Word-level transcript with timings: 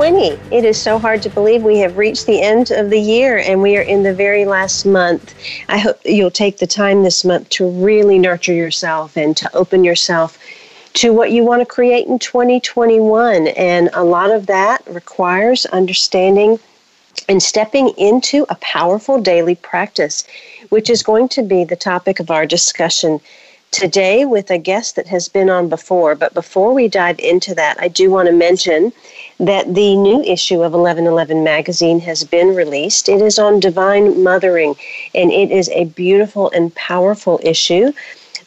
2020. 0.00 0.56
It 0.56 0.64
is 0.64 0.80
so 0.80 0.98
hard 0.98 1.20
to 1.20 1.28
believe 1.28 1.62
we 1.62 1.76
have 1.80 1.98
reached 1.98 2.24
the 2.24 2.40
end 2.40 2.70
of 2.70 2.88
the 2.88 2.98
year 2.98 3.36
and 3.36 3.60
we 3.60 3.76
are 3.76 3.82
in 3.82 4.02
the 4.02 4.14
very 4.14 4.46
last 4.46 4.86
month. 4.86 5.34
I 5.68 5.76
hope 5.76 6.00
you'll 6.06 6.30
take 6.30 6.56
the 6.56 6.66
time 6.66 7.02
this 7.02 7.22
month 7.22 7.50
to 7.50 7.68
really 7.68 8.18
nurture 8.18 8.54
yourself 8.54 9.18
and 9.18 9.36
to 9.36 9.54
open 9.54 9.84
yourself 9.84 10.38
to 10.94 11.12
what 11.12 11.32
you 11.32 11.44
want 11.44 11.60
to 11.60 11.66
create 11.66 12.06
in 12.06 12.18
2021. 12.18 13.48
And 13.48 13.90
a 13.92 14.02
lot 14.02 14.30
of 14.30 14.46
that 14.46 14.82
requires 14.86 15.66
understanding 15.66 16.58
and 17.28 17.42
stepping 17.42 17.90
into 17.98 18.46
a 18.48 18.54
powerful 18.54 19.20
daily 19.20 19.56
practice, 19.56 20.26
which 20.70 20.88
is 20.88 21.02
going 21.02 21.28
to 21.28 21.42
be 21.42 21.64
the 21.64 21.76
topic 21.76 22.20
of 22.20 22.30
our 22.30 22.46
discussion 22.46 23.20
today 23.70 24.24
with 24.24 24.50
a 24.50 24.58
guest 24.58 24.96
that 24.96 25.06
has 25.06 25.28
been 25.28 25.50
on 25.50 25.68
before. 25.68 26.14
But 26.14 26.34
before 26.34 26.72
we 26.72 26.88
dive 26.88 27.18
into 27.18 27.54
that, 27.54 27.76
I 27.78 27.88
do 27.88 28.10
want 28.10 28.28
to 28.28 28.32
mention 28.32 28.92
that 29.40 29.74
the 29.74 29.96
new 29.96 30.22
issue 30.22 30.62
of 30.62 30.72
1111 30.72 31.42
magazine 31.42 31.98
has 32.00 32.22
been 32.24 32.54
released. 32.54 33.08
It 33.08 33.22
is 33.22 33.38
on 33.38 33.58
divine 33.58 34.22
mothering, 34.22 34.76
and 35.14 35.32
it 35.32 35.50
is 35.50 35.70
a 35.70 35.84
beautiful 35.84 36.50
and 36.50 36.74
powerful 36.74 37.40
issue. 37.42 37.92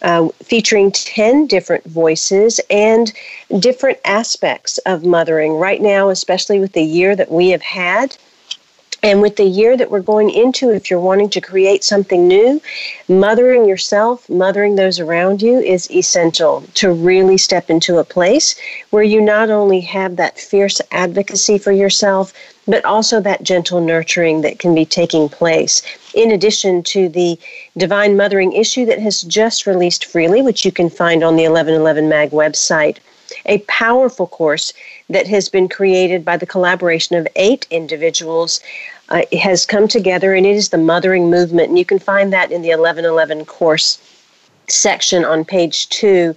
Uh, 0.04 0.28
featuring 0.44 0.92
10 0.92 1.48
different 1.48 1.86
voices 1.86 2.60
and 2.70 3.14
different 3.60 3.98
aspects 4.04 4.78
of 4.80 5.06
mothering. 5.06 5.54
Right 5.54 5.82
now, 5.82 6.10
especially 6.10 6.60
with 6.60 6.74
the 6.74 6.84
year 6.84 7.16
that 7.16 7.32
we 7.32 7.50
have 7.52 7.62
had, 7.62 8.18
and 9.04 9.22
with 9.22 9.36
the 9.36 9.44
year 9.44 9.76
that 9.76 9.92
we're 9.92 10.00
going 10.00 10.30
into, 10.30 10.70
if 10.70 10.90
you're 10.90 11.00
wanting 11.00 11.30
to 11.32 11.42
create 11.42 11.84
something 11.84 12.26
new, 12.26 12.62
mothering 13.10 13.66
yourself, 13.66 14.30
mothering 14.30 14.76
those 14.76 14.98
around 14.98 15.42
you 15.42 15.60
is 15.60 15.92
essential 15.92 16.64
to 16.76 16.94
really 16.94 17.38
step 17.38 17.70
into 17.70 17.98
a 17.98 18.06
place 18.06 18.56
where 18.92 19.04
you 19.04 19.20
not 19.20 19.50
only 19.50 19.82
have 19.82 20.16
that 20.16 20.40
fierce 20.40 20.80
advocacy 20.92 21.58
for 21.58 21.74
yourself, 21.74 22.34
but 22.66 22.86
also 22.86 23.20
that 23.20 23.44
gentle 23.44 23.82
nurturing 23.82 24.40
that 24.40 24.58
can 24.58 24.74
be 24.74 24.86
taking 24.86 25.28
place. 25.28 25.82
In 26.16 26.32
addition 26.32 26.82
to 26.84 27.10
the 27.10 27.38
Divine 27.76 28.16
Mothering 28.16 28.54
issue 28.54 28.86
that 28.86 29.00
has 29.00 29.22
just 29.24 29.68
released 29.68 30.06
freely, 30.06 30.42
which 30.42 30.64
you 30.64 30.72
can 30.72 30.90
find 30.90 31.26
on 31.26 31.36
the 31.36 31.44
1111 31.44 32.08
Mag 32.08 32.32
website 32.32 33.00
a 33.46 33.60
powerful 33.60 34.28
course 34.28 34.74
that 35.10 35.28
has 35.28 35.50
been 35.50 35.68
created 35.68 36.24
by 36.24 36.38
the 36.38 36.46
collaboration 36.46 37.16
of 37.16 37.28
eight 37.36 37.66
individuals 37.70 38.60
uh, 39.14 39.22
has 39.40 39.66
come 39.66 39.88
together, 39.88 40.34
and 40.34 40.46
it 40.46 40.56
is 40.56 40.70
the 40.70 40.78
mothering 40.78 41.30
movement. 41.30 41.70
And 41.70 41.78
you 41.78 41.86
can 41.86 42.00
find 42.00 42.34
that 42.34 42.52
in 42.52 42.62
the 42.64 42.70
1111 42.70 43.46
course 43.46 44.00
section 44.68 45.24
on 45.24 45.46
page 45.46 45.88
two. 45.90 46.36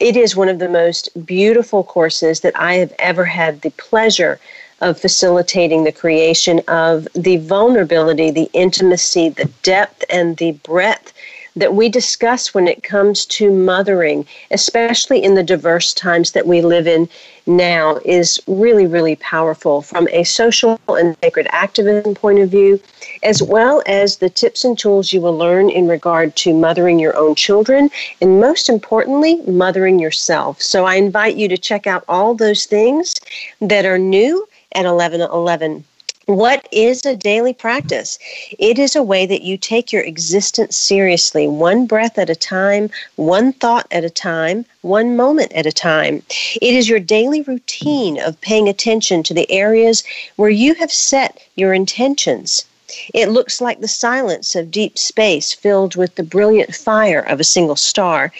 It 0.00 0.16
is 0.16 0.36
one 0.36 0.48
of 0.48 0.58
the 0.58 0.68
most 0.68 1.08
beautiful 1.24 1.84
courses 1.84 2.40
that 2.40 2.58
I 2.58 2.74
have 2.74 2.92
ever 2.98 3.24
had 3.24 3.62
the 3.62 3.70
pleasure 3.70 4.38
of 4.80 5.00
facilitating 5.00 5.84
the 5.84 5.92
creation 5.92 6.60
of 6.68 7.08
the 7.14 7.36
vulnerability, 7.38 8.30
the 8.30 8.50
intimacy, 8.52 9.28
the 9.28 9.50
depth, 9.62 10.04
and 10.10 10.36
the 10.36 10.52
breadth 10.52 11.12
that 11.56 11.74
we 11.74 11.88
discuss 11.88 12.54
when 12.54 12.68
it 12.68 12.82
comes 12.82 13.24
to 13.26 13.50
mothering, 13.50 14.26
especially 14.50 15.22
in 15.22 15.34
the 15.34 15.42
diverse 15.42 15.92
times 15.92 16.32
that 16.32 16.46
we 16.46 16.60
live 16.60 16.86
in 16.86 17.08
now, 17.46 17.98
is 18.04 18.40
really, 18.46 18.86
really 18.86 19.16
powerful 19.16 19.82
from 19.82 20.06
a 20.08 20.24
social 20.24 20.78
and 20.88 21.16
sacred 21.22 21.46
activism 21.50 22.14
point 22.14 22.38
of 22.38 22.50
view, 22.50 22.80
as 23.22 23.42
well 23.42 23.82
as 23.86 24.16
the 24.16 24.30
tips 24.30 24.64
and 24.64 24.78
tools 24.78 25.12
you 25.12 25.20
will 25.20 25.36
learn 25.36 25.70
in 25.70 25.88
regard 25.88 26.36
to 26.36 26.52
mothering 26.52 26.98
your 26.98 27.16
own 27.16 27.34
children, 27.34 27.90
and 28.20 28.40
most 28.40 28.68
importantly, 28.68 29.36
mothering 29.46 29.98
yourself. 29.98 30.60
So 30.60 30.84
I 30.84 30.96
invite 30.96 31.36
you 31.36 31.48
to 31.48 31.58
check 31.58 31.86
out 31.86 32.04
all 32.08 32.34
those 32.34 32.66
things 32.66 33.14
that 33.60 33.84
are 33.84 33.98
new 33.98 34.46
at 34.72 34.84
1111 34.84 35.84
what 36.28 36.68
is 36.70 37.06
a 37.06 37.16
daily 37.16 37.54
practice? 37.54 38.18
It 38.58 38.78
is 38.78 38.94
a 38.94 39.02
way 39.02 39.24
that 39.24 39.40
you 39.40 39.56
take 39.56 39.94
your 39.94 40.02
existence 40.02 40.76
seriously, 40.76 41.48
one 41.48 41.86
breath 41.86 42.18
at 42.18 42.28
a 42.28 42.36
time, 42.36 42.90
one 43.16 43.54
thought 43.54 43.86
at 43.90 44.04
a 44.04 44.10
time, 44.10 44.66
one 44.82 45.16
moment 45.16 45.52
at 45.52 45.64
a 45.64 45.72
time. 45.72 46.22
It 46.60 46.74
is 46.74 46.86
your 46.86 47.00
daily 47.00 47.40
routine 47.40 48.20
of 48.20 48.38
paying 48.42 48.68
attention 48.68 49.22
to 49.22 49.32
the 49.32 49.50
areas 49.50 50.04
where 50.36 50.50
you 50.50 50.74
have 50.74 50.92
set 50.92 51.42
your 51.56 51.72
intentions. 51.72 52.66
It 53.14 53.30
looks 53.30 53.62
like 53.62 53.80
the 53.80 53.88
silence 53.88 54.54
of 54.54 54.70
deep 54.70 54.98
space 54.98 55.54
filled 55.54 55.96
with 55.96 56.16
the 56.16 56.22
brilliant 56.22 56.74
fire 56.74 57.20
of 57.20 57.40
a 57.40 57.44
single 57.44 57.76
star. 57.76 58.34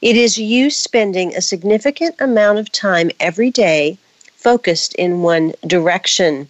It 0.00 0.16
is 0.16 0.38
you 0.38 0.70
spending 0.70 1.34
a 1.34 1.40
significant 1.40 2.14
amount 2.20 2.60
of 2.60 2.70
time 2.70 3.10
every 3.18 3.50
day 3.50 3.98
focused 4.36 4.94
in 4.94 5.22
one 5.22 5.54
direction 5.66 6.48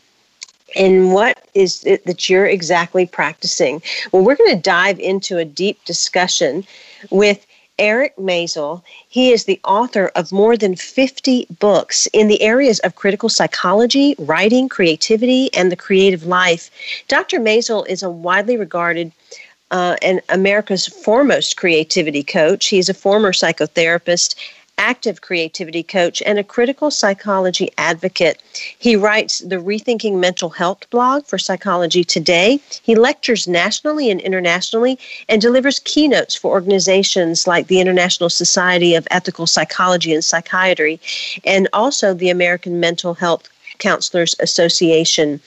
and 0.77 1.12
what 1.12 1.44
is 1.55 1.84
it 1.84 2.05
that 2.06 2.28
you're 2.28 2.47
exactly 2.47 3.06
practicing? 3.06 3.83
Well, 4.10 4.25
we're 4.25 4.37
going 4.37 4.55
to 4.55 4.62
dive 4.62 4.99
into 4.99 5.38
a 5.38 5.44
deep 5.44 5.84
discussion 5.84 6.65
with 7.10 7.47
Eric 7.78 8.15
Maisel. 8.16 8.82
He 9.09 9.32
is 9.32 9.44
the 9.44 9.61
author 9.65 10.11
of 10.15 10.31
more 10.31 10.56
than 10.56 10.77
50 10.77 11.47
books 11.59 12.06
in 12.12 12.28
the 12.28 12.43
areas 12.43 12.78
of 12.81 12.94
critical 12.94 13.28
psychology, 13.28 14.15
writing, 14.19 14.69
creativity, 14.69 15.53
and 15.55 15.72
the 15.72 15.77
creative 15.77 16.25
life. 16.25 16.71
Dr. 17.09 17.41
Maisel 17.41 17.87
is 17.88 18.03
a 18.03 18.11
widely 18.11 18.56
regarded 18.56 19.12
uh, 19.72 19.97
and 20.03 20.21
America's 20.28 20.87
foremost 20.87 21.56
creativity 21.56 22.22
coach. 22.22 22.69
He's 22.69 22.91
a 22.91 22.94
former 22.94 23.32
psychotherapist 23.32 24.34
active 24.78 25.21
creativity 25.21 25.83
coach, 25.83 26.22
and 26.27 26.38
a 26.38 26.44
critical 26.44 26.91
psychology 26.91 27.71
advocate. 27.78 28.43
He 28.78 28.97
writes 28.97 29.38
the 29.38 29.56
Rethinking 29.56 30.19
Mental 30.19 30.50
Health 30.50 30.88
blog 30.91 31.25
for 31.27 31.38
Psychology 31.38 32.05
Today. 32.05 32.60
He 32.82 32.94
lectures 32.94 33.47
nationally 33.47 34.11
and 34.11 34.21
internationally 34.21 34.99
and 35.28 35.41
delivers 35.41 35.78
keynotes 35.78 36.34
for 36.34 36.50
organizations 36.50 37.47
like 37.47 37.66
the 37.69 37.81
International 37.81 38.31
Society 38.31 38.94
of 38.94 39.06
Ethical 39.11 39.47
Psychology 39.47 40.12
and 40.12 40.25
Psychiatry 40.25 41.00
and 41.44 41.69
also 41.72 42.15
the 42.15 42.31
American 42.31 42.81
Mental 42.81 43.15
Health 43.15 43.49
Counselors 43.78 44.34
Association. 44.41 45.41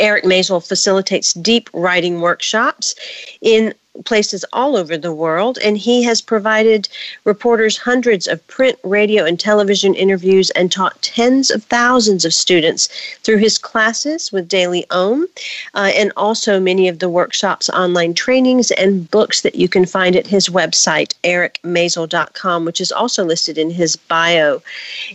Eric 0.00 0.24
Maisel 0.24 0.66
facilitates 0.66 1.32
deep 1.34 1.70
writing 1.72 2.20
workshops 2.20 2.94
in 3.40 3.72
places 4.04 4.44
all 4.52 4.76
over 4.76 4.96
the 4.96 5.12
world, 5.12 5.58
and 5.64 5.78
he 5.78 6.02
has 6.02 6.20
provided 6.20 6.88
reporters 7.24 7.78
hundreds 7.78 8.26
of 8.26 8.46
print, 8.46 8.78
radio, 8.82 9.24
and 9.24 9.38
television 9.38 9.94
interviews 9.94 10.50
and 10.50 10.70
taught 10.70 11.00
tens 11.02 11.50
of 11.50 11.64
thousands 11.64 12.24
of 12.24 12.34
students 12.34 12.88
through 13.22 13.38
his 13.38 13.58
classes 13.58 14.32
with 14.32 14.48
Daily 14.48 14.84
Om, 14.90 15.26
uh, 15.74 15.90
and 15.94 16.12
also 16.16 16.60
many 16.60 16.88
of 16.88 16.98
the 16.98 17.08
workshops, 17.08 17.68
online 17.70 18.14
trainings, 18.14 18.70
and 18.72 19.10
books 19.10 19.42
that 19.42 19.54
you 19.54 19.68
can 19.68 19.86
find 19.86 20.16
at 20.16 20.26
his 20.26 20.48
website, 20.48 21.14
ericmaisel.com, 21.24 22.64
which 22.64 22.80
is 22.80 22.92
also 22.92 23.24
listed 23.24 23.58
in 23.58 23.70
his 23.70 23.96
bio. 23.96 24.62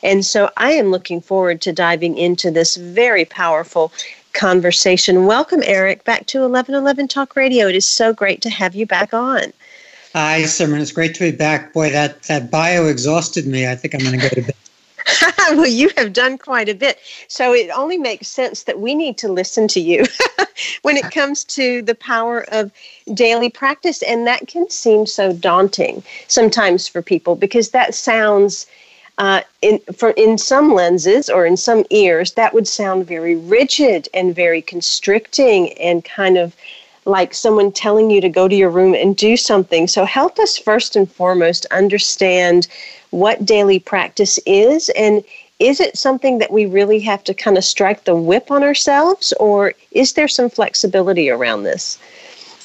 And 0.04 0.26
so 0.26 0.50
I 0.58 0.72
am 0.74 0.92
looking 0.92 1.22
forward 1.22 1.62
to 1.62 1.74
diving 1.74 2.18
into 2.18 2.52
this 2.52 2.76
very 2.76 3.26
powerful 3.26 3.92
conversation. 4.34 5.26
Welcome, 5.26 5.62
Eric, 5.66 6.04
back 6.04 6.26
to 6.28 6.40
1111 6.40 7.08
Talk 7.08 7.36
Radio. 7.36 7.68
It 7.68 7.76
is 7.76 7.86
so 7.86 8.14
great 8.14 8.42
to 8.42 8.50
have 8.50 8.76
you 8.76 8.86
back 8.86 9.14
on. 9.14 9.54
Hi, 10.14 10.42
Simran. 10.42 10.82
It's 10.82 10.92
great 10.92 11.16
to 11.16 11.32
be 11.32 11.36
back. 11.36 11.74
Boy, 11.74 11.90
that, 11.90 12.24
that 12.24 12.52
bio 12.52 12.88
exhausted 12.88 13.48
me. 13.48 13.68
I 13.68 13.76
think 13.76 13.94
I'm 13.94 14.02
going 14.02 14.20
to 14.20 14.30
go 14.30 14.30
to 14.30 14.42
bed. 14.42 14.56
well, 15.52 15.68
you 15.68 15.90
have 15.98 16.14
done 16.14 16.38
quite 16.38 16.70
a 16.70 16.74
bit. 16.74 17.00
So 17.28 17.54
it 17.54 17.70
only 17.70 17.98
makes 17.98 18.28
sense 18.28 18.64
that 18.64 18.80
we 18.80 18.96
need 18.96 19.18
to 19.20 19.32
listen 19.32 19.68
to 19.70 19.80
you 19.80 20.06
when 20.82 20.98
it 20.98 21.12
comes 21.12 21.44
to 21.46 21.82
the 21.82 21.96
power 21.96 22.46
of 22.52 22.72
daily 23.14 23.50
practice. 23.50 24.02
And 24.04 24.28
that 24.28 24.48
can 24.48 24.70
seem 24.70 25.06
so 25.06 25.34
daunting 25.34 26.04
sometimes 26.28 26.88
for 26.88 27.02
people 27.02 27.36
because 27.36 27.70
that 27.70 27.96
sounds 27.96 28.68
uh, 29.18 29.42
in 29.62 29.80
for 29.96 30.12
in 30.12 30.38
some 30.38 30.74
lenses 30.74 31.30
or 31.30 31.46
in 31.46 31.58
some 31.58 31.86
ears, 31.90 32.34
that 32.34 32.54
would 32.54 32.68
sound 32.68 33.08
very 33.08 33.36
rigid 33.36 34.08
and 34.14 34.36
very 34.36 34.62
constricting 34.62 35.74
and 35.74 36.04
kind 36.06 36.38
of 36.38 36.56
like 37.06 37.34
someone 37.34 37.72
telling 37.72 38.12
you 38.12 38.22
to 38.22 38.30
go 38.30 38.48
to 38.48 38.56
your 38.56 38.70
room 38.70 38.94
and 38.94 39.18
do 39.18 39.36
something. 39.36 39.88
So 39.88 40.06
help 40.06 40.38
us 40.40 40.58
first 40.58 40.96
and 40.96 41.12
foremost 41.12 41.66
understand 41.72 42.68
what 43.10 43.46
daily 43.46 43.80
practice 43.80 44.40
is 44.46 44.90
and 44.90 45.24
is 45.60 45.80
it 45.80 45.96
something 45.96 46.40
that 46.40 46.52
we 46.52 46.66
really 46.66 47.00
have 47.02 47.24
to 47.24 47.36
kind 47.36 47.56
of 47.56 47.64
strike 47.64 48.06
the 48.06 48.16
whip 48.16 48.50
on 48.50 48.64
ourselves 48.64 49.32
or 49.40 49.74
is 49.92 50.14
there 50.14 50.28
some 50.28 50.50
flexibility 50.50 51.30
around 51.30 51.64
this? 51.64 52.00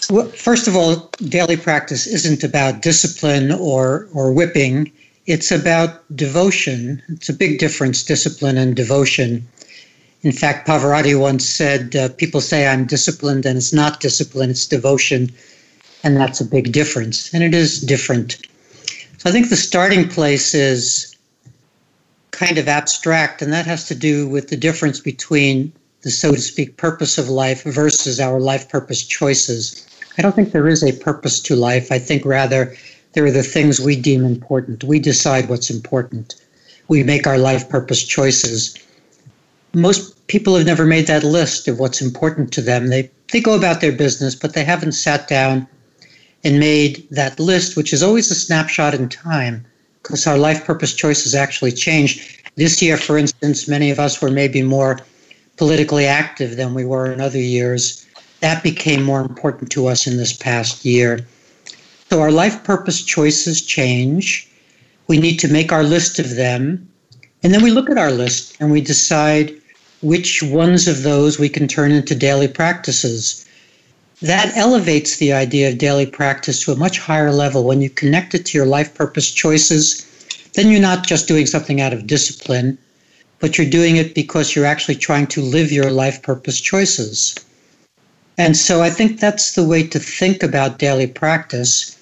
Well, 0.08 0.26
first 0.28 0.66
of 0.66 0.76
all, 0.76 1.10
daily 1.28 1.58
practice 1.58 2.06
isn't 2.06 2.42
about 2.42 2.80
discipline 2.80 3.52
or, 3.52 4.08
or 4.14 4.32
whipping. 4.32 4.90
It's 5.26 5.50
about 5.50 6.04
devotion. 6.16 7.02
It's 7.08 7.28
a 7.28 7.32
big 7.32 7.58
difference, 7.58 8.02
discipline 8.04 8.56
and 8.56 8.76
devotion. 8.76 9.46
In 10.22 10.32
fact, 10.32 10.66
Pavarotti 10.66 11.18
once 11.18 11.44
said, 11.44 11.96
uh, 11.96 12.08
People 12.10 12.40
say 12.40 12.66
I'm 12.66 12.84
disciplined, 12.84 13.44
and 13.44 13.56
it's 13.56 13.72
not 13.72 14.00
discipline, 14.00 14.50
it's 14.50 14.66
devotion. 14.66 15.32
And 16.04 16.16
that's 16.16 16.40
a 16.40 16.44
big 16.44 16.72
difference. 16.72 17.32
And 17.34 17.42
it 17.42 17.54
is 17.54 17.80
different. 17.80 18.36
So 19.18 19.30
I 19.30 19.32
think 19.32 19.48
the 19.48 19.56
starting 19.56 20.08
place 20.08 20.54
is 20.54 21.16
kind 22.30 22.58
of 22.58 22.68
abstract, 22.68 23.42
and 23.42 23.52
that 23.52 23.66
has 23.66 23.88
to 23.88 23.94
do 23.94 24.28
with 24.28 24.48
the 24.48 24.56
difference 24.56 25.00
between 25.00 25.72
the 26.02 26.10
so 26.10 26.32
to 26.32 26.40
speak 26.40 26.76
purpose 26.76 27.18
of 27.18 27.28
life 27.28 27.64
versus 27.64 28.20
our 28.20 28.38
life 28.38 28.68
purpose 28.68 29.02
choices. 29.04 29.84
I 30.18 30.22
don't 30.22 30.36
think 30.36 30.52
there 30.52 30.68
is 30.68 30.84
a 30.84 30.92
purpose 30.92 31.40
to 31.40 31.56
life. 31.56 31.90
I 31.90 31.98
think 31.98 32.24
rather 32.24 32.76
there 33.16 33.24
are 33.24 33.30
the 33.30 33.42
things 33.42 33.80
we 33.80 33.96
deem 33.96 34.26
important. 34.26 34.84
We 34.84 34.98
decide 34.98 35.48
what's 35.48 35.70
important. 35.70 36.34
We 36.88 37.02
make 37.02 37.26
our 37.26 37.38
life 37.38 37.66
purpose 37.66 38.04
choices. 38.04 38.76
Most 39.72 40.26
people 40.26 40.54
have 40.54 40.66
never 40.66 40.84
made 40.84 41.06
that 41.06 41.24
list 41.24 41.66
of 41.66 41.78
what's 41.78 42.02
important 42.02 42.52
to 42.52 42.60
them. 42.60 42.88
They, 42.88 43.10
they 43.32 43.40
go 43.40 43.56
about 43.56 43.80
their 43.80 43.90
business, 43.90 44.34
but 44.34 44.52
they 44.52 44.64
haven't 44.64 44.92
sat 44.92 45.28
down 45.28 45.66
and 46.44 46.60
made 46.60 47.06
that 47.10 47.40
list, 47.40 47.74
which 47.74 47.94
is 47.94 48.02
always 48.02 48.30
a 48.30 48.34
snapshot 48.34 48.92
in 48.92 49.08
time 49.08 49.64
because 50.02 50.26
our 50.26 50.36
life 50.36 50.66
purpose 50.66 50.92
choices 50.92 51.34
actually 51.34 51.72
change. 51.72 52.42
This 52.56 52.82
year, 52.82 52.98
for 52.98 53.16
instance, 53.16 53.66
many 53.66 53.90
of 53.90 53.98
us 53.98 54.20
were 54.20 54.30
maybe 54.30 54.60
more 54.60 55.00
politically 55.56 56.04
active 56.04 56.56
than 56.56 56.74
we 56.74 56.84
were 56.84 57.10
in 57.10 57.22
other 57.22 57.40
years 57.40 58.06
that 58.40 58.62
became 58.62 59.02
more 59.02 59.22
important 59.22 59.70
to 59.72 59.86
us 59.86 60.06
in 60.06 60.18
this 60.18 60.32
past 60.32 60.84
year. 60.84 61.20
So 62.16 62.22
our 62.22 62.32
life 62.32 62.64
purpose 62.64 63.02
choices 63.02 63.60
change. 63.60 64.48
We 65.06 65.18
need 65.18 65.38
to 65.40 65.52
make 65.52 65.70
our 65.70 65.82
list 65.82 66.18
of 66.18 66.36
them. 66.36 66.88
And 67.42 67.52
then 67.52 67.62
we 67.62 67.70
look 67.70 67.90
at 67.90 67.98
our 67.98 68.10
list 68.10 68.56
and 68.58 68.72
we 68.72 68.80
decide 68.80 69.52
which 70.00 70.42
ones 70.42 70.88
of 70.88 71.02
those 71.02 71.38
we 71.38 71.50
can 71.50 71.68
turn 71.68 71.92
into 71.92 72.14
daily 72.14 72.48
practices. 72.48 73.44
That 74.22 74.56
elevates 74.56 75.18
the 75.18 75.34
idea 75.34 75.68
of 75.68 75.76
daily 75.76 76.06
practice 76.06 76.64
to 76.64 76.72
a 76.72 76.76
much 76.76 76.98
higher 76.98 77.32
level. 77.32 77.64
When 77.64 77.82
you 77.82 77.90
connect 77.90 78.34
it 78.34 78.46
to 78.46 78.56
your 78.56 78.66
life 78.66 78.94
purpose 78.94 79.30
choices, 79.30 80.06
then 80.54 80.70
you're 80.70 80.80
not 80.80 81.06
just 81.06 81.28
doing 81.28 81.44
something 81.44 81.82
out 81.82 81.92
of 81.92 82.06
discipline, 82.06 82.78
but 83.40 83.58
you're 83.58 83.68
doing 83.68 83.96
it 83.96 84.14
because 84.14 84.56
you're 84.56 84.64
actually 84.64 84.96
trying 84.96 85.26
to 85.26 85.42
live 85.42 85.70
your 85.70 85.90
life 85.90 86.22
purpose 86.22 86.62
choices. 86.62 87.34
And 88.38 88.56
so 88.56 88.80
I 88.80 88.88
think 88.88 89.20
that's 89.20 89.54
the 89.54 89.64
way 89.68 89.86
to 89.88 89.98
think 89.98 90.42
about 90.42 90.78
daily 90.78 91.06
practice. 91.06 91.95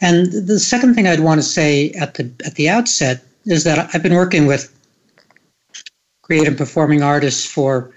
And 0.00 0.32
the 0.32 0.58
second 0.58 0.94
thing 0.94 1.06
I'd 1.06 1.20
want 1.20 1.40
to 1.40 1.46
say 1.46 1.90
at 1.92 2.14
the 2.14 2.30
at 2.44 2.54
the 2.54 2.68
outset 2.68 3.22
is 3.44 3.64
that 3.64 3.90
I've 3.94 4.02
been 4.02 4.14
working 4.14 4.46
with 4.46 4.72
creative 6.22 6.56
performing 6.56 7.02
artists 7.02 7.44
for 7.44 7.90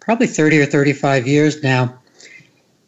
probably 0.00 0.26
30 0.26 0.60
or 0.60 0.66
35 0.66 1.26
years 1.26 1.62
now. 1.62 1.94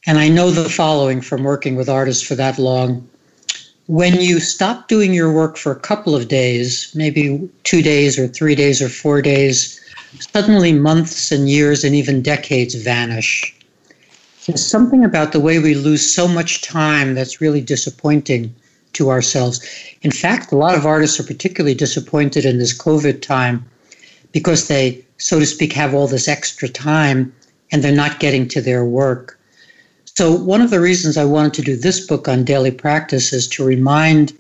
And 0.06 0.18
I 0.18 0.28
know 0.28 0.50
the 0.50 0.68
following 0.68 1.20
from 1.20 1.42
working 1.42 1.76
with 1.76 1.88
artists 1.88 2.22
for 2.22 2.34
that 2.34 2.58
long. 2.58 3.08
When 3.86 4.20
you 4.20 4.40
stop 4.40 4.88
doing 4.88 5.14
your 5.14 5.32
work 5.32 5.56
for 5.56 5.72
a 5.72 5.80
couple 5.80 6.14
of 6.14 6.28
days, 6.28 6.90
maybe 6.94 7.48
two 7.64 7.82
days 7.82 8.18
or 8.18 8.28
three 8.28 8.54
days 8.54 8.82
or 8.82 8.88
four 8.88 9.22
days, 9.22 9.80
suddenly 10.32 10.72
months 10.72 11.32
and 11.32 11.48
years 11.48 11.84
and 11.84 11.94
even 11.94 12.22
decades 12.22 12.74
vanish. 12.74 13.54
There's 14.46 14.66
something 14.66 15.04
about 15.04 15.32
the 15.32 15.40
way 15.40 15.58
we 15.58 15.74
lose 15.74 16.14
so 16.14 16.28
much 16.28 16.60
time 16.60 17.14
that's 17.14 17.40
really 17.40 17.62
disappointing 17.62 18.54
to 18.92 19.08
ourselves. 19.08 19.58
In 20.02 20.10
fact, 20.10 20.52
a 20.52 20.56
lot 20.56 20.76
of 20.76 20.84
artists 20.84 21.18
are 21.18 21.24
particularly 21.24 21.74
disappointed 21.74 22.44
in 22.44 22.58
this 22.58 22.76
COVID 22.76 23.22
time 23.22 23.64
because 24.32 24.68
they, 24.68 25.02
so 25.16 25.38
to 25.38 25.46
speak, 25.46 25.72
have 25.72 25.94
all 25.94 26.06
this 26.06 26.28
extra 26.28 26.68
time 26.68 27.32
and 27.72 27.82
they're 27.82 27.94
not 27.94 28.20
getting 28.20 28.46
to 28.48 28.60
their 28.60 28.84
work. 28.84 29.40
So, 30.04 30.32
one 30.32 30.60
of 30.60 30.70
the 30.70 30.80
reasons 30.80 31.16
I 31.16 31.24
wanted 31.24 31.54
to 31.54 31.62
do 31.62 31.76
this 31.76 32.06
book 32.06 32.28
on 32.28 32.44
daily 32.44 32.70
practice 32.70 33.32
is 33.32 33.48
to 33.48 33.64
remind 33.64 34.32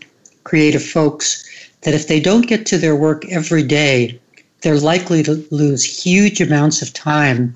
creative 0.44 0.84
folks 0.84 1.44
that 1.80 1.94
if 1.94 2.08
they 2.08 2.20
don't 2.20 2.46
get 2.46 2.66
to 2.66 2.78
their 2.78 2.94
work 2.94 3.24
every 3.30 3.62
day, 3.62 4.20
they're 4.60 4.78
likely 4.78 5.22
to 5.22 5.46
lose 5.50 5.82
huge 5.82 6.42
amounts 6.42 6.82
of 6.82 6.92
time 6.92 7.54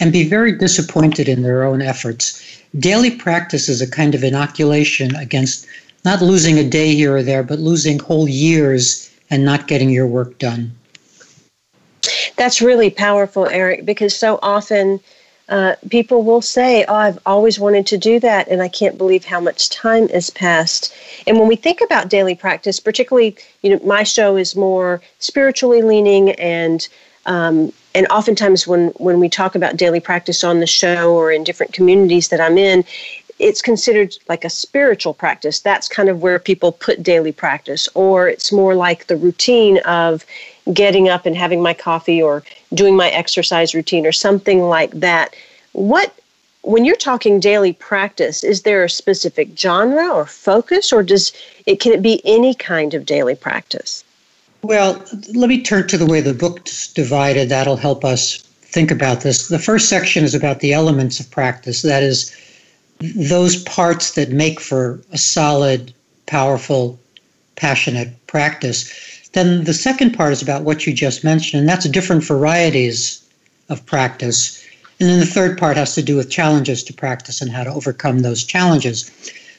and 0.00 0.12
be 0.12 0.28
very 0.28 0.52
disappointed 0.52 1.28
in 1.28 1.42
their 1.42 1.64
own 1.64 1.82
efforts. 1.82 2.60
Daily 2.78 3.10
practice 3.10 3.68
is 3.68 3.80
a 3.80 3.90
kind 3.90 4.14
of 4.14 4.22
inoculation 4.22 5.14
against 5.16 5.66
not 6.04 6.22
losing 6.22 6.58
a 6.58 6.68
day 6.68 6.94
here 6.94 7.16
or 7.16 7.22
there, 7.22 7.42
but 7.42 7.58
losing 7.58 7.98
whole 7.98 8.28
years 8.28 9.10
and 9.30 9.44
not 9.44 9.66
getting 9.66 9.90
your 9.90 10.06
work 10.06 10.38
done. 10.38 10.72
That's 12.36 12.62
really 12.62 12.90
powerful, 12.90 13.46
Eric, 13.48 13.84
because 13.84 14.16
so 14.16 14.38
often 14.42 15.00
uh, 15.48 15.74
people 15.90 16.22
will 16.22 16.42
say, 16.42 16.84
Oh, 16.86 16.94
I've 16.94 17.18
always 17.26 17.58
wanted 17.58 17.86
to 17.88 17.98
do 17.98 18.20
that, 18.20 18.48
and 18.48 18.62
I 18.62 18.68
can't 18.68 18.98
believe 18.98 19.24
how 19.24 19.40
much 19.40 19.70
time 19.70 20.08
has 20.10 20.30
passed. 20.30 20.94
And 21.26 21.38
when 21.38 21.48
we 21.48 21.56
think 21.56 21.80
about 21.80 22.10
daily 22.10 22.34
practice, 22.34 22.78
particularly, 22.80 23.36
you 23.62 23.70
know, 23.70 23.80
my 23.84 24.02
show 24.02 24.36
is 24.36 24.54
more 24.54 25.00
spiritually 25.18 25.82
leaning 25.82 26.32
and 26.32 26.86
um, 27.26 27.72
and 27.98 28.06
oftentimes 28.10 28.64
when 28.64 28.90
when 28.98 29.18
we 29.18 29.28
talk 29.28 29.56
about 29.56 29.76
daily 29.76 29.98
practice 29.98 30.44
on 30.44 30.60
the 30.60 30.68
show 30.68 31.12
or 31.12 31.32
in 31.32 31.42
different 31.42 31.72
communities 31.72 32.28
that 32.28 32.40
I'm 32.40 32.56
in, 32.56 32.84
it's 33.40 33.60
considered 33.60 34.14
like 34.28 34.44
a 34.44 34.50
spiritual 34.50 35.14
practice. 35.14 35.58
That's 35.58 35.88
kind 35.88 36.08
of 36.08 36.22
where 36.22 36.38
people 36.38 36.70
put 36.70 37.02
daily 37.02 37.32
practice, 37.32 37.88
or 37.94 38.28
it's 38.28 38.52
more 38.52 38.76
like 38.76 39.08
the 39.08 39.16
routine 39.16 39.78
of 39.78 40.24
getting 40.72 41.08
up 41.08 41.26
and 41.26 41.36
having 41.36 41.60
my 41.60 41.74
coffee 41.74 42.22
or 42.22 42.44
doing 42.72 42.94
my 42.94 43.08
exercise 43.08 43.74
routine 43.74 44.06
or 44.06 44.12
something 44.12 44.60
like 44.62 44.92
that. 44.92 45.34
What 45.72 46.14
when 46.62 46.84
you're 46.84 46.94
talking 47.10 47.40
daily 47.40 47.72
practice, 47.72 48.44
is 48.44 48.62
there 48.62 48.84
a 48.84 48.90
specific 48.90 49.58
genre 49.58 50.08
or 50.08 50.24
focus, 50.24 50.92
or 50.92 51.02
does 51.02 51.32
it 51.66 51.80
can 51.80 51.92
it 51.92 52.02
be 52.02 52.22
any 52.24 52.54
kind 52.54 52.94
of 52.94 53.04
daily 53.04 53.34
practice? 53.34 54.04
Well, 54.62 55.02
let 55.34 55.48
me 55.48 55.62
turn 55.62 55.86
to 55.88 55.98
the 55.98 56.06
way 56.06 56.20
the 56.20 56.34
book's 56.34 56.92
divided. 56.92 57.48
That'll 57.48 57.76
help 57.76 58.04
us 58.04 58.38
think 58.60 58.90
about 58.90 59.20
this. 59.20 59.48
The 59.48 59.58
first 59.58 59.88
section 59.88 60.24
is 60.24 60.34
about 60.34 60.60
the 60.60 60.72
elements 60.72 61.20
of 61.20 61.30
practice. 61.30 61.82
That 61.82 62.02
is, 62.02 62.34
those 63.00 63.62
parts 63.62 64.12
that 64.12 64.30
make 64.30 64.60
for 64.60 65.00
a 65.12 65.18
solid, 65.18 65.94
powerful, 66.26 66.98
passionate 67.56 68.10
practice. 68.26 68.92
Then 69.32 69.64
the 69.64 69.74
second 69.74 70.12
part 70.12 70.32
is 70.32 70.42
about 70.42 70.64
what 70.64 70.86
you 70.86 70.92
just 70.92 71.22
mentioned, 71.22 71.60
and 71.60 71.68
that's 71.68 71.88
different 71.88 72.24
varieties 72.24 73.24
of 73.68 73.84
practice. 73.86 74.62
And 74.98 75.08
then 75.08 75.20
the 75.20 75.26
third 75.26 75.56
part 75.56 75.76
has 75.76 75.94
to 75.94 76.02
do 76.02 76.16
with 76.16 76.30
challenges 76.30 76.82
to 76.84 76.92
practice 76.92 77.40
and 77.40 77.52
how 77.52 77.62
to 77.62 77.72
overcome 77.72 78.20
those 78.20 78.42
challenges. 78.42 79.10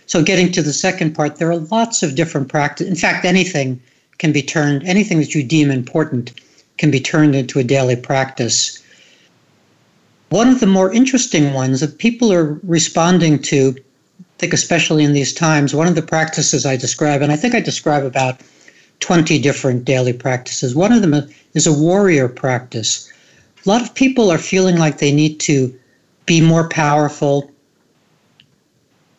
So, 0.07 0.23
getting 0.23 0.51
to 0.53 0.61
the 0.61 0.73
second 0.73 1.13
part, 1.13 1.37
there 1.37 1.49
are 1.49 1.57
lots 1.57 2.03
of 2.03 2.15
different 2.15 2.49
practice. 2.49 2.87
In 2.87 2.95
fact, 2.95 3.25
anything 3.25 3.79
can 4.19 4.31
be 4.31 4.43
turned, 4.43 4.83
anything 4.83 5.19
that 5.19 5.33
you 5.33 5.43
deem 5.43 5.71
important 5.71 6.33
can 6.77 6.91
be 6.91 6.99
turned 6.99 7.35
into 7.35 7.57
a 7.57 7.63
daily 7.63 7.95
practice. 7.95 8.81
One 10.29 10.49
of 10.49 10.59
the 10.59 10.67
more 10.67 10.93
interesting 10.93 11.53
ones 11.53 11.79
that 11.79 11.97
people 11.97 12.31
are 12.31 12.59
responding 12.63 13.41
to, 13.43 13.75
I 13.77 14.23
think 14.37 14.53
especially 14.53 15.03
in 15.03 15.13
these 15.13 15.33
times, 15.33 15.73
one 15.73 15.87
of 15.87 15.95
the 15.95 16.01
practices 16.01 16.65
I 16.65 16.77
describe, 16.77 17.21
and 17.21 17.31
I 17.31 17.35
think 17.35 17.55
I 17.55 17.61
describe 17.61 18.03
about 18.03 18.39
20 18.99 19.39
different 19.39 19.85
daily 19.85 20.13
practices. 20.13 20.75
One 20.75 20.91
of 20.91 21.01
them 21.01 21.15
is 21.53 21.65
a 21.65 21.73
warrior 21.73 22.27
practice. 22.27 23.11
A 23.65 23.69
lot 23.69 23.81
of 23.81 23.95
people 23.95 24.29
are 24.29 24.37
feeling 24.37 24.77
like 24.77 24.97
they 24.97 25.11
need 25.11 25.39
to 25.41 25.73
be 26.25 26.41
more 26.41 26.69
powerful, 26.69 27.49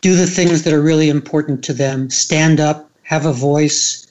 do 0.00 0.14
the 0.14 0.26
things 0.26 0.62
that 0.62 0.72
are 0.72 0.80
really 0.80 1.08
important 1.08 1.64
to 1.64 1.72
them, 1.72 2.08
stand 2.08 2.60
up, 2.60 2.90
have 3.02 3.26
a 3.26 3.32
voice, 3.32 4.06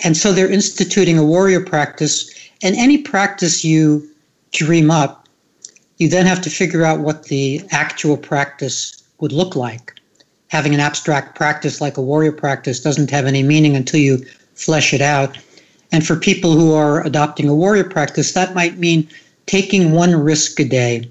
and 0.00 0.16
so 0.16 0.32
they're 0.32 0.50
instituting 0.50 1.18
a 1.18 1.24
warrior 1.24 1.60
practice. 1.60 2.30
And 2.62 2.76
any 2.76 2.98
practice 2.98 3.64
you 3.64 4.08
dream 4.52 4.90
up, 4.90 5.28
you 5.98 6.08
then 6.08 6.26
have 6.26 6.42
to 6.42 6.50
figure 6.50 6.84
out 6.84 7.00
what 7.00 7.24
the 7.24 7.62
actual 7.70 8.16
practice 8.16 9.02
would 9.20 9.32
look 9.32 9.56
like. 9.56 9.94
Having 10.48 10.74
an 10.74 10.80
abstract 10.80 11.34
practice 11.34 11.80
like 11.80 11.96
a 11.96 12.02
warrior 12.02 12.32
practice 12.32 12.80
doesn't 12.80 13.10
have 13.10 13.26
any 13.26 13.42
meaning 13.42 13.74
until 13.74 14.00
you 14.00 14.18
flesh 14.54 14.92
it 14.92 15.00
out. 15.00 15.38
And 15.92 16.06
for 16.06 16.16
people 16.16 16.52
who 16.52 16.74
are 16.74 17.04
adopting 17.04 17.48
a 17.48 17.54
warrior 17.54 17.84
practice, 17.84 18.32
that 18.32 18.54
might 18.54 18.78
mean 18.78 19.08
taking 19.46 19.92
one 19.92 20.14
risk 20.14 20.60
a 20.60 20.64
day. 20.64 21.10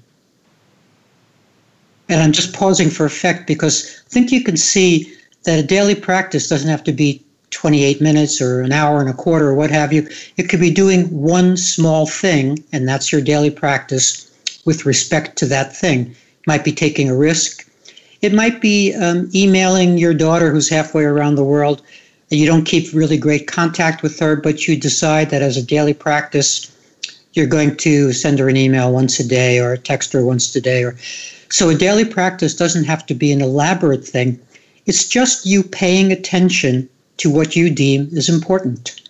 And 2.08 2.20
I'm 2.20 2.32
just 2.32 2.54
pausing 2.54 2.90
for 2.90 3.04
effect 3.04 3.46
because 3.46 4.02
I 4.06 4.10
think 4.10 4.30
you 4.30 4.44
can 4.44 4.56
see 4.56 5.12
that 5.44 5.58
a 5.58 5.66
daily 5.66 5.94
practice 5.94 6.48
doesn't 6.48 6.68
have 6.68 6.84
to 6.84 6.92
be 6.92 7.25
28 7.56 8.02
minutes 8.02 8.38
or 8.38 8.60
an 8.60 8.70
hour 8.70 9.00
and 9.00 9.08
a 9.08 9.14
quarter 9.14 9.48
or 9.48 9.54
what 9.54 9.70
have 9.70 9.90
you. 9.90 10.06
It 10.36 10.50
could 10.50 10.60
be 10.60 10.70
doing 10.70 11.04
one 11.06 11.56
small 11.56 12.06
thing, 12.06 12.62
and 12.70 12.86
that's 12.86 13.10
your 13.10 13.22
daily 13.22 13.48
practice 13.50 14.30
with 14.66 14.84
respect 14.84 15.38
to 15.38 15.46
that 15.46 15.74
thing. 15.74 16.14
might 16.46 16.64
be 16.64 16.72
taking 16.72 17.08
a 17.08 17.16
risk. 17.16 17.66
It 18.20 18.34
might 18.34 18.60
be 18.60 18.92
um, 18.94 19.30
emailing 19.34 19.96
your 19.96 20.12
daughter 20.12 20.52
who's 20.52 20.68
halfway 20.68 21.04
around 21.04 21.36
the 21.36 21.44
world. 21.44 21.80
You 22.28 22.44
don't 22.44 22.66
keep 22.66 22.92
really 22.92 23.16
great 23.16 23.46
contact 23.46 24.02
with 24.02 24.18
her, 24.18 24.36
but 24.36 24.68
you 24.68 24.76
decide 24.76 25.30
that 25.30 25.40
as 25.40 25.56
a 25.56 25.62
daily 25.62 25.94
practice, 25.94 26.70
you're 27.32 27.46
going 27.46 27.74
to 27.78 28.12
send 28.12 28.38
her 28.38 28.50
an 28.50 28.58
email 28.58 28.92
once 28.92 29.18
a 29.18 29.26
day 29.26 29.60
or 29.60 29.78
text 29.78 30.12
her 30.12 30.22
once 30.22 30.54
a 30.54 30.60
day. 30.60 30.84
Or 30.84 30.94
so 31.48 31.70
a 31.70 31.74
daily 31.74 32.04
practice 32.04 32.54
doesn't 32.54 32.84
have 32.84 33.06
to 33.06 33.14
be 33.14 33.32
an 33.32 33.40
elaborate 33.40 34.06
thing. 34.06 34.38
It's 34.84 35.08
just 35.08 35.46
you 35.46 35.62
paying 35.62 36.12
attention 36.12 36.90
to 37.18 37.30
what 37.30 37.56
you 37.56 37.70
deem 37.70 38.08
is 38.12 38.28
important. 38.28 39.00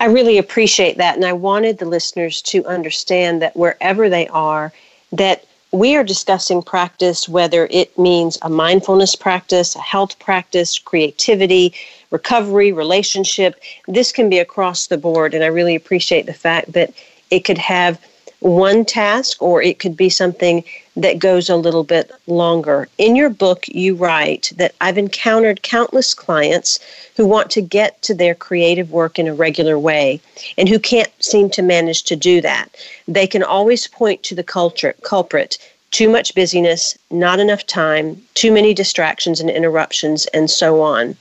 I 0.00 0.06
really 0.06 0.38
appreciate 0.38 0.98
that. 0.98 1.16
And 1.16 1.24
I 1.24 1.32
wanted 1.32 1.78
the 1.78 1.84
listeners 1.84 2.40
to 2.42 2.64
understand 2.66 3.42
that 3.42 3.56
wherever 3.56 4.08
they 4.08 4.28
are, 4.28 4.72
that 5.12 5.44
we 5.72 5.96
are 5.96 6.04
discussing 6.04 6.62
practice, 6.62 7.28
whether 7.28 7.66
it 7.70 7.98
means 7.98 8.38
a 8.42 8.48
mindfulness 8.48 9.16
practice, 9.16 9.74
a 9.74 9.80
health 9.80 10.16
practice, 10.20 10.78
creativity, 10.78 11.74
recovery, 12.10 12.70
relationship. 12.70 13.60
This 13.88 14.12
can 14.12 14.30
be 14.30 14.38
across 14.38 14.86
the 14.86 14.98
board. 14.98 15.34
And 15.34 15.42
I 15.42 15.48
really 15.48 15.74
appreciate 15.74 16.26
the 16.26 16.32
fact 16.32 16.72
that 16.72 16.94
it 17.32 17.40
could 17.40 17.58
have 17.58 18.00
one 18.38 18.84
task 18.84 19.42
or 19.42 19.60
it 19.62 19.80
could 19.80 19.96
be 19.96 20.08
something 20.08 20.62
that 20.96 21.18
goes 21.18 21.48
a 21.48 21.56
little 21.56 21.84
bit 21.84 22.10
longer. 22.26 22.88
In 22.98 23.16
your 23.16 23.30
book, 23.30 23.66
you 23.68 23.94
write 23.94 24.52
that 24.56 24.74
I've 24.80 24.98
encountered 24.98 25.62
countless 25.62 26.14
clients 26.14 26.78
who 27.16 27.26
want 27.26 27.50
to 27.50 27.60
get 27.60 28.00
to 28.02 28.14
their 28.14 28.34
creative 28.34 28.90
work 28.90 29.18
in 29.18 29.26
a 29.26 29.34
regular 29.34 29.78
way 29.78 30.20
and 30.56 30.68
who 30.68 30.78
can't 30.78 31.10
seem 31.22 31.50
to 31.50 31.62
manage 31.62 32.04
to 32.04 32.16
do 32.16 32.40
that. 32.42 32.68
They 33.08 33.26
can 33.26 33.42
always 33.42 33.88
point 33.88 34.22
to 34.24 34.34
the 34.34 34.44
culture, 34.44 34.94
culprit 35.02 35.58
too 35.94 36.08
much 36.08 36.34
busyness, 36.34 36.98
not 37.12 37.38
enough 37.38 37.64
time, 37.64 38.20
too 38.34 38.50
many 38.50 38.74
distractions 38.74 39.38
and 39.38 39.48
interruptions, 39.48 40.26
and 40.34 40.50
so 40.50 40.82
on. 40.82 41.16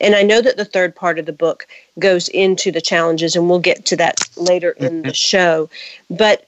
And 0.00 0.14
I 0.14 0.22
know 0.22 0.40
that 0.40 0.56
the 0.56 0.64
third 0.64 0.94
part 0.94 1.18
of 1.18 1.26
the 1.26 1.32
book 1.32 1.66
goes 1.98 2.28
into 2.28 2.70
the 2.70 2.80
challenges, 2.80 3.34
and 3.34 3.50
we'll 3.50 3.58
get 3.58 3.84
to 3.86 3.96
that 3.96 4.20
later 4.36 4.76
in 4.78 5.02
the 5.02 5.08
mm-hmm. 5.08 5.12
show. 5.12 5.68
But 6.08 6.46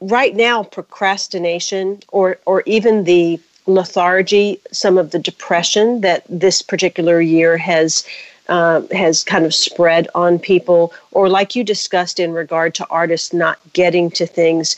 right 0.00 0.34
now, 0.34 0.62
procrastination 0.62 2.02
or, 2.08 2.38
or 2.46 2.62
even 2.66 3.04
the 3.04 3.40
lethargy, 3.66 4.60
some 4.72 4.98
of 4.98 5.10
the 5.10 5.18
depression 5.18 6.00
that 6.00 6.24
this 6.28 6.62
particular 6.62 7.20
year 7.20 7.56
has 7.56 8.04
uh, 8.48 8.82
has 8.90 9.22
kind 9.22 9.44
of 9.44 9.54
spread 9.54 10.08
on 10.12 10.36
people, 10.36 10.92
or 11.12 11.28
like 11.28 11.54
you 11.54 11.62
discussed 11.62 12.18
in 12.18 12.32
regard 12.32 12.74
to 12.74 12.86
artists 12.88 13.32
not 13.32 13.60
getting 13.74 14.10
to 14.10 14.26
things 14.26 14.74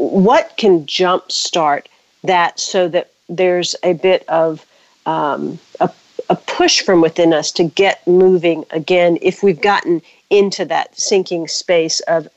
what 0.00 0.54
can 0.56 0.84
jumpstart 0.86 1.86
that 2.24 2.58
so 2.58 2.88
that 2.88 3.10
there's 3.28 3.74
a 3.82 3.92
bit 3.94 4.24
of 4.28 4.66
um, 5.06 5.58
a, 5.80 5.90
a 6.28 6.36
push 6.36 6.80
from 6.80 7.00
within 7.00 7.32
us 7.32 7.50
to 7.52 7.64
get 7.64 8.06
moving 8.06 8.64
again 8.70 9.18
if 9.22 9.42
we've 9.42 9.60
gotten 9.60 10.02
into 10.30 10.64
that 10.64 10.98
sinking 10.98 11.48
space 11.48 12.00
of 12.00 12.28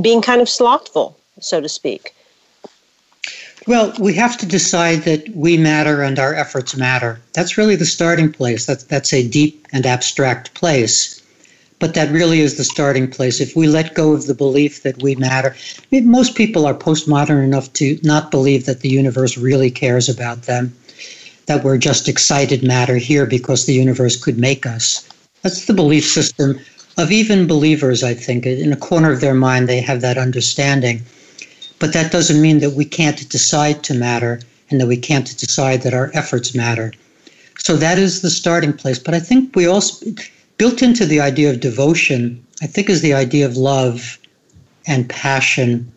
being 0.00 0.20
kind 0.20 0.40
of 0.40 0.48
slothful, 0.48 1.16
so 1.40 1.60
to 1.60 1.68
speak? 1.68 2.14
Well, 3.66 3.92
we 4.00 4.14
have 4.14 4.38
to 4.38 4.46
decide 4.46 5.02
that 5.02 5.28
we 5.34 5.56
matter 5.56 6.02
and 6.02 6.18
our 6.18 6.34
efforts 6.34 6.76
matter. 6.76 7.20
That's 7.34 7.58
really 7.58 7.76
the 7.76 7.84
starting 7.84 8.32
place. 8.32 8.66
That's, 8.66 8.84
that's 8.84 9.12
a 9.12 9.28
deep 9.28 9.66
and 9.72 9.84
abstract 9.84 10.54
place 10.54 11.20
but 11.80 11.94
that 11.94 12.12
really 12.12 12.40
is 12.40 12.56
the 12.56 12.64
starting 12.64 13.10
place. 13.10 13.40
If 13.40 13.56
we 13.56 13.66
let 13.66 13.94
go 13.94 14.12
of 14.12 14.26
the 14.26 14.34
belief 14.34 14.82
that 14.82 15.02
we 15.02 15.16
matter, 15.16 15.56
I 15.56 15.86
mean, 15.90 16.08
most 16.08 16.36
people 16.36 16.66
are 16.66 16.74
postmodern 16.74 17.42
enough 17.42 17.72
to 17.74 17.98
not 18.02 18.30
believe 18.30 18.66
that 18.66 18.80
the 18.80 18.90
universe 18.90 19.36
really 19.36 19.70
cares 19.70 20.08
about 20.08 20.42
them, 20.42 20.76
that 21.46 21.64
we're 21.64 21.78
just 21.78 22.06
excited 22.06 22.62
matter 22.62 22.96
here 22.96 23.26
because 23.26 23.64
the 23.64 23.72
universe 23.72 24.22
could 24.22 24.38
make 24.38 24.66
us. 24.66 25.08
That's 25.42 25.64
the 25.64 25.72
belief 25.72 26.06
system 26.06 26.60
of 26.98 27.10
even 27.10 27.46
believers, 27.46 28.04
I 28.04 28.12
think. 28.12 28.44
In 28.44 28.74
a 28.74 28.76
corner 28.76 29.10
of 29.10 29.22
their 29.22 29.34
mind, 29.34 29.66
they 29.66 29.80
have 29.80 30.02
that 30.02 30.18
understanding. 30.18 31.02
But 31.80 31.92
that 31.94 32.12
doesn't 32.12 32.40
mean 32.40 32.60
that 32.60 32.74
we 32.74 32.84
can't 32.84 33.28
decide 33.28 33.82
to 33.84 33.94
matter 33.94 34.40
and 34.70 34.80
that 34.80 34.86
we 34.86 34.96
can't 34.96 35.36
decide 35.36 35.82
that 35.82 35.94
our 35.94 36.10
efforts 36.14 36.54
matter. 36.54 36.92
So 37.58 37.76
that 37.76 37.98
is 37.98 38.20
the 38.20 38.30
starting 38.30 38.72
place. 38.72 38.98
But 38.98 39.14
I 39.14 39.20
think 39.20 39.56
we 39.56 39.66
also 39.66 40.06
built 40.58 40.82
into 40.82 41.06
the 41.06 41.20
idea 41.20 41.50
of 41.50 41.60
devotion, 41.60 42.44
I 42.62 42.66
think, 42.66 42.88
is 42.88 43.00
the 43.00 43.14
idea 43.14 43.46
of 43.46 43.56
love 43.56 44.18
and 44.86 45.08
passion. 45.08 45.90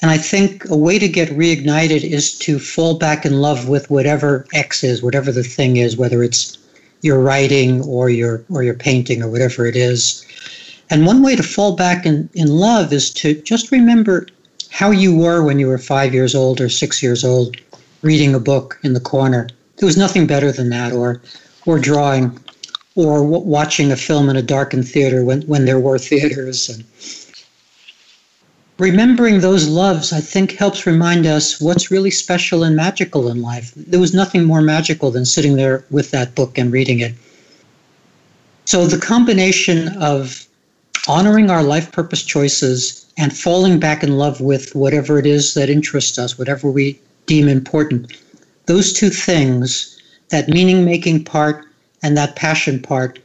And 0.00 0.10
I 0.10 0.16
think 0.16 0.64
a 0.70 0.76
way 0.76 0.98
to 0.98 1.08
get 1.08 1.28
reignited 1.30 2.02
is 2.02 2.38
to 2.38 2.58
fall 2.58 2.94
back 2.94 3.26
in 3.26 3.40
love 3.40 3.68
with 3.68 3.90
whatever 3.90 4.46
X 4.54 4.82
is, 4.82 5.02
whatever 5.02 5.32
the 5.32 5.44
thing 5.44 5.76
is, 5.76 5.96
whether 5.96 6.22
it's 6.22 6.56
your 7.02 7.20
writing 7.20 7.82
or 7.82 8.10
your 8.10 8.44
or 8.48 8.62
your 8.62 8.74
painting 8.74 9.22
or 9.22 9.28
whatever 9.28 9.66
it 9.66 9.76
is. 9.76 10.24
And 10.88 11.06
one 11.06 11.22
way 11.22 11.36
to 11.36 11.42
fall 11.42 11.76
back 11.76 12.06
in, 12.06 12.28
in 12.34 12.48
love 12.48 12.92
is 12.92 13.10
to 13.14 13.34
just 13.42 13.70
remember 13.70 14.26
how 14.70 14.90
you 14.90 15.16
were 15.16 15.42
when 15.42 15.58
you 15.58 15.66
were 15.66 15.78
five 15.78 16.14
years 16.14 16.34
old 16.34 16.60
or 16.60 16.68
six 16.68 17.02
years 17.02 17.24
old, 17.24 17.56
reading 18.02 18.34
a 18.34 18.40
book 18.40 18.78
in 18.82 18.94
the 18.94 19.00
corner. 19.00 19.48
There 19.76 19.86
was 19.86 19.96
nothing 19.96 20.26
better 20.26 20.52
than 20.52 20.70
that, 20.70 20.92
or 20.92 21.20
or 21.66 21.78
drawing 21.78 22.38
or 22.94 23.18
w- 23.18 23.44
watching 23.44 23.92
a 23.92 23.96
film 23.96 24.28
in 24.28 24.36
a 24.36 24.42
darkened 24.42 24.88
theater 24.88 25.24
when, 25.24 25.42
when 25.42 25.64
there 25.64 25.78
were 25.78 25.98
theaters. 26.10 26.68
And 26.68 26.84
remembering 28.78 29.40
those 29.40 29.68
loves, 29.68 30.12
I 30.12 30.20
think, 30.20 30.52
helps 30.52 30.86
remind 30.86 31.26
us 31.26 31.60
what's 31.60 31.90
really 31.90 32.10
special 32.10 32.64
and 32.64 32.74
magical 32.76 33.28
in 33.28 33.42
life. 33.42 33.72
There 33.76 34.00
was 34.00 34.14
nothing 34.14 34.44
more 34.44 34.62
magical 34.62 35.10
than 35.10 35.24
sitting 35.24 35.56
there 35.56 35.84
with 35.90 36.10
that 36.10 36.34
book 36.34 36.58
and 36.58 36.72
reading 36.72 37.00
it. 37.00 37.14
So 38.64 38.86
the 38.86 38.98
combination 38.98 39.88
of 39.98 40.46
honoring 41.08 41.50
our 41.50 41.62
life 41.62 41.92
purpose 41.92 42.22
choices 42.22 43.06
and 43.16 43.36
falling 43.36 43.78
back 43.78 44.02
in 44.02 44.16
love 44.16 44.40
with 44.40 44.74
whatever 44.74 45.18
it 45.18 45.26
is 45.26 45.54
that 45.54 45.70
interests 45.70 46.18
us, 46.18 46.38
whatever 46.38 46.70
we 46.70 46.98
deem 47.26 47.48
important, 47.48 48.16
those 48.66 48.92
two 48.92 49.10
things, 49.10 50.00
that 50.30 50.48
meaning 50.48 50.84
making 50.84 51.24
part 51.24 51.64
and 52.02 52.16
that 52.16 52.36
passion 52.36 52.80
part, 52.80 53.18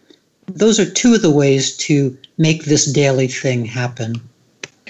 those 0.47 0.79
are 0.79 0.89
two 0.89 1.13
of 1.13 1.21
the 1.21 1.31
ways 1.31 1.75
to 1.77 2.17
make 2.37 2.65
this 2.65 2.91
daily 2.91 3.27
thing 3.27 3.65
happen. 3.65 4.15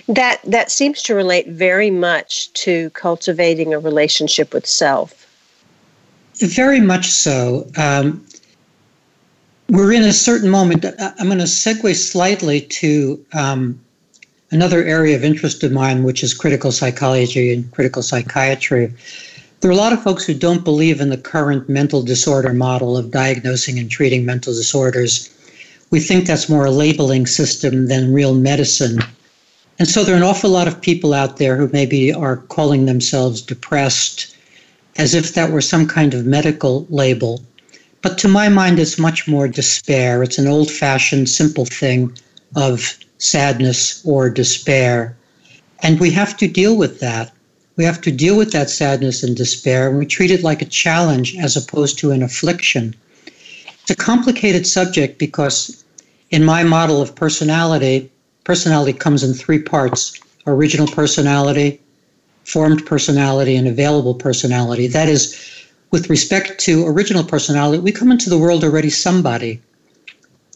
That 0.08 0.40
that 0.44 0.72
seems 0.72 1.02
to 1.04 1.16
relate 1.16 1.48
very 1.48 1.90
much 1.90 2.54
to 2.54 2.90
cultivating 2.92 3.74
a 3.74 3.80
relationship 3.80 4.54
with 4.54 4.68
self. 4.68 5.26
Very 6.36 6.80
much 6.80 7.08
so. 7.08 7.68
Um, 7.78 8.26
we're 9.70 9.92
in 9.92 10.04
a 10.04 10.14
certain 10.14 10.50
moment. 10.50 10.86
I'm 11.00 11.28
going 11.28 11.40
to 11.40 11.46
segue 11.46 11.96
slightly 11.96 12.62
to 12.62 13.26
um, 13.34 13.80
another 14.52 14.84
area 14.84 15.16
of 15.16 15.24
interest 15.24 15.64
of 15.64 15.72
mine, 15.72 16.04
which 16.04 16.24
is 16.24 16.34
critical 16.34 16.72
psychology 16.72 17.54
and 17.54 17.72
critical 17.72 18.02
psychiatry. 18.02 18.94
There 19.62 19.70
are 19.72 19.74
a 19.74 19.78
lot 19.78 19.94
of 19.94 20.04
folks 20.04 20.26
who 20.26 20.34
don't 20.34 20.64
believe 20.64 21.02
in 21.02 21.10
the 21.10 21.18
current 21.18 21.68
mental 21.68 22.04
disorder 22.04 22.54
model 22.54 22.98
of 22.98 23.12
diagnosing 23.12 23.80
and 23.80 23.90
treating 23.90 24.26
mental 24.26 24.54
disorders. 24.54 25.30
We 25.90 26.00
think 26.00 26.28
that's 26.28 26.50
more 26.50 26.66
a 26.66 26.72
labeling 26.72 27.26
system 27.26 27.88
than 27.88 28.14
real 28.14 28.36
medicine. 28.36 29.00
And 29.80 29.88
so 29.88 30.04
there 30.04 30.14
are 30.14 30.18
an 30.18 30.24
awful 30.24 30.52
lot 30.52 30.68
of 30.68 30.82
people 30.82 31.14
out 31.14 31.38
there 31.38 31.58
who 31.58 31.70
maybe 31.74 32.14
are 32.14 32.38
calling 32.38 32.86
themselves 32.86 33.42
depressed 33.42 34.36
as 34.98 35.14
if 35.14 35.34
that 35.34 35.52
were 35.52 35.62
some 35.62 35.88
kind 35.88 36.14
of 36.14 36.26
medical 36.26 36.86
label. 36.90 37.42
But 38.06 38.20
to 38.20 38.28
my 38.28 38.50
mind, 38.50 38.78
it's 38.78 39.00
much 39.00 39.28
more 39.28 39.48
despair. 39.48 40.22
It's 40.22 40.38
an 40.38 40.46
old 40.46 40.70
fashioned, 40.70 41.28
simple 41.28 41.66
thing 41.66 42.16
of 42.56 43.00
sadness 43.18 44.06
or 44.06 44.30
despair. 44.30 45.18
And 45.82 46.00
we 46.00 46.12
have 46.12 46.38
to 46.38 46.48
deal 46.48 46.78
with 46.78 47.00
that. 47.00 47.32
We 47.78 47.84
have 47.84 48.02
to 48.02 48.12
deal 48.12 48.38
with 48.38 48.52
that 48.52 48.70
sadness 48.70 49.24
and 49.24 49.36
despair, 49.36 49.90
and 49.90 49.98
we 49.98 50.06
treat 50.06 50.30
it 50.30 50.44
like 50.44 50.62
a 50.62 50.66
challenge 50.66 51.36
as 51.38 51.58
opposed 51.58 51.98
to 51.98 52.12
an 52.12 52.22
affliction. 52.22 52.96
It's 53.82 53.90
a 53.90 53.96
complicated 53.96 54.68
subject 54.68 55.18
because, 55.18 55.84
in 56.30 56.46
my 56.46 56.62
model 56.62 57.02
of 57.02 57.16
personality, 57.16 58.12
personality 58.44 58.94
comes 58.94 59.24
in 59.24 59.34
three 59.34 59.64
parts 59.64 60.20
original 60.46 60.86
personality, 60.86 61.82
formed 62.44 62.86
personality, 62.86 63.56
and 63.56 63.68
available 63.68 64.14
personality. 64.14 64.86
That 64.86 65.10
is, 65.10 65.55
with 65.92 66.10
respect 66.10 66.60
to 66.60 66.88
original 66.88 67.24
personality, 67.24 67.80
we 67.80 67.92
come 67.92 68.12
into 68.12 68.30
the 68.30 68.38
world 68.38 68.64
already 68.64 68.90
somebody. 68.90 69.62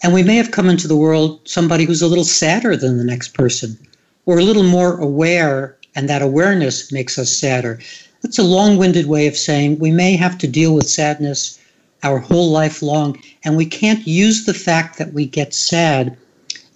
And 0.01 0.13
we 0.13 0.23
may 0.23 0.35
have 0.35 0.51
come 0.51 0.69
into 0.69 0.87
the 0.87 0.95
world 0.95 1.41
somebody 1.43 1.85
who's 1.85 2.01
a 2.01 2.07
little 2.07 2.23
sadder 2.23 2.75
than 2.77 2.97
the 2.97 3.03
next 3.03 3.33
person, 3.33 3.77
or 4.25 4.39
a 4.39 4.43
little 4.43 4.63
more 4.63 4.97
aware 4.97 5.77
and 5.95 6.07
that 6.09 6.21
awareness 6.21 6.91
makes 6.91 7.17
us 7.17 7.35
sadder. 7.35 7.79
That's 8.21 8.39
a 8.39 8.43
long 8.43 8.77
winded 8.77 9.07
way 9.07 9.27
of 9.27 9.37
saying 9.37 9.79
we 9.79 9.91
may 9.91 10.15
have 10.15 10.37
to 10.39 10.47
deal 10.47 10.73
with 10.73 10.89
sadness 10.89 11.59
our 12.03 12.19
whole 12.19 12.49
life 12.49 12.81
long, 12.81 13.21
and 13.43 13.57
we 13.57 13.65
can't 13.65 14.07
use 14.07 14.45
the 14.45 14.53
fact 14.53 14.97
that 14.97 15.13
we 15.13 15.25
get 15.25 15.53
sad 15.53 16.17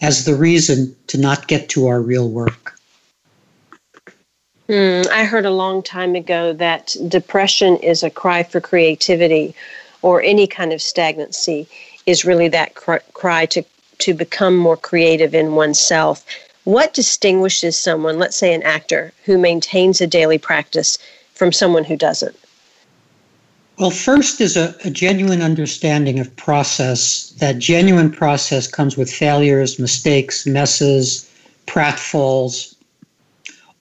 as 0.02 0.26
the 0.26 0.36
reason 0.36 0.96
to 1.08 1.18
not 1.18 1.48
get 1.48 1.70
to 1.70 1.88
our 1.88 2.02
real 2.02 2.30
work. 2.30 2.73
Mm, 4.70 5.08
I 5.10 5.26
heard 5.26 5.46
a 5.46 5.52
long 5.52 5.84
time 5.84 6.16
ago 6.16 6.54
that 6.54 6.96
depression 7.08 7.76
is 7.78 8.02
a 8.02 8.10
cry 8.10 8.44
for 8.44 8.62
creativity 8.62 9.54
or 10.02 10.22
any 10.22 10.48
kind 10.48 10.72
of 10.72 10.82
stagnancy 10.82 11.68
is 12.06 12.26
really 12.26 12.48
that 12.50 12.76
cry 12.76 13.46
to, 13.48 13.64
to 14.00 14.14
become 14.14 14.56
more 14.56 14.78
creative 14.78 15.36
in 15.36 15.56
oneself. 15.56 16.26
What 16.64 16.94
distinguishes 16.94 17.78
someone, 17.78 18.20
let's 18.20 18.38
say 18.38 18.54
an 18.54 18.64
actor, 18.64 19.12
who 19.26 19.38
maintains 19.38 20.00
a 20.00 20.08
daily 20.08 20.38
practice 20.38 20.98
from 21.34 21.52
someone 21.52 21.84
who 21.84 21.98
doesn't? 21.98 22.38
Well, 23.80 23.92
first 23.92 24.40
is 24.40 24.56
a, 24.56 24.76
a, 24.86 24.90
genuine 24.90 25.42
understanding 25.42 26.20
of 26.20 26.34
process. 26.36 27.34
That 27.40 27.58
genuine 27.58 28.12
process 28.12 28.68
comes 28.68 28.96
with 28.96 29.12
failures, 29.12 29.80
mistakes, 29.80 30.46
messes, 30.46 31.30
pratfalls, 31.66 32.73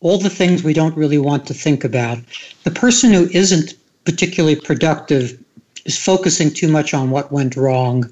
all 0.03 0.19
the 0.19 0.31
things 0.31 0.63
we 0.63 0.75
don't 0.75 0.97
really 0.97 1.19
want 1.19 1.47
to 1.47 1.55
think 1.55 1.85
about. 1.85 2.19
The 2.65 2.71
person 2.71 3.13
who 3.13 3.29
isn't 3.31 3.75
particularly 4.05 4.57
productive 4.57 5.39
is 5.85 5.99
focusing 5.99 6.53
too 6.53 6.69
much 6.69 6.93
on 6.93 7.11
what 7.11 7.33
went 7.33 7.57
wrong 7.57 8.11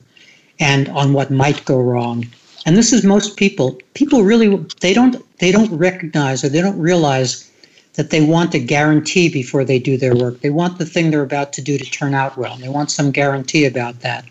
and 0.59 0.89
on 0.91 1.13
what 1.13 1.31
might 1.31 1.65
go 1.65 1.81
wrong. 1.81 2.27
And 2.65 2.77
this 2.77 2.93
is 2.93 3.05
most 3.05 3.37
people. 3.37 3.79
People 3.95 4.23
really 4.23 4.57
they 4.81 4.95
don't 4.95 5.17
they 5.39 5.51
don't 5.51 5.71
recognize 5.73 6.45
or 6.45 6.49
they 6.49 6.61
don't 6.61 6.79
realize 6.79 7.51
that 7.95 8.11
they 8.11 8.25
want 8.25 8.55
a 8.55 8.59
guarantee 8.59 9.29
before 9.29 9.65
they 9.65 9.79
do 9.79 9.97
their 9.97 10.15
work. 10.15 10.41
They 10.41 10.51
want 10.51 10.79
the 10.79 10.87
thing 10.87 11.11
they're 11.11 11.23
about 11.23 11.53
to 11.55 11.63
do 11.63 11.77
to 11.77 11.85
turn 11.85 12.15
out 12.15 12.37
well. 12.37 12.57
They 12.57 12.69
want 12.69 12.91
some 12.91 13.11
guarantee 13.11 13.65
about 13.65 14.01
that. 14.01 14.25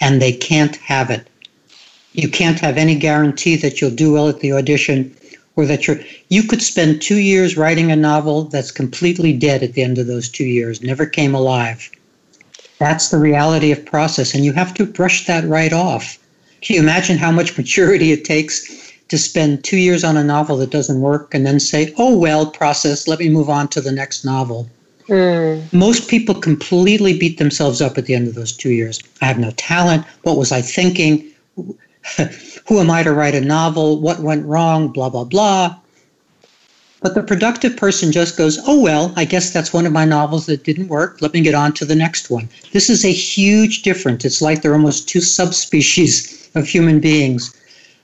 And 0.00 0.20
they 0.20 0.32
can't 0.32 0.76
have 0.76 1.10
it. 1.10 1.28
You 2.12 2.28
can't 2.28 2.58
have 2.58 2.76
any 2.76 2.96
guarantee 2.96 3.54
that 3.56 3.80
you'll 3.80 3.94
do 3.94 4.12
well 4.14 4.28
at 4.28 4.40
the 4.40 4.52
audition 4.52 5.14
or 5.56 5.66
that 5.66 5.86
you're 5.86 6.00
you 6.28 6.42
could 6.42 6.62
spend 6.62 7.02
2 7.02 7.16
years 7.16 7.56
writing 7.56 7.90
a 7.90 7.96
novel 7.96 8.44
that's 8.44 8.70
completely 8.70 9.32
dead 9.32 9.62
at 9.62 9.74
the 9.74 9.82
end 9.82 9.98
of 9.98 10.06
those 10.06 10.28
2 10.28 10.44
years, 10.44 10.82
never 10.82 11.06
came 11.06 11.34
alive. 11.34 11.90
That's 12.78 13.10
the 13.10 13.18
reality 13.18 13.72
of 13.72 13.84
process, 13.84 14.34
and 14.34 14.44
you 14.44 14.52
have 14.54 14.72
to 14.74 14.86
brush 14.86 15.26
that 15.26 15.44
right 15.44 15.72
off. 15.72 16.18
Can 16.62 16.76
you 16.76 16.82
imagine 16.82 17.18
how 17.18 17.30
much 17.30 17.56
maturity 17.58 18.12
it 18.12 18.24
takes 18.24 18.92
to 19.08 19.18
spend 19.18 19.64
two 19.64 19.76
years 19.76 20.04
on 20.04 20.16
a 20.16 20.24
novel 20.24 20.56
that 20.58 20.70
doesn't 20.70 21.00
work 21.00 21.34
and 21.34 21.44
then 21.44 21.58
say, 21.58 21.92
oh, 21.98 22.16
well, 22.16 22.50
process, 22.50 23.08
let 23.08 23.18
me 23.18 23.28
move 23.28 23.50
on 23.50 23.68
to 23.68 23.80
the 23.80 23.92
next 23.92 24.24
novel? 24.24 24.68
Mm. 25.08 25.72
Most 25.72 26.08
people 26.08 26.34
completely 26.34 27.18
beat 27.18 27.38
themselves 27.38 27.82
up 27.82 27.98
at 27.98 28.06
the 28.06 28.14
end 28.14 28.28
of 28.28 28.34
those 28.34 28.56
two 28.56 28.70
years. 28.70 29.00
I 29.20 29.26
have 29.26 29.38
no 29.38 29.50
talent. 29.56 30.06
What 30.22 30.36
was 30.36 30.52
I 30.52 30.62
thinking? 30.62 31.26
Who 32.66 32.78
am 32.78 32.90
I 32.90 33.02
to 33.02 33.12
write 33.12 33.34
a 33.34 33.40
novel? 33.40 34.00
What 34.00 34.20
went 34.20 34.46
wrong? 34.46 34.88
Blah, 34.88 35.10
blah, 35.10 35.24
blah. 35.24 35.76
But 37.02 37.14
the 37.14 37.22
productive 37.22 37.76
person 37.76 38.12
just 38.12 38.36
goes, 38.36 38.58
oh, 38.66 38.78
well, 38.78 39.12
I 39.16 39.24
guess 39.24 39.50
that's 39.50 39.72
one 39.72 39.86
of 39.86 39.92
my 39.92 40.04
novels 40.04 40.46
that 40.46 40.64
didn't 40.64 40.88
work. 40.88 41.22
Let 41.22 41.32
me 41.32 41.40
get 41.40 41.54
on 41.54 41.72
to 41.74 41.84
the 41.86 41.94
next 41.94 42.30
one. 42.30 42.48
This 42.72 42.90
is 42.90 43.04
a 43.04 43.12
huge 43.12 43.82
difference. 43.82 44.24
It's 44.24 44.42
like 44.42 44.60
there 44.60 44.72
are 44.72 44.74
almost 44.74 45.08
two 45.08 45.20
subspecies 45.20 46.50
of 46.54 46.66
human 46.66 47.00
beings 47.00 47.54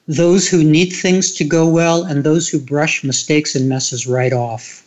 those 0.08 0.48
who 0.48 0.62
need 0.62 0.90
things 0.90 1.32
to 1.32 1.44
go 1.44 1.68
well 1.68 2.04
and 2.04 2.22
those 2.22 2.48
who 2.48 2.60
brush 2.60 3.02
mistakes 3.02 3.54
and 3.54 3.68
messes 3.68 4.06
right 4.06 4.32
off. 4.32 4.86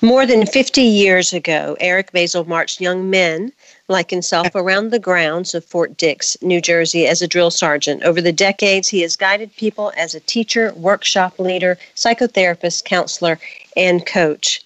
More 0.00 0.26
than 0.26 0.46
50 0.46 0.82
years 0.82 1.32
ago, 1.32 1.76
Eric 1.80 2.12
Maisel 2.12 2.46
marched 2.46 2.80
young 2.80 3.08
men 3.10 3.52
like 3.88 4.10
himself 4.10 4.54
around 4.54 4.90
the 4.90 4.98
grounds 4.98 5.54
of 5.54 5.64
Fort 5.64 5.96
Dix, 5.96 6.36
New 6.42 6.60
Jersey, 6.60 7.06
as 7.06 7.22
a 7.22 7.28
drill 7.28 7.50
sergeant. 7.50 8.02
Over 8.02 8.20
the 8.20 8.32
decades, 8.32 8.88
he 8.88 9.00
has 9.00 9.16
guided 9.16 9.54
people 9.56 9.92
as 9.96 10.14
a 10.14 10.20
teacher, 10.20 10.72
workshop 10.74 11.38
leader, 11.38 11.78
psychotherapist, 11.96 12.84
counselor, 12.84 13.38
and 13.76 14.04
coach. 14.04 14.62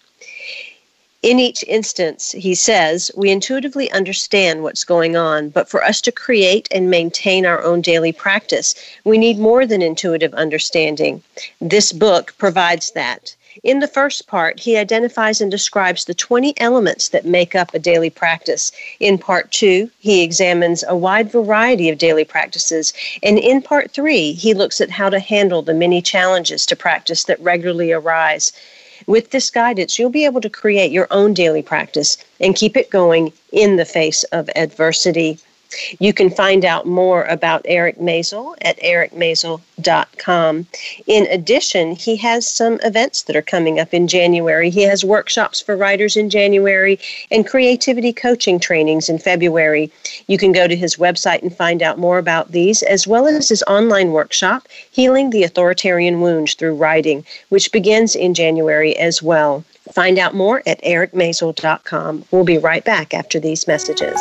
In 1.23 1.38
each 1.38 1.62
instance, 1.69 2.33
he 2.33 2.57
says, 2.57 3.12
we 3.16 3.31
intuitively 3.31 3.88
understand 3.92 4.64
what's 4.64 4.83
going 4.83 5.16
on, 5.16 5.51
but 5.51 5.68
for 5.68 5.85
us 5.85 6.01
to 6.01 6.11
create 6.11 6.66
and 6.75 6.90
maintain 6.90 7.47
our 7.47 7.62
own 7.62 7.81
daily 7.81 8.12
practice, 8.12 8.75
we 9.05 9.18
need 9.18 9.38
more 9.38 9.64
than 9.64 9.83
intuitive 9.83 10.35
understanding. 10.35 11.23
This 11.61 11.92
book 11.92 12.35
provides 12.38 12.90
that. 12.92 13.37
In 13.62 13.81
the 13.81 13.88
first 13.88 14.27
part, 14.27 14.61
he 14.61 14.79
identifies 14.79 15.41
and 15.41 15.51
describes 15.51 16.05
the 16.05 16.15
20 16.15 16.55
elements 16.59 17.11
that 17.11 17.27
make 17.27 17.55
up 17.55 17.75
a 17.75 17.79
daily 17.79 18.09
practice. 18.09 18.73
In 18.99 19.19
part 19.19 19.51
two, 19.53 19.91
he 19.99 20.23
examines 20.23 20.83
a 20.88 20.97
wide 20.97 21.31
variety 21.31 21.91
of 21.91 21.99
daily 21.99 22.25
practices. 22.25 22.95
And 23.23 23.38
in 23.38 23.61
part 23.61 23.91
three, 23.91 24.33
he 24.33 24.55
looks 24.55 24.81
at 24.81 24.91
how 24.91 25.11
to 25.11 25.19
handle 25.19 25.61
the 25.61 25.75
many 25.75 26.01
challenges 26.01 26.65
to 26.67 26.77
practice 26.77 27.25
that 27.25 27.41
regularly 27.41 27.93
arise. 27.93 28.53
With 29.07 29.31
this 29.31 29.51
guidance, 29.51 29.99
you'll 29.99 30.11
be 30.11 30.25
able 30.25 30.41
to 30.41 30.49
create 30.49 30.93
your 30.93 31.09
own 31.11 31.35
daily 31.35 31.62
practice 31.62 32.17
and 32.41 32.57
keep 32.57 32.77
it 32.77 32.91
going 32.91 33.33
in 33.53 33.77
the 33.77 33.85
face 33.85 34.23
of 34.25 34.49
adversity. 34.57 35.38
You 35.99 36.13
can 36.13 36.31
find 36.31 36.65
out 36.65 36.87
more 36.87 37.25
about 37.25 37.63
Eric 37.65 37.99
Maisel 37.99 38.57
at 38.63 38.79
ericmaisel.com. 38.81 40.67
In 41.07 41.27
addition, 41.27 41.93
he 41.93 42.17
has 42.17 42.47
some 42.49 42.79
events 42.83 43.23
that 43.23 43.37
are 43.37 43.43
coming 43.43 43.79
up 43.81 43.93
in 43.95 44.09
January. 44.09 44.71
He 44.71 44.83
has 44.83 45.05
workshops 45.05 45.61
for 45.61 45.77
writers 45.77 46.17
in 46.17 46.31
January 46.31 46.99
and 47.31 47.47
creativity 47.47 48.13
coaching 48.13 48.59
trainings 48.59 49.09
in 49.09 49.19
February. 49.19 49.91
You 50.27 50.39
can 50.39 50.53
go 50.53 50.67
to 50.69 50.77
his 50.77 50.97
website 50.97 51.43
and 51.43 51.55
find 51.55 51.83
out 51.83 51.99
more 51.99 52.19
about 52.19 52.53
these, 52.53 52.83
as 52.83 53.07
well 53.07 53.27
as 53.27 53.49
his 53.49 53.63
online 53.65 54.13
workshop, 54.13 54.69
Healing 54.91 55.31
the 55.31 55.45
Authoritarian 55.45 56.21
Wound 56.21 56.51
Through 56.59 56.75
Writing, 56.75 57.25
which 57.49 57.73
begins 57.73 58.15
in 58.15 58.35
January 58.35 58.97
as 58.97 59.23
well. 59.23 59.65
Find 59.93 60.19
out 60.19 60.35
more 60.35 60.63
at 60.67 60.83
ericmaisel.com. 60.83 62.25
We'll 62.31 62.45
be 62.45 62.59
right 62.59 62.85
back 62.85 63.15
after 63.15 63.41
these 63.41 63.67
messages. 63.67 64.21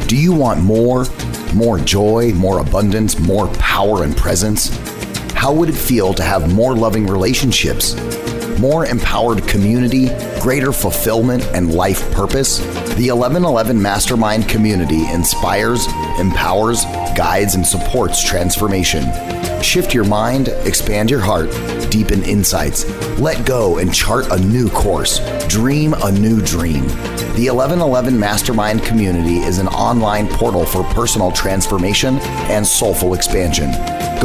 Do 0.09 0.17
you 0.17 0.33
want 0.33 0.63
more? 0.63 1.05
More 1.55 1.79
joy, 1.79 2.33
more 2.33 2.61
abundance, 2.61 3.19
more 3.19 3.49
power 3.55 4.05
and 4.05 4.17
presence? 4.17 4.71
How 5.33 5.53
would 5.53 5.69
it 5.69 5.75
feel 5.75 6.15
to 6.15 6.23
have 6.23 6.55
more 6.55 6.75
loving 6.75 7.07
relationships? 7.07 7.95
More 8.59 8.87
empowered 8.87 9.47
community, 9.47 10.09
greater 10.41 10.73
fulfillment, 10.73 11.45
and 11.55 11.75
life 11.75 12.11
purpose? 12.13 12.59
The 12.97 13.11
1111 13.11 13.81
Mastermind 13.81 14.49
community 14.49 15.07
inspires, 15.11 15.87
empowers, 16.19 16.85
guides, 17.15 17.55
and 17.55 17.67
supports 17.67 18.23
transformation. 18.23 19.05
Shift 19.63 19.93
your 19.93 20.05
mind, 20.05 20.49
expand 20.65 21.11
your 21.11 21.21
heart, 21.21 21.51
deepen 21.91 22.23
insights, 22.23 22.85
let 23.19 23.45
go, 23.47 23.79
and 23.79 23.93
chart 23.93 24.31
a 24.31 24.39
new 24.39 24.71
course 24.71 25.21
Dream 25.49 25.95
a 25.95 26.11
new 26.11 26.43
dream. 26.43 26.87
The 27.37 27.49
1111 27.51 28.19
Mastermind 28.19 28.83
community 28.83 29.39
is 29.39 29.59
an 29.59 29.69
online 29.69 30.27
portal 30.29 30.67
for 30.67 30.83
personal 30.93 31.31
transformation 31.31 32.19
and 32.51 32.67
soulful 32.67 33.15
expansion. 33.15 33.71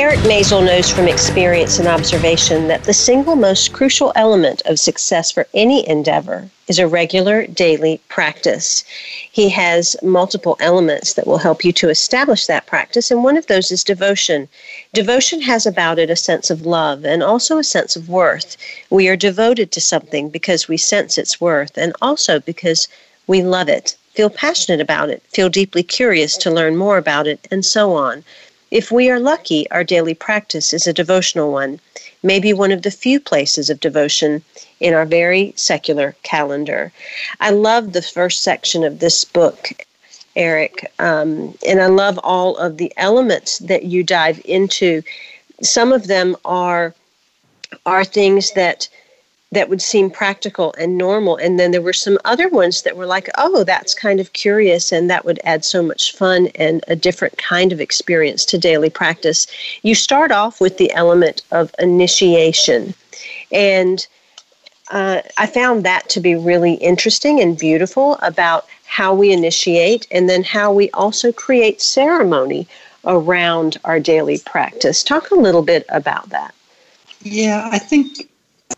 Eric 0.00 0.20
Maisel 0.20 0.64
knows 0.64 0.90
from 0.90 1.08
experience 1.08 1.78
and 1.78 1.86
observation 1.86 2.68
that 2.68 2.84
the 2.84 2.94
single 2.94 3.36
most 3.36 3.74
crucial 3.74 4.12
element 4.16 4.62
of 4.64 4.80
success 4.80 5.30
for 5.30 5.46
any 5.52 5.86
endeavor 5.86 6.48
is 6.68 6.78
a 6.78 6.88
regular 6.88 7.46
daily 7.46 8.00
practice. 8.08 8.82
He 9.30 9.50
has 9.50 9.96
multiple 10.02 10.56
elements 10.58 11.12
that 11.12 11.26
will 11.26 11.36
help 11.36 11.66
you 11.66 11.72
to 11.72 11.90
establish 11.90 12.46
that 12.46 12.66
practice, 12.66 13.10
and 13.10 13.22
one 13.22 13.36
of 13.36 13.46
those 13.46 13.70
is 13.70 13.84
devotion. 13.84 14.48
Devotion 14.94 15.42
has 15.42 15.66
about 15.66 15.98
it 15.98 16.08
a 16.08 16.16
sense 16.16 16.48
of 16.48 16.64
love 16.64 17.04
and 17.04 17.22
also 17.22 17.58
a 17.58 17.62
sense 17.62 17.94
of 17.94 18.08
worth. 18.08 18.56
We 18.88 19.06
are 19.08 19.16
devoted 19.16 19.70
to 19.72 19.82
something 19.82 20.30
because 20.30 20.66
we 20.66 20.78
sense 20.78 21.18
its 21.18 21.42
worth 21.42 21.76
and 21.76 21.92
also 22.00 22.40
because 22.40 22.88
we 23.26 23.42
love 23.42 23.68
it, 23.68 23.98
feel 24.14 24.30
passionate 24.30 24.80
about 24.80 25.10
it, 25.10 25.22
feel 25.28 25.50
deeply 25.50 25.82
curious 25.82 26.38
to 26.38 26.50
learn 26.50 26.74
more 26.78 26.96
about 26.96 27.26
it, 27.26 27.46
and 27.50 27.66
so 27.66 27.92
on. 27.92 28.24
If 28.70 28.92
we 28.92 29.10
are 29.10 29.18
lucky, 29.18 29.68
our 29.70 29.82
daily 29.82 30.14
practice 30.14 30.72
is 30.72 30.86
a 30.86 30.92
devotional 30.92 31.50
one, 31.50 31.80
maybe 32.22 32.52
one 32.52 32.70
of 32.70 32.82
the 32.82 32.90
few 32.90 33.18
places 33.18 33.68
of 33.68 33.80
devotion 33.80 34.44
in 34.78 34.94
our 34.94 35.06
very 35.06 35.52
secular 35.56 36.14
calendar. 36.22 36.92
I 37.40 37.50
love 37.50 37.92
the 37.92 38.02
first 38.02 38.42
section 38.42 38.84
of 38.84 39.00
this 39.00 39.24
book, 39.24 39.70
Eric, 40.36 40.90
um, 41.00 41.56
and 41.66 41.82
I 41.82 41.86
love 41.86 42.18
all 42.22 42.56
of 42.58 42.76
the 42.76 42.92
elements 42.96 43.58
that 43.58 43.84
you 43.84 44.04
dive 44.04 44.40
into. 44.44 45.02
Some 45.62 45.92
of 45.92 46.06
them 46.06 46.36
are 46.44 46.94
are 47.86 48.04
things 48.04 48.52
that 48.52 48.88
that 49.52 49.68
would 49.68 49.82
seem 49.82 50.10
practical 50.10 50.74
and 50.78 50.96
normal. 50.96 51.36
And 51.36 51.58
then 51.58 51.72
there 51.72 51.82
were 51.82 51.92
some 51.92 52.18
other 52.24 52.48
ones 52.48 52.82
that 52.82 52.96
were 52.96 53.06
like, 53.06 53.28
oh, 53.36 53.64
that's 53.64 53.94
kind 53.94 54.20
of 54.20 54.32
curious, 54.32 54.92
and 54.92 55.10
that 55.10 55.24
would 55.24 55.40
add 55.44 55.64
so 55.64 55.82
much 55.82 56.14
fun 56.14 56.48
and 56.54 56.84
a 56.86 56.94
different 56.94 57.36
kind 57.38 57.72
of 57.72 57.80
experience 57.80 58.44
to 58.46 58.58
daily 58.58 58.90
practice. 58.90 59.46
You 59.82 59.94
start 59.94 60.30
off 60.30 60.60
with 60.60 60.78
the 60.78 60.92
element 60.92 61.42
of 61.50 61.74
initiation. 61.78 62.94
And 63.50 64.06
uh, 64.90 65.22
I 65.38 65.46
found 65.46 65.84
that 65.84 66.08
to 66.10 66.20
be 66.20 66.34
really 66.34 66.74
interesting 66.74 67.40
and 67.40 67.58
beautiful 67.58 68.18
about 68.22 68.66
how 68.84 69.14
we 69.14 69.32
initiate 69.32 70.06
and 70.10 70.28
then 70.28 70.42
how 70.42 70.72
we 70.72 70.90
also 70.90 71.32
create 71.32 71.80
ceremony 71.80 72.66
around 73.04 73.78
our 73.84 74.00
daily 74.00 74.38
practice. 74.38 75.02
Talk 75.02 75.30
a 75.30 75.36
little 75.36 75.62
bit 75.62 75.86
about 75.88 76.28
that. 76.30 76.54
Yeah, 77.22 77.68
I 77.70 77.78
think 77.78 78.28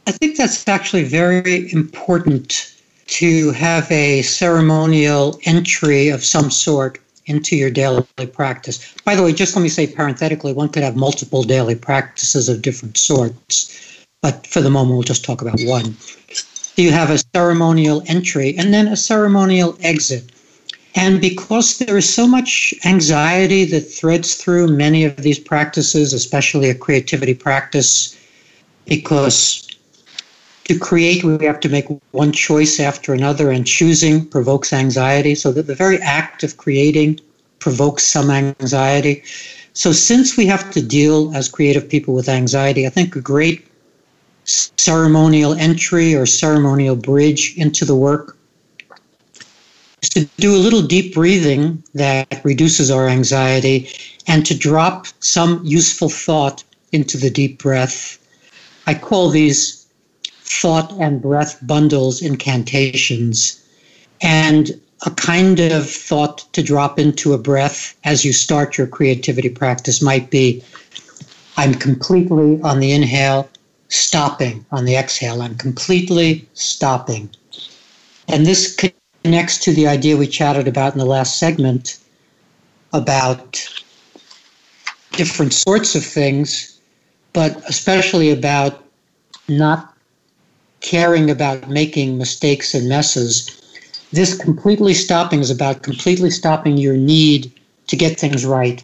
I 0.06 0.12
think 0.12 0.36
that's 0.36 0.66
actually 0.66 1.04
very 1.04 1.70
important 1.72 2.74
to 3.06 3.50
have 3.52 3.90
a 3.90 4.22
ceremonial 4.22 5.38
entry 5.44 6.08
of 6.08 6.24
some 6.24 6.50
sort 6.50 6.98
into 7.26 7.56
your 7.56 7.70
daily 7.70 8.04
practice. 8.32 8.94
By 9.04 9.14
the 9.14 9.22
way, 9.22 9.32
just 9.32 9.54
let 9.54 9.62
me 9.62 9.68
say 9.68 9.86
parenthetically, 9.86 10.52
one 10.52 10.70
could 10.70 10.82
have 10.82 10.96
multiple 10.96 11.44
daily 11.44 11.74
practices 11.74 12.48
of 12.48 12.62
different 12.62 12.96
sorts, 12.96 14.06
but 14.22 14.46
for 14.46 14.60
the 14.60 14.70
moment, 14.70 14.94
we'll 14.94 15.02
just 15.02 15.24
talk 15.24 15.40
about 15.40 15.60
one. 15.60 15.96
You 16.76 16.90
have 16.90 17.10
a 17.10 17.18
ceremonial 17.34 18.02
entry 18.06 18.56
and 18.56 18.72
then 18.74 18.88
a 18.88 18.96
ceremonial 18.96 19.76
exit. 19.82 20.32
And 20.94 21.20
because 21.20 21.78
there 21.78 21.96
is 21.96 22.12
so 22.12 22.26
much 22.26 22.74
anxiety 22.84 23.64
that 23.66 23.80
threads 23.80 24.34
through 24.34 24.68
many 24.68 25.04
of 25.04 25.16
these 25.16 25.38
practices, 25.38 26.12
especially 26.12 26.70
a 26.70 26.74
creativity 26.74 27.34
practice, 27.34 28.18
because 28.86 29.68
to 30.64 30.79
create, 30.79 31.25
we 31.25 31.44
have 31.44 31.61
to 31.61 31.68
make 31.68 31.87
one 32.12 32.33
choice 32.33 32.79
after 32.79 33.12
another, 33.12 33.51
and 33.51 33.66
choosing 33.66 34.25
provokes 34.27 34.72
anxiety. 34.72 35.35
So 35.35 35.53
that 35.53 35.66
the 35.66 35.75
very 35.75 35.98
act 35.98 36.42
of 36.44 36.57
creating 36.57 37.20
provokes 37.59 38.05
some 38.05 38.31
anxiety. 38.31 39.22
So, 39.75 39.92
since 39.92 40.37
we 40.37 40.46
have 40.46 40.70
to 40.72 40.83
deal 40.83 41.35
as 41.35 41.48
creative 41.48 41.88
people 41.88 42.14
with 42.14 42.29
anxiety, 42.29 42.87
I 42.87 42.90
think 42.90 43.16
a 43.16 43.20
great 43.20 43.66
ceremonial 44.44 45.55
entry 45.55 46.14
or 46.14 46.27
ceremonial 46.27 46.96
bridge 46.96 47.55
into 47.57 47.85
the 47.85 47.94
work 47.94 48.37
is 50.03 50.09
to 50.11 50.29
do 50.37 50.55
a 50.55 50.59
little 50.59 50.83
deep 50.83 51.14
breathing 51.14 51.83
that 51.94 52.40
reduces 52.44 52.90
our 52.90 53.09
anxiety 53.09 53.88
and 54.27 54.44
to 54.46 54.57
drop 54.57 55.07
some 55.20 55.61
useful 55.64 56.09
thought 56.09 56.64
into 56.90 57.16
the 57.16 57.31
deep 57.31 57.62
breath. 57.62 58.18
I 58.87 58.94
call 58.94 59.31
these 59.31 59.82
thought 60.44 60.92
and 61.00 61.22
breath 61.22 61.59
bundles 61.66 62.20
incantations 62.20 63.61
and 64.20 64.81
a 65.05 65.11
kind 65.11 65.59
of 65.59 65.88
thought 65.88 66.38
to 66.52 66.62
drop 66.62 66.98
into 66.98 67.33
a 67.33 67.38
breath 67.38 67.96
as 68.05 68.24
you 68.24 68.33
start 68.33 68.78
your 68.78 68.87
creativity 68.87 69.48
practice 69.48 70.00
might 70.00 70.31
be 70.31 70.62
I'm 71.57 71.74
completely 71.74 72.61
on 72.62 72.81
the 72.81 72.92
inhale, 72.92 73.48
stopping 73.88 74.64
on 74.72 74.85
the 74.85 74.96
exhale. 74.96 75.42
I'm 75.42 75.57
completely 75.57 76.48
stopping. 76.55 77.28
And 78.28 78.46
this 78.46 78.74
connects 79.22 79.59
to 79.59 79.72
the 79.72 79.87
idea 79.87 80.16
we 80.16 80.26
chatted 80.26 80.66
about 80.66 80.94
in 80.94 80.98
the 80.98 81.05
last 81.05 81.38
segment 81.38 81.98
about 82.92 83.68
different 85.12 85.52
sorts 85.52 85.94
of 85.94 86.05
things, 86.05 86.81
but 87.33 87.62
especially 87.68 88.31
about 88.31 88.83
not 89.48 89.91
caring 90.83 91.31
about 91.31 91.68
making 91.68 92.18
mistakes 92.18 92.75
and 92.75 92.88
messes. 92.88 93.51
This 94.12 94.37
completely 94.37 94.92
stopping 94.92 95.40
is 95.40 95.51
about 95.51 95.83
completely 95.83 96.31
stopping 96.31 96.77
your 96.77 96.97
need 96.97 97.51
to 97.87 97.97
get 97.97 98.21
things 98.21 98.45
right. 98.45 98.83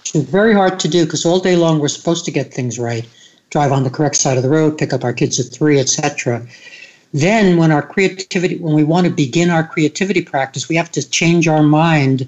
It's 0.00 0.16
very 0.16 0.54
hard 0.54 0.80
to 0.80 0.88
do 0.88 1.04
because 1.04 1.24
all 1.24 1.38
day 1.38 1.54
long 1.54 1.78
we're 1.78 1.88
supposed 1.88 2.24
to 2.24 2.30
get 2.30 2.52
things 2.52 2.78
right, 2.78 3.06
drive 3.50 3.72
on 3.72 3.84
the 3.84 3.90
correct 3.90 4.16
side 4.16 4.36
of 4.36 4.42
the 4.42 4.48
road, 4.48 4.78
pick 4.78 4.92
up 4.92 5.04
our 5.04 5.12
kids 5.12 5.38
at 5.38 5.52
three, 5.52 5.78
etc. 5.78 6.46
Then, 7.12 7.56
when 7.56 7.70
our 7.70 7.82
creativity, 7.82 8.56
when 8.56 8.74
we 8.74 8.84
want 8.84 9.06
to 9.06 9.12
begin 9.12 9.50
our 9.50 9.66
creativity 9.66 10.22
practice, 10.22 10.68
we 10.68 10.76
have 10.76 10.90
to 10.92 11.08
change 11.08 11.48
our 11.48 11.62
mind 11.62 12.26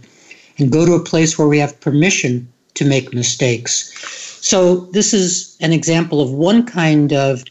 and 0.58 0.72
go 0.72 0.86
to 0.86 0.94
a 0.94 1.04
place 1.04 1.38
where 1.38 1.48
we 1.48 1.58
have 1.58 1.80
permission 1.80 2.48
to 2.74 2.84
make 2.84 3.12
mistakes. 3.12 3.92
So, 4.40 4.76
this 4.92 5.12
is 5.12 5.56
an 5.60 5.72
example 5.72 6.22
of 6.22 6.30
one 6.30 6.64
kind 6.64 7.12
of 7.12 7.44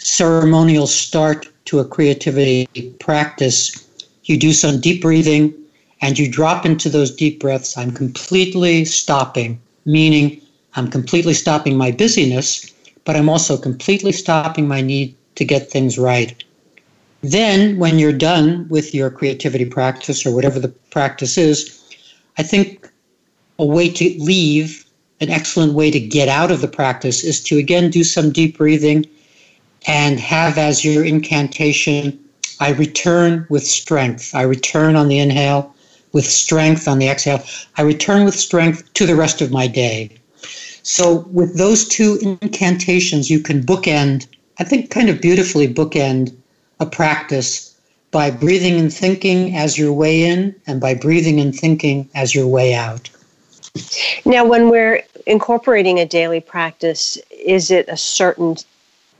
ceremonial 0.00 0.86
start 0.86 1.48
to 1.66 1.78
a 1.78 1.84
creativity 1.84 2.66
practice, 2.98 3.86
you 4.24 4.38
do 4.38 4.52
some 4.52 4.80
deep 4.80 5.02
breathing 5.02 5.54
and 6.00 6.18
you 6.18 6.30
drop 6.30 6.64
into 6.64 6.88
those 6.88 7.14
deep 7.14 7.40
breaths. 7.40 7.76
I'm 7.76 7.92
completely 7.92 8.84
stopping, 8.84 9.60
meaning 9.84 10.40
I'm 10.74 10.88
completely 10.90 11.34
stopping 11.34 11.76
my 11.76 11.90
busyness, 11.90 12.72
but 13.04 13.16
I'm 13.16 13.28
also 13.28 13.56
completely 13.56 14.12
stopping 14.12 14.66
my 14.66 14.80
need 14.80 15.14
to 15.36 15.44
get 15.44 15.70
things 15.70 15.98
right. 15.98 16.42
Then, 17.22 17.78
when 17.78 17.98
you're 17.98 18.12
done 18.12 18.66
with 18.70 18.94
your 18.94 19.10
creativity 19.10 19.66
practice 19.66 20.24
or 20.24 20.34
whatever 20.34 20.58
the 20.58 20.68
practice 20.68 21.36
is, 21.36 21.78
I 22.38 22.42
think 22.42 22.90
a 23.58 23.66
way 23.66 23.90
to 23.90 24.16
leave, 24.18 24.86
an 25.20 25.28
excellent 25.28 25.74
way 25.74 25.90
to 25.90 26.00
get 26.00 26.28
out 26.28 26.50
of 26.50 26.62
the 26.62 26.68
practice 26.68 27.22
is 27.22 27.42
to 27.44 27.58
again 27.58 27.90
do 27.90 28.04
some 28.04 28.32
deep 28.32 28.56
breathing 28.56 29.04
and 29.86 30.20
have 30.20 30.58
as 30.58 30.84
your 30.84 31.04
incantation, 31.04 32.18
I 32.60 32.72
return 32.72 33.46
with 33.48 33.66
strength. 33.66 34.34
I 34.34 34.42
return 34.42 34.96
on 34.96 35.08
the 35.08 35.18
inhale 35.18 35.74
with 36.12 36.26
strength 36.26 36.88
on 36.88 36.98
the 36.98 37.08
exhale. 37.08 37.42
I 37.76 37.82
return 37.82 38.24
with 38.24 38.34
strength 38.34 38.92
to 38.94 39.06
the 39.06 39.16
rest 39.16 39.40
of 39.40 39.50
my 39.50 39.66
day. 39.66 40.10
So, 40.82 41.26
with 41.30 41.56
those 41.56 41.86
two 41.86 42.18
incantations, 42.22 43.30
you 43.30 43.40
can 43.40 43.62
bookend, 43.62 44.26
I 44.58 44.64
think, 44.64 44.90
kind 44.90 45.08
of 45.08 45.20
beautifully 45.20 45.72
bookend 45.72 46.34
a 46.80 46.86
practice 46.86 47.76
by 48.10 48.30
breathing 48.30 48.78
and 48.78 48.92
thinking 48.92 49.54
as 49.54 49.78
your 49.78 49.92
way 49.92 50.24
in 50.24 50.54
and 50.66 50.80
by 50.80 50.94
breathing 50.94 51.38
and 51.38 51.54
thinking 51.54 52.08
as 52.14 52.34
your 52.34 52.46
way 52.46 52.74
out. 52.74 53.08
Now, 54.24 54.44
when 54.44 54.68
we're 54.68 55.04
incorporating 55.26 56.00
a 56.00 56.06
daily 56.06 56.40
practice, 56.40 57.18
is 57.30 57.70
it 57.70 57.88
a 57.88 57.96
certain 57.96 58.56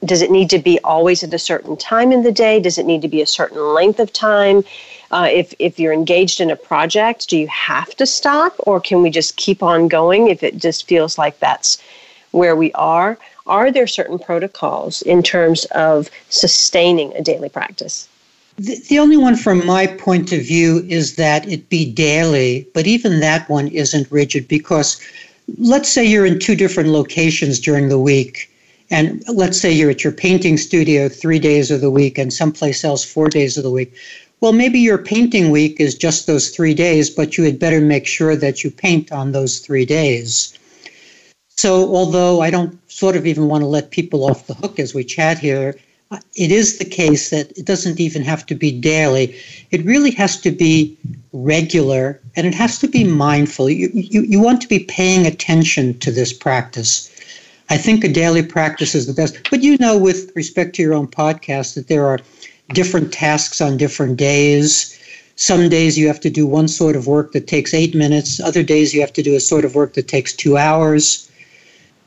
does 0.05 0.23
it 0.23 0.31
need 0.31 0.51
to 0.51 0.59
be 0.59 0.79
always 0.81 1.23
at 1.23 1.35
a 1.35 1.39
certain 1.39 1.77
time 1.77 2.13
in 2.13 2.23
the 2.23 2.33
day? 2.33 2.61
Does 2.61 2.79
it 2.79 2.87
need 2.87 3.03
to 3.03 3.09
be 3.09 3.21
a 3.21 3.27
certain 3.27 3.63
length 3.75 4.01
of 4.01 4.13
time? 4.13 4.65
Uh, 5.11 5.29
if 5.31 5.53
if 5.59 5.79
you're 5.79 5.93
engaged 5.93 6.41
in 6.41 6.51
a 6.51 6.57
project, 6.57 7.29
do 7.29 7.37
you 7.37 7.49
have 7.49 7.95
to 7.97 8.07
stop, 8.07 8.55
or 8.61 8.81
can 8.81 9.03
we 9.03 9.11
just 9.11 9.37
keep 9.37 9.63
on 9.63 9.89
going 9.89 10.29
if 10.29 10.43
it 10.43 10.57
just 10.57 10.87
feels 10.87 11.19
like 11.19 11.39
that's 11.41 11.83
where 12.31 12.55
we 12.55 12.73
are? 12.73 13.19
Are 13.47 13.73
there 13.73 13.89
certain 13.89 14.19
protocols 14.19 15.03
in 15.03 15.23
terms 15.23 15.65
of 15.67 16.09
sustaining 16.29 17.13
a 17.15 17.23
daily 17.23 17.49
practice? 17.49 18.09
The, 18.57 18.77
the 18.89 18.99
only 18.99 19.17
one 19.17 19.37
from 19.37 19.67
my 19.67 19.87
point 19.87 20.33
of 20.33 20.43
view 20.43 20.85
is 20.89 21.17
that 21.17 21.49
it 21.49 21.69
be 21.69 21.91
daily, 21.91 22.69
but 22.73 22.87
even 22.87 23.21
that 23.21 23.49
one 23.49 23.69
isn't 23.69 24.11
rigid 24.13 24.47
because 24.47 25.01
let's 25.59 25.89
say 25.89 26.05
you're 26.05 26.27
in 26.27 26.39
two 26.39 26.55
different 26.55 26.91
locations 26.91 27.59
during 27.59 27.89
the 27.89 27.99
week 27.99 28.51
and 28.91 29.25
let's 29.29 29.61
say 29.61 29.71
you're 29.73 29.91
at 29.91 30.03
your 30.03 30.13
painting 30.13 30.57
studio 30.57 31.09
three 31.09 31.39
days 31.39 31.71
of 31.71 31.81
the 31.81 31.91
week 31.91 32.19
and 32.19 32.33
someplace 32.33 32.85
else 32.85 33.05
four 33.05 33.29
days 33.29 33.57
of 33.57 33.63
the 33.63 33.71
week. 33.71 33.95
Well, 34.41 34.53
maybe 34.53 34.79
your 34.79 34.99
painting 34.99 35.51
week 35.51 35.81
is 35.81 35.95
just 35.95 36.27
those 36.27 36.49
three 36.49 36.75
days, 36.75 37.11
but 37.11 37.37
you 37.37 37.45
had 37.45 37.59
better 37.59 37.81
make 37.81 38.07
sure 38.07 38.35
that 38.37 38.65
you 38.65 38.71
paint 38.71 39.13
on 39.13 39.33
those 39.33 39.59
three 39.59 39.85
days. 39.85 40.59
So, 41.49 41.95
although 41.95 42.41
I 42.41 42.51
don't 42.51 42.79
sort 42.91 43.17
of 43.17 43.27
even 43.27 43.49
want 43.49 43.63
to 43.63 43.67
let 43.67 43.91
people 43.91 44.25
off 44.25 44.47
the 44.47 44.55
hook 44.55 44.79
as 44.79 44.95
we 44.95 45.05
chat 45.05 45.39
here, 45.39 45.77
uh, 46.11 46.19
it 46.35 46.51
is 46.51 46.79
the 46.79 46.85
case 46.85 47.31
that 47.31 47.57
it 47.57 47.67
doesn't 47.67 48.01
even 48.01 48.23
have 48.23 48.47
to 48.47 48.55
be 48.55 48.73
daily. 48.73 49.37
It 49.71 49.85
really 49.85 50.11
has 50.13 50.41
to 50.41 50.51
be 50.51 50.97
regular 51.33 52.21
and 52.35 52.47
it 52.47 52.55
has 52.55 52.79
to 52.79 52.89
be 52.89 53.05
mindful. 53.05 53.71
You, 53.71 53.91
you, 53.93 54.23
you 54.23 54.41
want 54.41 54.61
to 54.63 54.69
be 54.69 54.81
paying 54.81 55.27
attention 55.27 55.99
to 56.01 56.11
this 56.11 56.33
practice. 56.33 57.11
I 57.71 57.79
think 57.79 58.03
a 58.03 58.09
daily 58.09 58.43
practice 58.43 58.97
is 58.97 59.07
the 59.07 59.13
best. 59.13 59.49
But 59.49 59.63
you 59.63 59.79
know, 59.79 59.97
with 59.97 60.33
respect 60.35 60.75
to 60.75 60.83
your 60.83 60.93
own 60.93 61.07
podcast, 61.07 61.75
that 61.75 61.87
there 61.87 62.05
are 62.05 62.19
different 62.75 63.13
tasks 63.13 63.61
on 63.61 63.77
different 63.77 64.17
days. 64.17 64.99
Some 65.37 65.69
days 65.69 65.97
you 65.97 66.09
have 66.09 66.21
to 66.21 66.31
do 66.31 66.47
one 66.47 66.67
sort 66.67 66.97
of 66.97 67.07
work 67.07 67.33
that 67.33 67.47
takes 67.47 67.73
eight 67.73 67.95
minutes, 67.95 68.41
other 68.41 68.65
days 68.65 68.93
you 68.93 69.01
have 69.01 69.13
to 69.15 69.23
do 69.23 69.37
a 69.37 69.41
sort 69.41 69.65
of 69.65 69.77
work 69.77 69.95
that 69.95 70.09
takes 70.09 70.33
two 70.33 70.57
hours. 70.57 71.31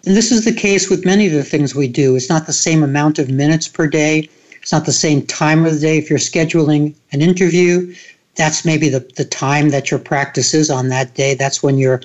And 0.06 0.18
this 0.18 0.34
is 0.34 0.44
the 0.44 0.54
case 0.54 0.90
with 0.90 1.06
many 1.06 1.28
of 1.28 1.34
the 1.34 1.44
things 1.46 1.74
we 1.74 1.88
do. 1.88 2.16
It's 2.18 2.30
not 2.30 2.46
the 2.46 2.54
same 2.54 2.84
amount 2.84 3.18
of 3.18 3.30
minutes 3.30 3.70
per 3.70 3.88
day, 3.88 4.30
it's 4.62 4.72
not 4.72 4.86
the 4.86 4.92
same 4.92 5.26
time 5.26 5.66
of 5.66 5.74
the 5.74 5.80
day. 5.80 5.98
If 5.98 6.10
you're 6.10 6.20
scheduling 6.20 6.94
an 7.12 7.22
interview, 7.22 7.96
that's 8.36 8.66
maybe 8.66 8.90
the, 8.90 9.00
the 9.16 9.26
time 9.26 9.70
that 9.70 9.92
your 9.92 10.00
practice 10.00 10.54
is 10.54 10.70
on 10.70 10.90
that 10.90 11.16
day. 11.16 11.36
That's 11.36 11.64
when 11.64 11.78
you're 11.78 12.02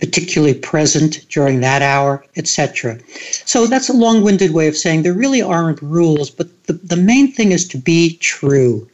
particularly 0.00 0.54
present 0.54 1.26
during 1.28 1.60
that 1.60 1.82
hour, 1.82 2.24
etc. 2.36 2.98
So 3.44 3.66
that's 3.66 3.88
a 3.88 3.94
long 3.94 4.22
winded 4.22 4.52
way 4.52 4.68
of 4.68 4.76
saying 4.76 5.02
there 5.02 5.12
really 5.12 5.42
aren't 5.42 5.80
rules, 5.80 6.30
but 6.30 6.48
the, 6.66 6.74
the 6.74 6.96
main 6.96 7.32
thing 7.32 7.52
is 7.52 7.66
to 7.68 7.78
be 7.78 8.16
true. 8.18 8.86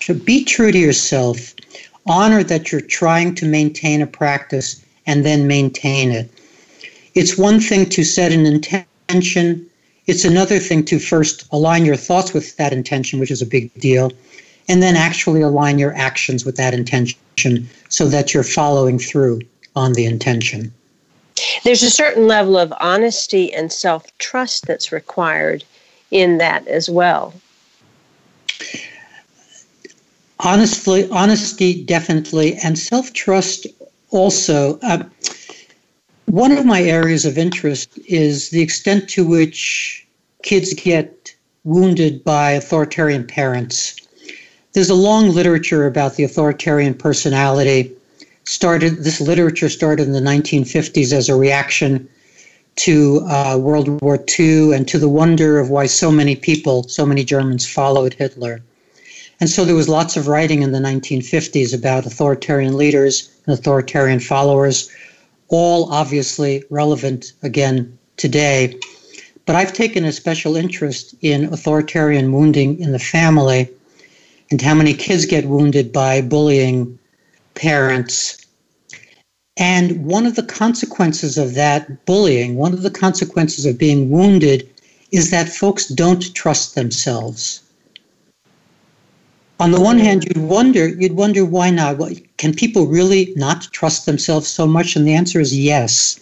To 0.00 0.14
be 0.14 0.44
true 0.44 0.72
to 0.72 0.78
yourself, 0.78 1.54
honor 2.06 2.42
that 2.44 2.70
you're 2.70 2.80
trying 2.80 3.34
to 3.36 3.46
maintain 3.46 4.00
a 4.00 4.06
practice 4.06 4.82
and 5.06 5.24
then 5.24 5.46
maintain 5.46 6.10
it. 6.12 6.30
It's 7.14 7.36
one 7.36 7.60
thing 7.60 7.86
to 7.86 8.04
set 8.04 8.32
an 8.32 8.46
intention, 8.46 9.66
it's 10.06 10.24
another 10.24 10.58
thing 10.58 10.84
to 10.86 10.98
first 10.98 11.44
align 11.50 11.84
your 11.84 11.96
thoughts 11.96 12.32
with 12.32 12.56
that 12.56 12.72
intention, 12.72 13.18
which 13.18 13.30
is 13.30 13.42
a 13.42 13.46
big 13.46 13.72
deal, 13.74 14.12
and 14.68 14.82
then 14.82 14.94
actually 14.94 15.40
align 15.40 15.78
your 15.78 15.94
actions 15.94 16.44
with 16.44 16.56
that 16.56 16.72
intention 16.72 17.68
so 17.88 18.06
that 18.06 18.32
you're 18.32 18.44
following 18.44 18.98
through 18.98 19.40
on 19.76 19.92
the 19.92 20.04
intention. 20.04 20.72
There's 21.64 21.82
a 21.82 21.90
certain 21.90 22.26
level 22.26 22.58
of 22.58 22.72
honesty 22.80 23.52
and 23.52 23.72
self 23.72 24.16
trust 24.18 24.66
that's 24.66 24.92
required 24.92 25.64
in 26.10 26.38
that 26.38 26.66
as 26.66 26.90
well. 26.90 27.34
Honestly, 30.40 31.08
honesty 31.10 31.82
definitely, 31.84 32.54
and 32.56 32.78
self 32.78 33.12
trust 33.12 33.66
also. 34.10 34.78
Uh, 34.82 35.04
one 36.26 36.52
of 36.52 36.64
my 36.64 36.82
areas 36.82 37.24
of 37.24 37.36
interest 37.36 37.98
is 38.06 38.50
the 38.50 38.60
extent 38.62 39.08
to 39.10 39.26
which 39.26 40.06
kids 40.42 40.72
get 40.74 41.34
wounded 41.64 42.24
by 42.24 42.52
authoritarian 42.52 43.26
parents. 43.26 43.96
There's 44.72 44.90
a 44.90 44.94
long 44.94 45.30
literature 45.30 45.86
about 45.86 46.14
the 46.14 46.24
authoritarian 46.24 46.94
personality 46.94 47.92
started 48.50 49.04
this 49.04 49.20
literature 49.20 49.68
started 49.68 50.08
in 50.08 50.12
the 50.12 50.20
1950s 50.20 51.12
as 51.12 51.28
a 51.28 51.36
reaction 51.36 52.08
to 52.74 53.20
uh, 53.28 53.56
World 53.56 54.02
War 54.02 54.18
II 54.38 54.72
and 54.72 54.88
to 54.88 54.98
the 54.98 55.08
wonder 55.08 55.60
of 55.60 55.70
why 55.70 55.86
so 55.86 56.10
many 56.10 56.34
people, 56.34 56.82
so 56.88 57.06
many 57.06 57.22
Germans 57.22 57.68
followed 57.68 58.14
Hitler. 58.14 58.60
And 59.38 59.48
so 59.48 59.64
there 59.64 59.76
was 59.76 59.88
lots 59.88 60.16
of 60.16 60.26
writing 60.26 60.62
in 60.62 60.72
the 60.72 60.80
1950s 60.80 61.72
about 61.72 62.06
authoritarian 62.06 62.76
leaders 62.76 63.30
and 63.46 63.56
authoritarian 63.56 64.18
followers, 64.18 64.90
all 65.48 65.90
obviously 65.92 66.64
relevant 66.70 67.32
again 67.42 67.96
today. 68.16 68.76
But 69.46 69.54
I've 69.54 69.72
taken 69.72 70.04
a 70.04 70.12
special 70.12 70.56
interest 70.56 71.14
in 71.20 71.44
authoritarian 71.44 72.32
wounding 72.32 72.80
in 72.80 72.90
the 72.90 72.98
family 72.98 73.68
and 74.50 74.60
how 74.60 74.74
many 74.74 74.92
kids 74.92 75.24
get 75.24 75.46
wounded 75.46 75.92
by 75.92 76.20
bullying 76.20 76.98
parents. 77.54 78.39
And 79.60 80.06
one 80.06 80.24
of 80.24 80.36
the 80.36 80.42
consequences 80.42 81.36
of 81.36 81.52
that 81.54 82.06
bullying, 82.06 82.56
one 82.56 82.72
of 82.72 82.80
the 82.80 82.90
consequences 82.90 83.66
of 83.66 83.76
being 83.76 84.08
wounded, 84.08 84.66
is 85.12 85.30
that 85.30 85.50
folks 85.50 85.86
don't 85.86 86.34
trust 86.34 86.74
themselves. 86.74 87.60
On 89.60 89.72
the 89.72 89.80
one 89.80 89.98
hand, 89.98 90.24
you'd 90.24 90.38
wonder, 90.38 90.88
you'd 90.88 91.12
wonder 91.12 91.44
why 91.44 91.68
not? 91.68 92.00
Can 92.38 92.54
people 92.54 92.86
really 92.86 93.34
not 93.36 93.70
trust 93.70 94.06
themselves 94.06 94.48
so 94.48 94.66
much? 94.66 94.96
And 94.96 95.06
the 95.06 95.12
answer 95.12 95.40
is 95.40 95.56
yes. 95.56 96.18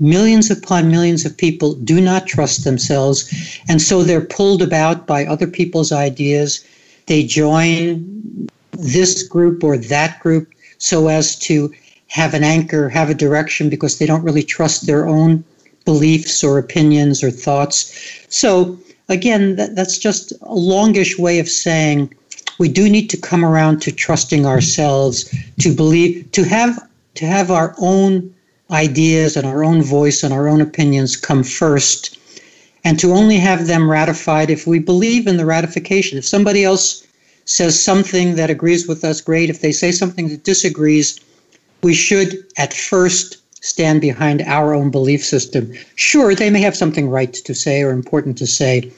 Millions 0.00 0.50
upon 0.50 0.90
millions 0.90 1.24
of 1.24 1.36
people 1.36 1.74
do 1.74 2.00
not 2.00 2.26
trust 2.26 2.64
themselves, 2.64 3.60
and 3.68 3.80
so 3.80 4.02
they're 4.02 4.20
pulled 4.20 4.62
about 4.62 5.06
by 5.06 5.24
other 5.24 5.46
people's 5.46 5.92
ideas. 5.92 6.64
They 7.06 7.22
join 7.22 8.48
this 8.72 9.22
group 9.22 9.62
or 9.62 9.76
that 9.76 10.18
group 10.18 10.48
so 10.78 11.06
as 11.06 11.38
to 11.40 11.72
have 12.10 12.34
an 12.34 12.42
anchor, 12.44 12.88
have 12.88 13.08
a 13.08 13.14
direction, 13.14 13.70
because 13.70 13.98
they 13.98 14.06
don't 14.06 14.24
really 14.24 14.42
trust 14.42 14.86
their 14.86 15.06
own 15.06 15.44
beliefs 15.84 16.44
or 16.44 16.58
opinions 16.58 17.22
or 17.22 17.30
thoughts. 17.30 17.92
So, 18.28 18.78
again, 19.08 19.56
that, 19.56 19.76
that's 19.76 19.96
just 19.96 20.32
a 20.42 20.54
longish 20.54 21.18
way 21.18 21.38
of 21.38 21.48
saying 21.48 22.12
we 22.58 22.68
do 22.68 22.88
need 22.90 23.08
to 23.10 23.16
come 23.16 23.44
around 23.44 23.80
to 23.82 23.92
trusting 23.92 24.44
ourselves, 24.44 25.32
to 25.60 25.74
believe, 25.74 26.30
to 26.32 26.44
have 26.44 26.78
to 27.14 27.26
have 27.26 27.50
our 27.50 27.74
own 27.78 28.34
ideas 28.70 29.36
and 29.36 29.46
our 29.46 29.64
own 29.64 29.82
voice 29.82 30.22
and 30.22 30.32
our 30.32 30.48
own 30.48 30.60
opinions 30.60 31.16
come 31.16 31.42
first, 31.42 32.18
and 32.84 32.98
to 32.98 33.12
only 33.12 33.36
have 33.36 33.66
them 33.66 33.90
ratified 33.90 34.50
if 34.50 34.66
we 34.66 34.78
believe 34.78 35.26
in 35.26 35.36
the 35.36 35.46
ratification. 35.46 36.18
If 36.18 36.26
somebody 36.26 36.64
else 36.64 37.06
says 37.44 37.82
something 37.82 38.34
that 38.36 38.50
agrees 38.50 38.86
with 38.86 39.04
us, 39.04 39.20
great. 39.20 39.50
If 39.50 39.60
they 39.60 39.72
say 39.72 39.92
something 39.92 40.28
that 40.28 40.44
disagrees, 40.44 41.18
we 41.82 41.94
should 41.94 42.44
at 42.56 42.72
first 42.72 43.38
stand 43.62 44.00
behind 44.00 44.42
our 44.42 44.74
own 44.74 44.90
belief 44.90 45.24
system. 45.24 45.72
Sure, 45.94 46.34
they 46.34 46.50
may 46.50 46.60
have 46.60 46.76
something 46.76 47.08
right 47.08 47.32
to 47.32 47.54
say 47.54 47.82
or 47.82 47.90
important 47.90 48.38
to 48.38 48.46
say, 48.46 48.90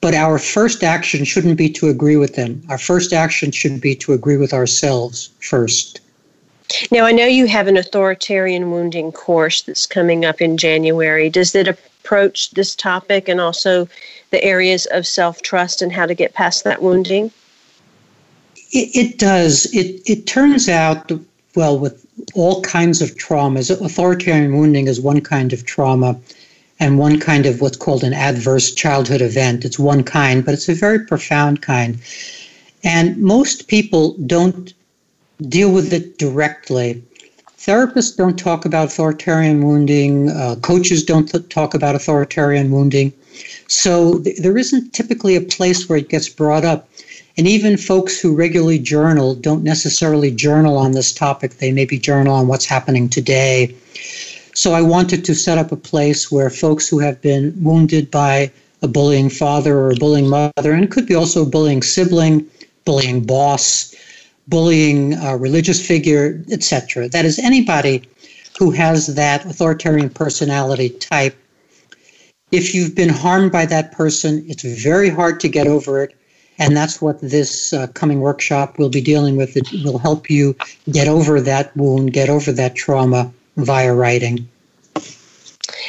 but 0.00 0.14
our 0.14 0.38
first 0.38 0.82
action 0.82 1.24
shouldn't 1.24 1.56
be 1.56 1.70
to 1.70 1.88
agree 1.88 2.16
with 2.16 2.34
them. 2.34 2.62
Our 2.68 2.78
first 2.78 3.12
action 3.12 3.50
should 3.50 3.80
be 3.80 3.94
to 3.96 4.12
agree 4.12 4.36
with 4.36 4.52
ourselves 4.52 5.30
first. 5.40 6.00
Now, 6.90 7.04
I 7.04 7.12
know 7.12 7.26
you 7.26 7.46
have 7.46 7.66
an 7.68 7.76
authoritarian 7.76 8.70
wounding 8.70 9.12
course 9.12 9.62
that's 9.62 9.86
coming 9.86 10.24
up 10.24 10.40
in 10.40 10.56
January. 10.56 11.30
Does 11.30 11.54
it 11.54 11.68
approach 11.68 12.50
this 12.50 12.74
topic 12.74 13.28
and 13.28 13.40
also 13.40 13.88
the 14.30 14.42
areas 14.42 14.86
of 14.86 15.06
self 15.06 15.40
trust 15.42 15.80
and 15.80 15.92
how 15.92 16.06
to 16.06 16.14
get 16.14 16.34
past 16.34 16.64
that 16.64 16.82
wounding? 16.82 17.30
It, 18.72 18.94
it 18.94 19.18
does. 19.18 19.66
It, 19.74 20.02
it 20.04 20.26
turns 20.26 20.68
out, 20.68 21.12
well, 21.54 21.78
with 21.78 22.03
all 22.34 22.62
kinds 22.62 23.02
of 23.02 23.16
traumas, 23.16 23.70
authoritarian 23.70 24.56
wounding 24.56 24.86
is 24.86 25.00
one 25.00 25.20
kind 25.20 25.52
of 25.52 25.64
trauma. 25.64 26.16
and 26.80 26.98
one 26.98 27.20
kind 27.20 27.46
of 27.46 27.60
what's 27.60 27.76
called 27.76 28.02
an 28.02 28.12
adverse 28.12 28.74
childhood 28.74 29.22
event. 29.22 29.64
It's 29.64 29.78
one 29.78 30.02
kind, 30.02 30.44
but 30.44 30.54
it's 30.54 30.68
a 30.68 30.74
very 30.74 30.98
profound 30.98 31.62
kind. 31.62 31.98
And 32.82 33.16
most 33.16 33.68
people 33.68 34.16
don't 34.26 34.74
deal 35.48 35.70
with 35.70 35.92
it 35.92 36.18
directly. 36.18 37.02
Therapists 37.58 38.16
don't 38.16 38.38
talk 38.38 38.64
about 38.64 38.86
authoritarian 38.86 39.62
wounding, 39.62 40.30
uh, 40.30 40.56
coaches 40.62 41.04
don't 41.04 41.30
th- 41.30 41.48
talk 41.48 41.74
about 41.74 41.94
authoritarian 41.94 42.70
wounding. 42.72 43.12
So 43.68 44.18
th- 44.18 44.38
there 44.38 44.58
isn't 44.58 44.92
typically 44.92 45.36
a 45.36 45.40
place 45.40 45.88
where 45.88 45.98
it 45.98 46.08
gets 46.08 46.28
brought 46.28 46.64
up. 46.64 46.88
And 47.36 47.48
even 47.48 47.76
folks 47.76 48.20
who 48.20 48.36
regularly 48.36 48.78
journal 48.78 49.34
don't 49.34 49.64
necessarily 49.64 50.30
journal 50.30 50.78
on 50.78 50.92
this 50.92 51.12
topic. 51.12 51.58
They 51.58 51.72
maybe 51.72 51.98
journal 51.98 52.34
on 52.34 52.46
what's 52.46 52.64
happening 52.64 53.08
today. 53.08 53.74
So 54.54 54.72
I 54.72 54.82
wanted 54.82 55.24
to 55.24 55.34
set 55.34 55.58
up 55.58 55.72
a 55.72 55.76
place 55.76 56.30
where 56.30 56.48
folks 56.48 56.88
who 56.88 57.00
have 57.00 57.20
been 57.20 57.52
wounded 57.60 58.08
by 58.10 58.52
a 58.82 58.88
bullying 58.88 59.30
father 59.30 59.76
or 59.76 59.90
a 59.90 59.96
bullying 59.96 60.28
mother, 60.28 60.72
and 60.72 60.84
it 60.84 60.92
could 60.92 61.06
be 61.06 61.14
also 61.14 61.42
a 61.42 61.46
bullying 61.46 61.82
sibling, 61.82 62.46
bullying 62.84 63.24
boss, 63.24 63.92
bullying 64.46 65.18
religious 65.40 65.84
figure, 65.84 66.40
etc. 66.52 67.08
That 67.08 67.24
is 67.24 67.40
anybody 67.40 68.04
who 68.58 68.70
has 68.70 69.14
that 69.14 69.44
authoritarian 69.44 70.10
personality 70.10 70.90
type. 70.90 71.36
If 72.52 72.74
you've 72.74 72.94
been 72.94 73.08
harmed 73.08 73.50
by 73.50 73.66
that 73.66 73.90
person, 73.90 74.44
it's 74.46 74.62
very 74.62 75.08
hard 75.08 75.40
to 75.40 75.48
get 75.48 75.66
over 75.66 76.04
it. 76.04 76.14
And 76.58 76.76
that's 76.76 77.02
what 77.02 77.20
this 77.20 77.72
uh, 77.72 77.88
coming 77.88 78.20
workshop 78.20 78.78
will 78.78 78.88
be 78.88 79.00
dealing 79.00 79.36
with. 79.36 79.56
It 79.56 79.66
will 79.84 79.98
help 79.98 80.30
you 80.30 80.56
get 80.90 81.08
over 81.08 81.40
that 81.40 81.76
wound, 81.76 82.12
get 82.12 82.28
over 82.28 82.52
that 82.52 82.74
trauma 82.74 83.32
via 83.56 83.94
writing. 83.94 84.48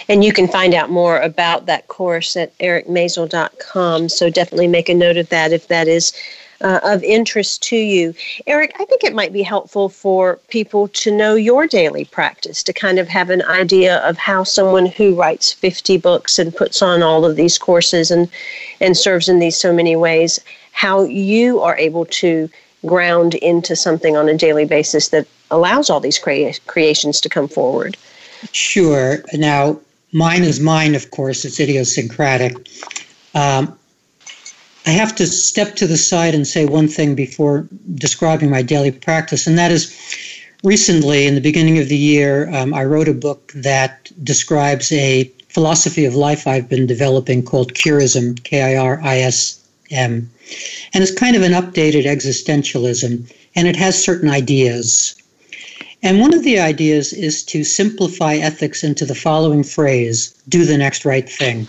And 0.08 0.24
you 0.24 0.32
can 0.32 0.48
find 0.48 0.74
out 0.74 0.90
more 0.90 1.20
about 1.20 1.66
that 1.66 1.88
course 1.88 2.36
at 2.36 2.58
ericmaisel.com. 2.60 4.10
So 4.10 4.30
definitely 4.30 4.68
make 4.68 4.90
a 4.90 4.94
note 4.94 5.18
of 5.18 5.30
that 5.30 5.52
if 5.52 5.68
that 5.68 5.88
is 5.88 6.14
uh, 6.62 6.80
of 6.84 7.04
interest 7.04 7.64
to 7.64 7.76
you. 7.76 8.14
Eric, 8.48 8.74
I 8.80 8.86
think 8.86 9.04
it 9.04 9.14
might 9.14 9.34
be 9.34 9.44
helpful 9.44 9.90
for 9.90 10.38
people 10.48 10.88
to 10.90 11.16
know 11.16 11.36
your 11.36 11.68
daily 11.68 12.06
practice, 12.06 12.64
to 12.64 12.74
kind 12.74 13.00
of 13.00 13.08
have 13.08 13.30
an 13.30 13.42
idea 13.44 13.98
of 13.98 14.18
how 14.18 14.44
someone 14.44 14.86
who 14.86 15.16
writes 15.16 15.54
50 15.54 15.98
books 15.98 16.40
and 16.40 16.56
puts 16.56 16.82
on 16.82 17.04
all 17.04 17.26
of 17.26 17.36
these 17.36 17.58
courses 17.58 18.12
and, 18.12 18.30
and 18.80 18.98
serves 18.98 19.30
in 19.30 19.40
these 19.40 19.58
so 19.58 19.74
many 19.74 19.96
ways, 19.96 20.40
how 20.72 21.04
you 21.04 21.62
are 21.62 21.78
able 21.78 22.06
to 22.06 22.50
ground 22.86 23.36
into 23.36 23.76
something 23.76 24.16
on 24.16 24.30
a 24.30 24.38
daily 24.38 24.66
basis 24.66 25.10
that 25.10 25.28
allows 25.52 25.90
all 25.90 26.00
these 26.00 26.20
crea- 26.20 26.54
creations 26.68 27.20
to 27.22 27.30
come 27.30 27.48
forward. 27.48 27.98
Sure. 28.52 29.24
Now, 29.34 29.80
mine 30.12 30.44
is 30.44 30.60
mine, 30.60 30.96
of 30.96 31.12
course, 31.12 31.46
it's 31.46 31.60
idiosyncratic. 31.60 32.56
Um, 33.34 33.78
I 34.86 34.92
have 34.92 35.16
to 35.16 35.26
step 35.26 35.76
to 35.78 35.88
the 35.88 35.98
side 35.98 36.36
and 36.36 36.48
say 36.48 36.66
one 36.66 36.88
thing 36.88 37.16
before 37.16 37.68
describing 37.96 38.52
my 38.52 38.62
daily 38.62 38.92
practice, 38.92 39.48
and 39.48 39.58
that 39.58 39.72
is 39.72 39.92
recently, 40.64 41.26
in 41.26 41.34
the 41.34 41.42
beginning 41.42 41.80
of 41.80 41.90
the 41.90 41.98
year, 41.98 42.54
um, 42.54 42.74
I 42.74 42.86
wrote 42.86 43.08
a 43.08 43.14
book 43.14 43.52
that 43.56 44.12
describes 44.24 44.92
a 44.92 45.32
philosophy 45.50 46.06
of 46.06 46.16
life 46.16 46.46
I've 46.46 46.70
been 46.70 46.86
developing 46.86 47.42
called 47.42 47.74
Kirism, 47.74 48.44
K 48.44 48.62
I 48.62 48.76
R 48.76 49.02
I 49.02 49.18
S 49.20 49.60
M. 49.90 50.30
And 50.94 51.04
it's 51.04 51.14
kind 51.14 51.36
of 51.36 51.42
an 51.42 51.54
updated 51.54 52.06
existentialism, 52.06 53.32
and 53.56 53.68
it 53.68 53.76
has 53.76 54.04
certain 54.04 54.30
ideas. 54.30 55.16
And 56.04 56.20
one 56.20 56.34
of 56.34 56.44
the 56.44 56.60
ideas 56.60 57.12
is 57.12 57.42
to 57.46 57.64
simplify 57.64 58.36
ethics 58.36 58.84
into 58.84 59.06
the 59.06 59.16
following 59.16 59.64
phrase 59.64 60.36
do 60.48 60.64
the 60.64 60.78
next 60.78 61.06
right 61.06 61.28
thing 61.28 61.68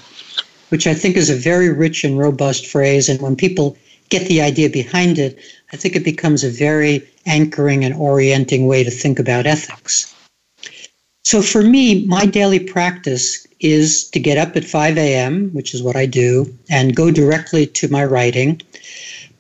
which 0.69 0.87
I 0.87 0.95
think 0.95 1.17
is 1.17 1.31
a 1.31 1.37
very 1.37 1.73
rich 1.73 2.05
and 2.05 2.19
robust 2.19 2.67
phrase. 2.67 3.09
And 3.09 3.21
when 3.21 3.37
people 3.37 3.77
get 4.09 4.27
the 4.29 4.41
idea 4.41 4.69
behind 4.71 5.19
it, 5.19 5.39
I 5.73 5.77
think 5.77 5.97
it 5.97 6.05
becomes 6.05 6.45
a 6.45 6.51
very 6.51 7.07
anchoring 7.27 7.85
and 7.85 7.95
orienting 7.95 8.67
way 8.67 8.85
to 8.85 8.91
think 8.91 9.19
about 9.19 9.47
ethics. 9.47 10.15
So 11.25 11.43
for 11.43 11.63
me, 11.63 12.07
my 12.07 12.25
daily 12.25 12.61
practice 12.61 13.47
is 13.59 14.05
to 14.11 14.21
get 14.21 14.39
up 14.39 14.57
at 14.57 14.65
5 14.65 14.97
a.m., 14.97 15.51
which 15.53 15.75
is 15.75 15.83
what 15.83 15.97
I 15.97 16.07
do, 16.07 16.53
and 16.71 16.95
go 16.95 17.11
directly 17.11 17.67
to 17.67 17.89
my 17.89 18.05
writing. 18.05 18.63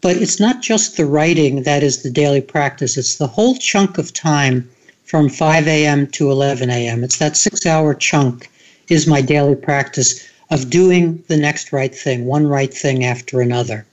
But 0.00 0.16
it's 0.16 0.40
not 0.40 0.62
just 0.62 0.96
the 0.96 1.06
writing 1.06 1.62
that 1.62 1.82
is 1.82 2.02
the 2.02 2.10
daily 2.10 2.40
practice, 2.40 2.96
it's 2.96 3.16
the 3.16 3.26
whole 3.26 3.54
chunk 3.56 3.98
of 3.98 4.12
time 4.12 4.68
from 5.04 5.28
5 5.28 5.68
a.m. 5.68 6.08
to 6.08 6.30
11 6.30 6.70
a.m. 6.70 7.04
It's 7.04 7.18
that 7.18 7.36
six 7.36 7.64
hour 7.64 7.94
chunk 7.94 8.50
is 8.88 9.06
my 9.06 9.20
daily 9.20 9.54
practice 9.54 10.26
of 10.50 10.70
doing 10.70 11.22
the 11.28 11.36
next 11.36 11.72
right 11.72 11.94
thing, 11.94 12.24
one 12.24 12.46
right 12.46 12.72
thing 12.72 13.04
after 13.04 13.40
another. 13.40 13.86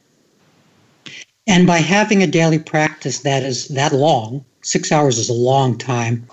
And 1.48 1.68
by 1.68 1.80
having 1.80 2.24
a 2.24 2.28
daily 2.28 2.60
practice 2.60 3.20
that 3.20 3.44
is 3.44 3.68
that 3.70 3.92
long, 3.92 4.46
six 4.62 4.92
hours 4.92 5.18
is 5.18 5.30
a 5.30 5.34
long 5.34 5.78
time, 5.78 6.26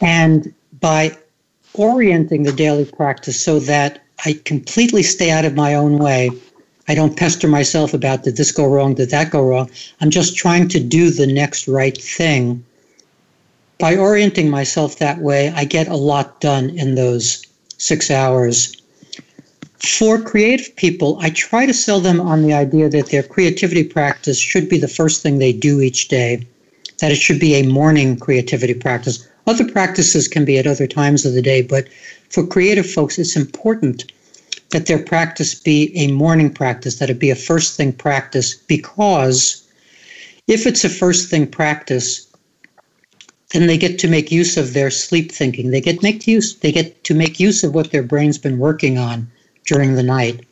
and 0.00 0.52
by 0.80 1.16
orienting 1.74 2.44
the 2.44 2.52
daily 2.52 2.84
practice 2.84 3.42
so 3.42 3.58
that 3.60 4.02
I 4.24 4.38
completely 4.44 5.02
stay 5.02 5.30
out 5.30 5.44
of 5.44 5.54
my 5.54 5.74
own 5.74 5.98
way. 5.98 6.30
I 6.88 6.94
don't 6.94 7.16
pester 7.16 7.48
myself 7.48 7.94
about 7.94 8.24
did 8.24 8.36
this 8.36 8.52
go 8.52 8.66
wrong, 8.66 8.94
did 8.94 9.10
that 9.10 9.30
go 9.30 9.42
wrong. 9.42 9.70
I'm 10.00 10.10
just 10.10 10.36
trying 10.36 10.68
to 10.68 10.80
do 10.80 11.10
the 11.10 11.26
next 11.26 11.68
right 11.68 11.96
thing. 11.96 12.64
By 13.78 13.96
orienting 13.96 14.50
myself 14.50 14.98
that 14.98 15.18
way, 15.18 15.50
I 15.54 15.64
get 15.64 15.88
a 15.88 15.96
lot 15.96 16.40
done 16.40 16.70
in 16.70 16.94
those 16.94 17.44
six 17.78 18.10
hours 18.10 18.76
for 19.84 20.20
creative 20.20 20.74
people, 20.76 21.18
I 21.20 21.30
try 21.30 21.66
to 21.66 21.74
sell 21.74 21.98
them 21.98 22.20
on 22.20 22.42
the 22.42 22.52
idea 22.52 22.88
that 22.88 23.10
their 23.10 23.22
creativity 23.22 23.82
practice 23.82 24.38
should 24.38 24.68
be 24.68 24.78
the 24.78 24.86
first 24.86 25.22
thing 25.22 25.38
they 25.38 25.52
do 25.52 25.80
each 25.80 26.06
day, 26.06 26.46
that 27.00 27.10
it 27.10 27.16
should 27.16 27.40
be 27.40 27.54
a 27.54 27.66
morning 27.66 28.16
creativity 28.16 28.74
practice. 28.74 29.26
Other 29.48 29.68
practices 29.68 30.28
can 30.28 30.44
be 30.44 30.56
at 30.56 30.68
other 30.68 30.86
times 30.86 31.26
of 31.26 31.34
the 31.34 31.42
day, 31.42 31.62
but 31.62 31.88
for 32.30 32.46
creative 32.46 32.88
folks, 32.88 33.18
it's 33.18 33.34
important 33.34 34.12
that 34.70 34.86
their 34.86 35.02
practice 35.02 35.54
be 35.54 35.92
a 35.96 36.12
morning 36.12 36.50
practice, 36.50 37.00
that 37.00 37.10
it 37.10 37.18
be 37.18 37.30
a 37.30 37.34
first 37.34 37.76
thing 37.76 37.92
practice, 37.92 38.54
because 38.54 39.66
if 40.46 40.64
it's 40.64 40.84
a 40.84 40.88
first 40.88 41.28
thing 41.28 41.46
practice, 41.46 42.28
then 43.52 43.66
they 43.66 43.76
get 43.76 43.98
to 43.98 44.08
make 44.08 44.30
use 44.30 44.56
of 44.56 44.74
their 44.74 44.90
sleep 44.90 45.32
thinking. 45.32 45.70
They 45.72 45.80
get 45.80 46.02
make 46.02 46.26
use 46.26 46.56
they 46.56 46.72
get 46.72 47.04
to 47.04 47.14
make 47.14 47.38
use 47.38 47.64
of 47.64 47.74
what 47.74 47.90
their 47.90 48.02
brain's 48.02 48.38
been 48.38 48.58
working 48.58 48.96
on 48.96 49.30
during 49.64 49.94
the 49.94 50.02
night. 50.02 50.44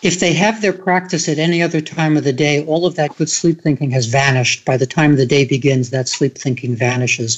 If 0.00 0.20
they 0.20 0.32
have 0.34 0.60
their 0.60 0.72
practice 0.72 1.28
at 1.28 1.38
any 1.38 1.60
other 1.60 1.80
time 1.80 2.16
of 2.16 2.22
the 2.22 2.32
day, 2.32 2.64
all 2.64 2.86
of 2.86 2.94
that 2.94 3.16
good 3.16 3.28
sleep 3.28 3.60
thinking 3.60 3.90
has 3.90 4.06
vanished. 4.06 4.64
By 4.64 4.76
the 4.76 4.86
time 4.86 5.16
the 5.16 5.26
day 5.26 5.44
begins, 5.44 5.90
that 5.90 6.08
sleep 6.08 6.38
thinking 6.38 6.76
vanishes. 6.76 7.36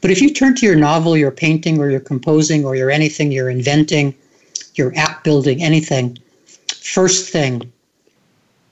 But 0.00 0.10
if 0.10 0.20
you 0.20 0.30
turn 0.30 0.56
to 0.56 0.66
your 0.66 0.74
novel, 0.74 1.16
your 1.16 1.30
painting, 1.30 1.78
or 1.78 1.88
your 1.88 2.00
composing, 2.00 2.64
or 2.64 2.74
your 2.74 2.90
anything, 2.90 3.30
you're 3.30 3.48
inventing, 3.48 4.12
your 4.74 4.92
app 4.96 5.22
building, 5.22 5.62
anything, 5.62 6.18
first 6.66 7.30
thing, 7.30 7.72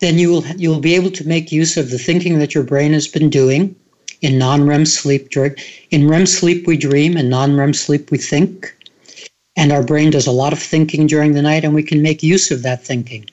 then 0.01 0.19
you 0.19 0.31
will 0.31 0.45
you 0.59 0.69
will 0.69 0.81
be 0.81 0.97
able 0.97 1.13
to 1.13 1.27
make 1.27 1.53
use 1.53 1.77
of 1.77 1.91
the 1.91 1.99
thinking 1.99 2.41
that 2.41 2.57
your 2.57 2.65
brain 2.65 2.93
has 2.93 3.07
been 3.07 3.31
doing 3.31 3.75
in 4.21 4.37
non-REM 4.37 4.85
sleep. 4.85 5.29
In 5.91 6.09
REM 6.09 6.27
sleep, 6.27 6.67
we 6.67 6.77
dream, 6.77 7.17
and 7.17 7.31
non-REM 7.31 7.73
sleep, 7.73 8.11
we 8.11 8.19
think 8.19 8.75
and 9.57 9.73
our 9.73 9.83
brain 9.83 10.11
does 10.11 10.27
a 10.27 10.33
lot 10.33 10.53
of 10.53 10.59
thinking 10.59 11.07
during 11.07 11.33
the 11.33 11.43
night 11.43 11.65
and 11.65 11.75
we 11.75 11.83
can 11.83 12.03
make 12.03 12.23
use 12.23 12.51
of 12.51 12.63
that 12.63 12.85
thinking. 12.85 13.27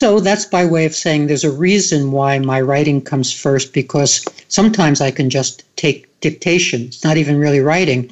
So 0.00 0.18
that's 0.18 0.46
by 0.46 0.66
way 0.66 0.84
of 0.84 0.94
saying 0.94 1.26
there's 1.26 1.44
a 1.44 1.52
reason 1.52 2.10
why 2.10 2.38
my 2.38 2.60
writing 2.60 3.00
comes 3.00 3.32
first 3.32 3.72
because 3.72 4.24
sometimes 4.48 5.00
I 5.00 5.10
can 5.10 5.30
just 5.30 5.64
take 5.76 6.08
dictation. 6.20 6.82
It's 6.82 7.04
not 7.04 7.16
even 7.16 7.38
really 7.38 7.60
writing. 7.60 8.10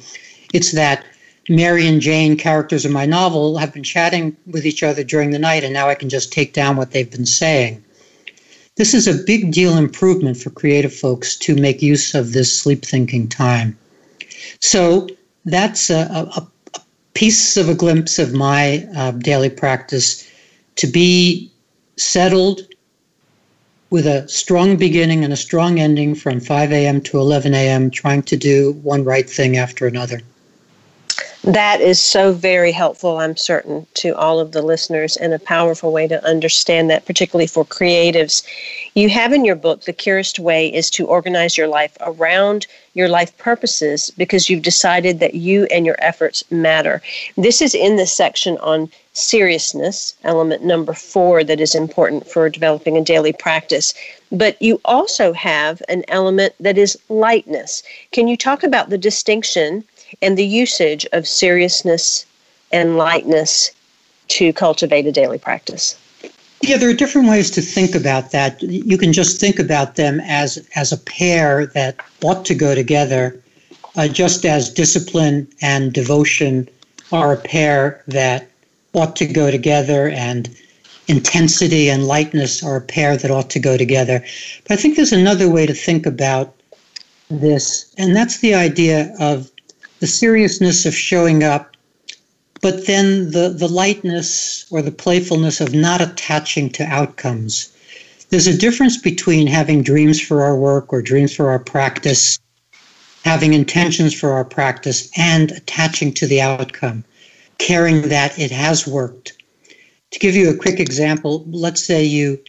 It's 0.53 0.71
that 0.71 1.03
Mary 1.49 1.85
and 1.87 1.99
Jane, 1.99 2.37
characters 2.37 2.85
in 2.85 2.93
my 2.93 3.05
novel, 3.05 3.57
have 3.57 3.73
been 3.73 3.83
chatting 3.83 4.37
with 4.47 4.65
each 4.65 4.83
other 4.83 5.03
during 5.03 5.31
the 5.31 5.39
night 5.39 5.63
and 5.63 5.73
now 5.73 5.89
I 5.89 5.95
can 5.95 6.07
just 6.07 6.31
take 6.31 6.53
down 6.53 6.77
what 6.77 6.91
they've 6.91 7.11
been 7.11 7.25
saying. 7.25 7.83
This 8.77 8.93
is 8.93 9.07
a 9.07 9.23
big 9.25 9.51
deal 9.51 9.77
improvement 9.77 10.37
for 10.37 10.49
creative 10.49 10.95
folks 10.95 11.35
to 11.39 11.55
make 11.55 11.81
use 11.81 12.15
of 12.15 12.31
this 12.31 12.57
sleep 12.57 12.85
thinking 12.85 13.27
time. 13.27 13.77
So 14.61 15.09
that's 15.43 15.89
a, 15.89 16.29
a, 16.37 16.47
piece 17.13 17.57
of 17.57 17.69
a 17.69 17.75
glimpse 17.75 18.19
of 18.19 18.33
my 18.33 18.87
uh, 18.95 19.11
daily 19.11 19.49
practice 19.49 20.27
to 20.75 20.87
be 20.87 21.51
settled 21.97 22.67
with 23.89 24.07
a 24.07 24.27
strong 24.29 24.77
beginning 24.77 25.23
and 25.23 25.33
a 25.33 25.37
strong 25.37 25.79
ending 25.79 26.15
from 26.15 26.39
5 26.39 26.71
a.m. 26.71 27.01
to 27.01 27.19
11 27.19 27.53
a.m., 27.53 27.91
trying 27.91 28.23
to 28.23 28.37
do 28.37 28.71
one 28.83 29.03
right 29.03 29.29
thing 29.29 29.57
after 29.57 29.85
another. 29.85 30.21
That 31.43 31.81
is 31.81 31.99
so 31.99 32.33
very 32.33 32.71
helpful, 32.71 33.17
I'm 33.17 33.35
certain, 33.35 33.87
to 33.95 34.15
all 34.15 34.39
of 34.39 34.51
the 34.51 34.61
listeners 34.61 35.17
and 35.17 35.33
a 35.33 35.39
powerful 35.39 35.91
way 35.91 36.07
to 36.07 36.23
understand 36.23 36.91
that, 36.91 37.05
particularly 37.05 37.47
for 37.47 37.65
creatives. 37.65 38.43
You 38.93 39.09
have 39.09 39.33
in 39.33 39.43
your 39.43 39.55
book, 39.55 39.81
The 39.81 39.93
Kirist 39.93 40.37
Way 40.37 40.71
is 40.71 40.91
to 40.91 41.07
organize 41.07 41.57
your 41.57 41.67
life 41.67 41.97
around 42.01 42.67
your 42.93 43.09
life 43.09 43.35
purposes 43.39 44.11
because 44.17 44.51
you've 44.51 44.61
decided 44.61 45.19
that 45.19 45.33
you 45.33 45.65
and 45.71 45.83
your 45.83 45.95
efforts 45.97 46.43
matter. 46.51 47.01
This 47.37 47.59
is 47.59 47.73
in 47.73 47.95
the 47.95 48.05
section 48.05 48.59
on 48.59 48.91
seriousness, 49.13 50.13
element 50.23 50.63
number 50.63 50.93
four, 50.93 51.43
that 51.43 51.59
is 51.59 51.73
important 51.73 52.27
for 52.27 52.49
developing 52.49 52.97
a 52.97 53.03
daily 53.03 53.33
practice. 53.33 53.95
But 54.31 54.61
you 54.61 54.79
also 54.85 55.33
have 55.33 55.81
an 55.89 56.03
element 56.07 56.53
that 56.59 56.77
is 56.77 56.99
lightness. 57.09 57.81
Can 58.11 58.27
you 58.27 58.37
talk 58.37 58.63
about 58.63 58.89
the 58.89 58.97
distinction 58.97 59.83
and 60.21 60.37
the 60.37 60.45
usage 60.45 61.05
of 61.13 61.27
seriousness 61.27 62.25
and 62.71 62.97
lightness 62.97 63.71
to 64.29 64.53
cultivate 64.53 65.05
a 65.05 65.11
daily 65.11 65.37
practice. 65.37 65.97
Yeah, 66.61 66.77
there 66.77 66.89
are 66.89 66.93
different 66.93 67.27
ways 67.27 67.49
to 67.51 67.61
think 67.61 67.95
about 67.95 68.31
that. 68.31 68.61
You 68.61 68.97
can 68.97 69.13
just 69.13 69.39
think 69.39 69.57
about 69.57 69.95
them 69.95 70.19
as 70.21 70.67
as 70.75 70.91
a 70.91 70.97
pair 70.97 71.65
that 71.67 71.95
ought 72.23 72.45
to 72.45 72.55
go 72.55 72.75
together, 72.75 73.41
uh, 73.95 74.07
just 74.07 74.45
as 74.45 74.69
discipline 74.69 75.47
and 75.61 75.91
devotion 75.91 76.69
are 77.11 77.33
a 77.33 77.37
pair 77.37 78.03
that 78.07 78.47
ought 78.93 79.15
to 79.15 79.25
go 79.25 79.49
together, 79.49 80.09
and 80.09 80.55
intensity 81.07 81.89
and 81.89 82.05
lightness 82.05 82.63
are 82.63 82.77
a 82.77 82.81
pair 82.81 83.17
that 83.17 83.31
ought 83.31 83.49
to 83.49 83.59
go 83.59 83.75
together. 83.75 84.23
But 84.67 84.77
I 84.77 84.81
think 84.81 84.95
there's 84.95 85.11
another 85.11 85.49
way 85.49 85.65
to 85.65 85.73
think 85.73 86.05
about 86.05 86.55
this, 87.31 87.91
and 87.97 88.15
that's 88.15 88.37
the 88.37 88.53
idea 88.53 89.13
of 89.19 89.49
the 90.01 90.07
seriousness 90.07 90.85
of 90.87 90.95
showing 90.95 91.43
up, 91.43 91.77
but 92.59 92.87
then 92.87 93.31
the, 93.31 93.49
the 93.49 93.67
lightness 93.67 94.65
or 94.71 94.81
the 94.81 94.91
playfulness 94.91 95.61
of 95.61 95.75
not 95.75 96.01
attaching 96.01 96.71
to 96.71 96.83
outcomes. 96.83 97.71
There's 98.29 98.47
a 98.47 98.57
difference 98.57 98.97
between 98.97 99.45
having 99.45 99.83
dreams 99.83 100.19
for 100.19 100.41
our 100.41 100.57
work 100.57 100.91
or 100.91 101.03
dreams 101.03 101.35
for 101.35 101.49
our 101.51 101.59
practice, 101.59 102.39
having 103.23 103.53
intentions 103.53 104.13
for 104.19 104.31
our 104.31 104.43
practice, 104.45 105.11
and 105.17 105.51
attaching 105.51 106.13
to 106.15 106.25
the 106.25 106.41
outcome, 106.41 107.03
caring 107.59 108.09
that 108.09 108.37
it 108.39 108.49
has 108.49 108.87
worked. 108.87 109.33
To 110.11 110.19
give 110.19 110.35
you 110.35 110.49
a 110.49 110.57
quick 110.57 110.79
example, 110.79 111.45
let's 111.47 111.83
say 111.83 112.03
you 112.03 112.39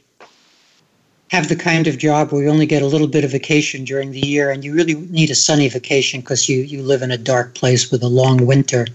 have 1.33 1.49
the 1.49 1.57
kind 1.57 1.87
of 1.87 1.97
job 1.97 2.31
where 2.31 2.43
you 2.43 2.51
only 2.51 2.67
get 2.67 2.83
a 2.83 2.87
little 2.87 3.07
bit 3.07 3.25
of 3.25 3.31
vacation 3.31 3.87
during 3.87 4.13
the 4.13 4.21
year 4.21 4.51
and 4.51 4.63
you 4.63 4.75
really 4.75 4.97
need 5.09 5.31
a 5.31 5.35
sunny 5.35 5.67
vacation 5.67 6.21
because 6.21 6.47
you, 6.47 6.59
you 6.59 6.83
live 6.83 7.01
in 7.01 7.11
a 7.11 7.17
dark 7.17 7.55
place 7.55 7.91
with 7.91 8.03
a 8.03 8.07
long 8.21 8.45
winter. 8.45 8.87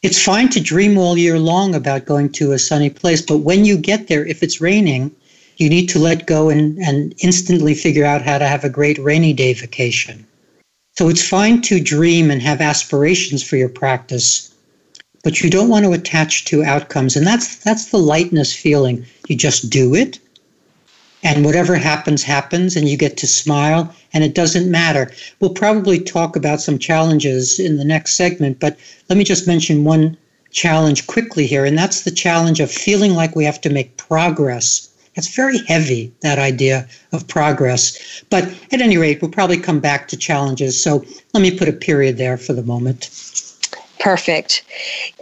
It's 0.00 0.24
fine 0.24 0.48
to 0.50 0.60
dream 0.60 0.96
all 0.96 1.18
year 1.18 1.38
long 1.38 1.74
about 1.74 2.06
going 2.06 2.32
to 2.32 2.52
a 2.52 2.58
sunny 2.58 2.88
place, 2.88 3.20
but 3.20 3.40
when 3.40 3.66
you 3.66 3.76
get 3.76 4.08
there, 4.08 4.24
if 4.24 4.42
it's 4.42 4.62
raining, 4.62 5.14
you 5.58 5.68
need 5.68 5.90
to 5.90 5.98
let 5.98 6.26
go 6.26 6.48
and, 6.48 6.78
and 6.78 7.14
instantly 7.18 7.74
figure 7.74 8.06
out 8.06 8.22
how 8.22 8.38
to 8.38 8.48
have 8.48 8.64
a 8.64 8.70
great 8.70 8.96
rainy 8.96 9.34
day 9.34 9.52
vacation. 9.52 10.26
So 10.96 11.10
it's 11.10 11.28
fine 11.28 11.60
to 11.62 11.78
dream 11.78 12.30
and 12.30 12.40
have 12.40 12.62
aspirations 12.62 13.42
for 13.42 13.56
your 13.56 13.68
practice, 13.68 14.50
but 15.22 15.42
you 15.42 15.50
don't 15.50 15.68
want 15.68 15.84
to 15.84 15.92
attach 15.92 16.46
to 16.46 16.64
outcomes. 16.64 17.16
And 17.16 17.26
that's 17.26 17.56
that's 17.56 17.90
the 17.90 17.98
lightness 17.98 18.56
feeling. 18.56 19.04
You 19.28 19.36
just 19.36 19.68
do 19.68 19.94
it 19.94 20.19
and 21.22 21.44
whatever 21.44 21.76
happens, 21.76 22.22
happens, 22.22 22.76
and 22.76 22.88
you 22.88 22.96
get 22.96 23.16
to 23.18 23.26
smile, 23.26 23.94
and 24.12 24.24
it 24.24 24.34
doesn't 24.34 24.70
matter. 24.70 25.12
We'll 25.38 25.54
probably 25.54 26.00
talk 26.00 26.36
about 26.36 26.60
some 26.60 26.78
challenges 26.78 27.58
in 27.58 27.76
the 27.76 27.84
next 27.84 28.14
segment, 28.14 28.58
but 28.60 28.78
let 29.08 29.16
me 29.18 29.24
just 29.24 29.46
mention 29.46 29.84
one 29.84 30.16
challenge 30.50 31.06
quickly 31.06 31.46
here, 31.46 31.64
and 31.64 31.76
that's 31.76 32.02
the 32.02 32.10
challenge 32.10 32.60
of 32.60 32.70
feeling 32.70 33.14
like 33.14 33.36
we 33.36 33.44
have 33.44 33.60
to 33.60 33.70
make 33.70 33.96
progress. 33.96 34.88
It's 35.14 35.34
very 35.34 35.58
heavy, 35.66 36.12
that 36.20 36.38
idea 36.38 36.88
of 37.12 37.26
progress. 37.26 38.22
But 38.30 38.44
at 38.72 38.80
any 38.80 38.96
rate, 38.96 39.20
we'll 39.20 39.30
probably 39.30 39.58
come 39.58 39.80
back 39.80 40.08
to 40.08 40.16
challenges. 40.16 40.80
So 40.80 41.04
let 41.34 41.40
me 41.40 41.56
put 41.56 41.68
a 41.68 41.72
period 41.72 42.16
there 42.16 42.36
for 42.36 42.52
the 42.52 42.62
moment. 42.62 43.10
Perfect. 44.00 44.62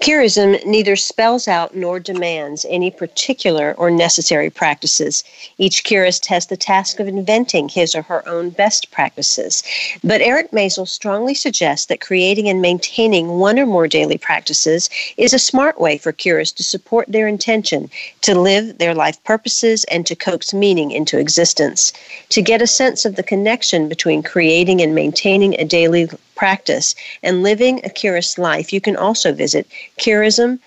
Kirism 0.00 0.64
neither 0.64 0.94
spells 0.94 1.48
out 1.48 1.74
nor 1.74 1.98
demands 1.98 2.64
any 2.68 2.92
particular 2.92 3.74
or 3.76 3.90
necessary 3.90 4.50
practices. 4.50 5.24
Each 5.58 5.82
kirist 5.82 6.26
has 6.26 6.46
the 6.46 6.56
task 6.56 7.00
of 7.00 7.08
inventing 7.08 7.68
his 7.68 7.96
or 7.96 8.02
her 8.02 8.26
own 8.28 8.50
best 8.50 8.92
practices. 8.92 9.64
But 10.04 10.20
Eric 10.20 10.52
Maisel 10.52 10.86
strongly 10.86 11.34
suggests 11.34 11.86
that 11.86 12.00
creating 12.00 12.48
and 12.48 12.62
maintaining 12.62 13.40
one 13.40 13.58
or 13.58 13.66
more 13.66 13.88
daily 13.88 14.16
practices 14.16 14.88
is 15.16 15.34
a 15.34 15.40
smart 15.40 15.80
way 15.80 15.98
for 15.98 16.12
kirists 16.12 16.54
to 16.54 16.62
support 16.62 17.08
their 17.08 17.26
intention, 17.26 17.90
to 18.20 18.38
live 18.38 18.78
their 18.78 18.94
life 18.94 19.22
purposes, 19.24 19.82
and 19.84 20.06
to 20.06 20.14
coax 20.14 20.54
meaning 20.54 20.92
into 20.92 21.18
existence. 21.18 21.92
To 22.28 22.40
get 22.40 22.62
a 22.62 22.66
sense 22.68 23.04
of 23.04 23.16
the 23.16 23.24
connection 23.24 23.88
between 23.88 24.22
creating 24.22 24.80
and 24.80 24.94
maintaining 24.94 25.58
a 25.58 25.64
daily 25.64 26.08
practice 26.38 26.94
and 27.22 27.42
living 27.42 27.84
a 27.84 27.88
kirist 27.88 28.38
life, 28.38 28.72
you 28.72 28.80
can 28.80 28.96
also 28.96 29.32
visit 29.32 29.66
kirism.com. 29.98 30.60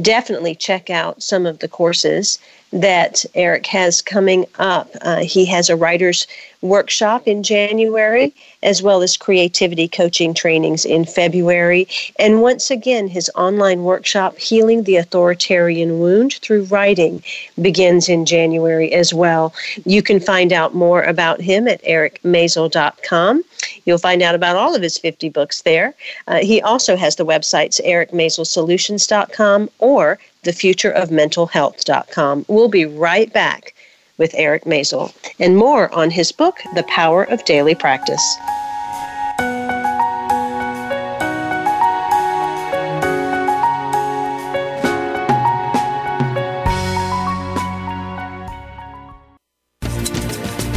Definitely 0.00 0.54
check 0.54 0.90
out 0.90 1.22
some 1.22 1.46
of 1.46 1.60
the 1.60 1.68
courses 1.68 2.38
that 2.74 3.24
Eric 3.36 3.66
has 3.66 4.02
coming 4.02 4.46
up. 4.58 4.90
Uh, 5.00 5.22
he 5.22 5.44
has 5.46 5.70
a 5.70 5.76
writer's 5.76 6.26
workshop 6.60 7.28
in 7.28 7.42
January, 7.42 8.34
as 8.62 8.82
well 8.82 9.02
as 9.02 9.16
creativity 9.16 9.86
coaching 9.86 10.34
trainings 10.34 10.84
in 10.84 11.04
February. 11.04 11.86
And 12.18 12.42
once 12.42 12.70
again, 12.70 13.06
his 13.06 13.30
online 13.36 13.84
workshop, 13.84 14.38
Healing 14.38 14.82
the 14.82 14.96
Authoritarian 14.96 16.00
Wound 16.00 16.34
Through 16.34 16.64
Writing, 16.64 17.22
begins 17.60 18.08
in 18.08 18.24
January 18.24 18.92
as 18.92 19.14
well. 19.14 19.54
You 19.84 20.02
can 20.02 20.18
find 20.18 20.52
out 20.52 20.74
more 20.74 21.02
about 21.02 21.40
him 21.40 21.68
at 21.68 21.82
ericmaisel.com. 21.84 23.44
You'll 23.84 23.98
find 23.98 24.22
out 24.22 24.34
about 24.34 24.56
all 24.56 24.74
of 24.74 24.82
his 24.82 24.98
50 24.98 25.28
books 25.28 25.62
there. 25.62 25.94
Uh, 26.26 26.38
he 26.38 26.60
also 26.62 26.96
has 26.96 27.16
the 27.16 27.26
websites 27.26 27.80
ericmaiselsolutions.com 28.24 29.70
or 29.78 30.18
thefutureofmentalhealth.com. 30.42 32.44
We'll 32.48 32.68
be 32.68 32.86
right 32.86 33.32
back 33.32 33.74
with 34.18 34.32
Eric 34.34 34.64
Maisel 34.64 35.14
and 35.40 35.56
more 35.56 35.92
on 35.94 36.10
his 36.10 36.32
book, 36.32 36.58
The 36.74 36.82
Power 36.84 37.24
of 37.24 37.44
Daily 37.44 37.74
Practice. 37.74 38.22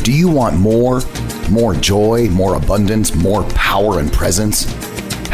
Do 0.04 0.12
you 0.14 0.30
want 0.30 0.58
more? 0.58 1.02
More 1.50 1.74
joy, 1.76 2.28
more 2.30 2.56
abundance, 2.56 3.16
more 3.16 3.44
power 3.52 4.00
and 4.00 4.12
presence? 4.12 4.66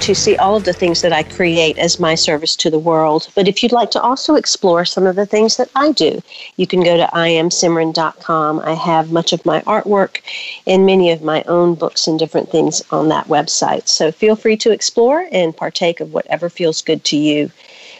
to 0.00 0.14
see 0.14 0.36
all 0.36 0.56
of 0.56 0.64
the 0.64 0.72
things 0.72 1.00
that 1.02 1.12
I 1.12 1.22
create 1.22 1.78
as 1.78 1.98
my 1.98 2.14
service 2.14 2.56
to 2.56 2.70
the 2.70 2.78
world. 2.78 3.28
But 3.34 3.48
if 3.48 3.62
you'd 3.62 3.72
like 3.72 3.90
to 3.92 4.00
also 4.00 4.34
explore 4.34 4.84
some 4.84 5.06
of 5.06 5.16
the 5.16 5.26
things 5.26 5.56
that 5.56 5.70
I 5.74 5.92
do, 5.92 6.22
you 6.56 6.66
can 6.66 6.82
go 6.82 6.96
to 6.96 7.06
iamsimran.com. 7.12 8.60
I 8.60 8.74
have 8.74 9.12
much 9.12 9.32
of 9.32 9.44
my 9.46 9.60
artwork 9.62 10.20
and 10.66 10.86
many 10.86 11.10
of 11.10 11.22
my 11.22 11.42
own 11.44 11.74
books 11.74 12.06
and 12.06 12.18
different 12.18 12.50
things 12.50 12.82
on 12.90 13.08
that 13.08 13.26
website. 13.26 13.88
So 13.88 14.12
feel 14.12 14.36
free 14.36 14.56
to 14.58 14.70
explore 14.70 15.26
and 15.32 15.56
partake 15.56 16.00
of 16.00 16.12
whatever 16.12 16.48
feels 16.48 16.82
good 16.82 17.04
to 17.04 17.16
you. 17.16 17.50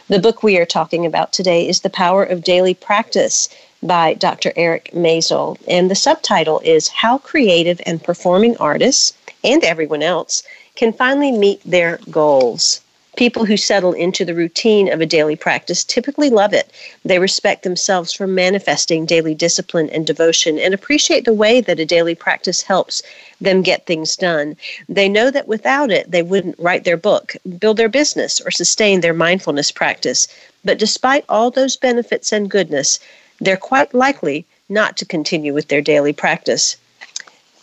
The 0.09 0.20
book 0.20 0.42
we 0.42 0.57
are 0.59 0.66
talking 0.66 1.05
about 1.05 1.32
today 1.32 1.68
is 1.68 1.80
The 1.80 1.90
Power 1.90 2.22
of 2.22 2.44
Daily 2.44 2.74
Practice 2.74 3.49
by 3.82 4.14
Dr. 4.14 4.53
Eric 4.57 4.90
Maisel. 4.94 5.59
And 5.66 5.90
the 5.90 5.94
subtitle 5.94 6.61
is 6.61 6.88
How 6.88 7.18
Creative 7.18 7.80
and 7.84 8.03
Performing 8.03 8.57
Artists 8.59 9.12
and 9.42 9.62
Everyone 9.64 10.03
Else 10.03 10.42
Can 10.77 10.93
Finally 10.93 11.33
Meet 11.33 11.62
Their 11.64 11.99
Goals. 12.11 12.83
People 13.16 13.47
who 13.47 13.57
settle 13.57 13.95
into 13.95 14.27
the 14.27 14.35
routine 14.35 14.93
of 14.93 15.01
a 15.01 15.07
daily 15.07 15.35
practice 15.35 15.83
typically 15.83 16.29
love 16.29 16.53
it. 16.53 16.70
They 17.03 17.18
respect 17.18 17.62
themselves 17.62 18.12
for 18.12 18.27
manifesting 18.27 19.07
daily 19.07 19.35
discipline 19.35 19.89
and 19.89 20.07
devotion 20.07 20.59
and 20.59 20.74
appreciate 20.74 21.24
the 21.24 21.33
way 21.33 21.62
that 21.62 21.81
a 21.81 21.87
daily 21.87 22.14
practice 22.14 22.61
helps 22.61 23.03
them 23.41 23.62
get 23.62 23.87
things 23.87 24.16
done. 24.16 24.55
They 24.87 25.09
know 25.09 25.31
that 25.31 25.49
without 25.49 25.91
it, 25.91 26.11
they 26.11 26.22
wouldn't 26.22 26.59
write 26.59 26.85
their 26.85 26.99
book, 26.99 27.35
build 27.59 27.79
their 27.79 27.89
business, 27.89 28.39
or 28.43 28.51
sustain 28.51 29.01
their 29.01 29.14
mindfulness 29.14 29.70
practice. 29.70 30.29
But 30.62 30.79
despite 30.79 31.24
all 31.31 31.51
those 31.51 31.77
benefits 31.77 32.33
and 32.33 32.51
goodness, 32.51 33.01
they're 33.41 33.57
quite 33.57 33.95
likely 33.95 34.45
not 34.68 34.99
to 34.99 35.07
continue 35.07 35.55
with 35.55 35.68
their 35.68 35.81
daily 35.81 36.12
practice. 36.12 36.77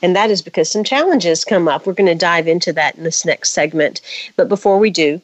And 0.03 0.15
that 0.17 0.29
is 0.29 0.41
because 0.41 0.69
some 0.69 0.83
challenges 0.83 1.45
come 1.45 1.69
up. 1.69 1.87
We're 1.87 1.93
going 1.93 2.07
to 2.07 2.15
dive 2.15 2.47
into 2.47 2.73
that 2.73 2.95
in 2.95 3.05
this 3.05 3.23
next 3.23 3.51
segment. 3.51 4.01
But 4.35 4.49
before 4.49 4.77
we 4.77 4.89
do, 4.89 5.21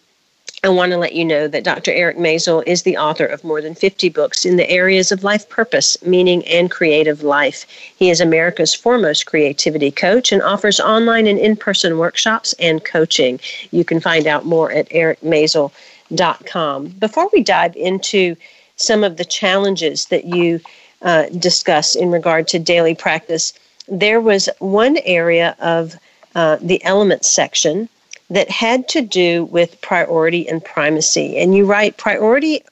I 0.63 0.69
want 0.69 0.91
to 0.93 0.97
let 0.97 1.13
you 1.13 1.23
know 1.25 1.47
that 1.49 1.63
Dr. 1.65 1.91
Eric 1.91 2.17
Maisel 2.17 2.63
is 2.65 2.83
the 2.83 2.97
author 2.97 3.25
of 3.25 3.43
more 3.43 3.61
than 3.61 3.75
50 3.75 4.07
books 4.09 4.45
in 4.45 4.55
the 4.55 4.69
areas 4.69 5.11
of 5.11 5.23
life 5.23 5.47
purpose, 5.49 5.97
meaning, 6.05 6.45
and 6.47 6.71
creative 6.71 7.23
life. 7.23 7.65
He 7.97 8.09
is 8.09 8.21
America's 8.21 8.73
foremost 8.73 9.25
creativity 9.25 9.91
coach 9.91 10.31
and 10.31 10.41
offers 10.41 10.79
online 10.79 11.27
and 11.27 11.39
in 11.39 11.57
person 11.57 11.97
workshops 11.97 12.53
and 12.59 12.83
coaching. 12.83 13.39
You 13.71 13.83
can 13.83 13.99
find 13.99 14.27
out 14.27 14.45
more 14.45 14.71
at 14.71 14.89
ericmaisel.com. 14.89 16.87
Before 16.87 17.29
we 17.31 17.43
dive 17.43 17.75
into 17.75 18.35
some 18.77 19.03
of 19.03 19.17
the 19.17 19.25
challenges 19.25 20.05
that 20.05 20.23
you 20.25 20.61
uh, 21.01 21.27
discuss 21.37 21.95
in 21.95 22.11
regard 22.11 22.47
to 22.49 22.59
daily 22.59 22.95
practice, 22.95 23.53
there 23.89 24.21
was 24.21 24.49
one 24.59 24.97
area 25.05 25.55
of 25.59 25.95
uh, 26.35 26.57
the 26.61 26.83
elements 26.83 27.29
section 27.29 27.89
that 28.29 28.49
had 28.49 28.87
to 28.89 29.01
do 29.01 29.45
with 29.45 29.81
priority 29.81 30.47
and 30.47 30.63
primacy. 30.63 31.37
And 31.37 31.55
you 31.55 31.65
write 31.65 31.97
priority 31.97 32.63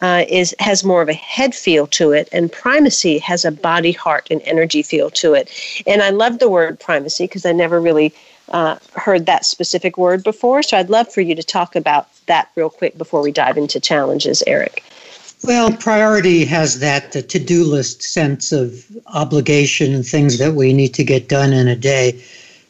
uh, 0.00 0.24
is 0.28 0.54
has 0.58 0.84
more 0.84 1.00
of 1.00 1.08
a 1.08 1.14
head 1.14 1.54
feel 1.54 1.86
to 1.86 2.12
it, 2.12 2.28
and 2.32 2.52
primacy 2.52 3.18
has 3.18 3.44
a 3.44 3.52
body, 3.52 3.92
heart, 3.92 4.26
and 4.30 4.42
energy 4.42 4.82
feel 4.82 5.08
to 5.10 5.32
it. 5.32 5.50
And 5.86 6.02
I 6.02 6.10
love 6.10 6.40
the 6.40 6.48
word 6.50 6.78
primacy 6.78 7.24
because 7.24 7.46
I 7.46 7.52
never 7.52 7.80
really 7.80 8.12
uh, 8.50 8.76
heard 8.96 9.24
that 9.26 9.46
specific 9.46 9.96
word 9.96 10.22
before. 10.22 10.62
So 10.62 10.76
I'd 10.76 10.90
love 10.90 11.10
for 11.10 11.22
you 11.22 11.34
to 11.34 11.42
talk 11.42 11.74
about 11.74 12.08
that 12.26 12.50
real 12.54 12.68
quick 12.68 12.98
before 12.98 13.22
we 13.22 13.32
dive 13.32 13.56
into 13.56 13.80
challenges, 13.80 14.42
Eric. 14.46 14.84
Well, 15.46 15.72
priority 15.76 16.46
has 16.46 16.78
that 16.78 17.12
to 17.12 17.38
do 17.38 17.64
list 17.64 18.02
sense 18.02 18.50
of 18.50 18.86
obligation 19.08 19.94
and 19.94 20.06
things 20.06 20.38
that 20.38 20.54
we 20.54 20.72
need 20.72 20.94
to 20.94 21.04
get 21.04 21.28
done 21.28 21.52
in 21.52 21.68
a 21.68 21.76
day. 21.76 22.12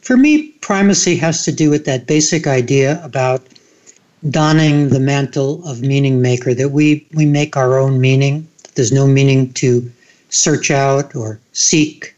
For 0.01 0.17
me, 0.17 0.49
primacy 0.61 1.15
has 1.17 1.45
to 1.45 1.53
do 1.53 1.71
with 1.71 1.85
that 1.85 2.09
basic 2.09 2.49
idea 2.49 3.01
about 3.05 3.47
donning 4.29 4.89
the 4.89 4.99
mantle 4.99 5.65
of 5.65 5.83
meaning 5.83 6.21
maker, 6.21 6.53
that 6.53 6.71
we, 6.71 7.07
we 7.15 7.27
make 7.27 7.57
our 7.57 7.79
own 7.79 8.01
meaning. 8.01 8.49
There's 8.75 8.91
no 8.91 9.07
meaning 9.07 9.53
to 9.53 9.89
search 10.31 10.73
out 10.73 11.15
or 11.15 11.39
seek. 11.53 12.13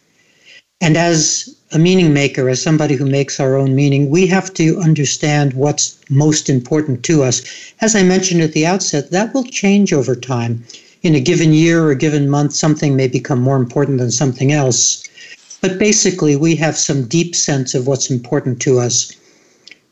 And 0.81 0.97
as 0.97 1.55
a 1.77 1.79
meaning 1.79 2.15
maker, 2.15 2.49
as 2.49 2.63
somebody 2.63 2.95
who 2.95 3.05
makes 3.05 3.39
our 3.39 3.55
own 3.55 3.77
meaning, 3.77 4.09
we 4.09 4.27
have 4.27 4.55
to 4.55 4.79
understand 4.81 5.53
what's 5.53 5.99
most 6.09 6.49
important 6.49 7.03
to 7.03 7.23
us. 7.23 7.43
As 7.83 7.95
I 7.95 8.03
mentioned 8.03 8.41
at 8.41 8.55
the 8.55 8.65
outset, 8.65 9.11
that 9.11 9.35
will 9.35 9.45
change 9.45 9.93
over 9.93 10.17
time. 10.17 10.65
In 11.03 11.15
a 11.15 11.21
given 11.21 11.53
year 11.53 11.85
or 11.85 11.91
a 11.91 11.95
given 12.07 12.31
month, 12.31 12.55
something 12.55 12.97
may 12.97 13.09
become 13.09 13.43
more 13.43 13.59
important 13.59 13.99
than 13.99 14.11
something 14.11 14.53
else. 14.53 15.05
But 15.61 15.79
basically, 15.79 16.35
we 16.35 16.57
have 16.57 16.79
some 16.79 17.05
deep 17.05 17.37
sense 17.37 17.75
of 17.75 17.87
what's 17.87 18.11
important 18.11 18.59
to 18.63 18.79
us, 18.79 19.13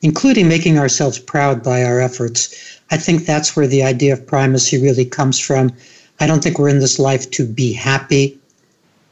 including 0.01 0.49
making 0.49 0.78
ourselves 0.78 1.18
proud 1.18 1.62
by 1.62 1.85
our 1.85 2.01
efforts. 2.01 2.80
I 2.91 2.97
think 2.97 3.26
that's 3.26 3.55
where 3.55 3.66
the 3.66 3.82
idea 3.82 4.14
of 4.14 4.26
primacy 4.26 4.80
really 4.80 5.05
comes 5.05 5.39
from. 5.39 5.70
I 6.18 6.26
don't 6.26 6.43
think 6.43 6.59
we're 6.59 6.70
in 6.70 6.78
this 6.78 6.99
life 6.99 7.30
to 7.32 7.47
be 7.47 7.74
happy. 7.74 8.39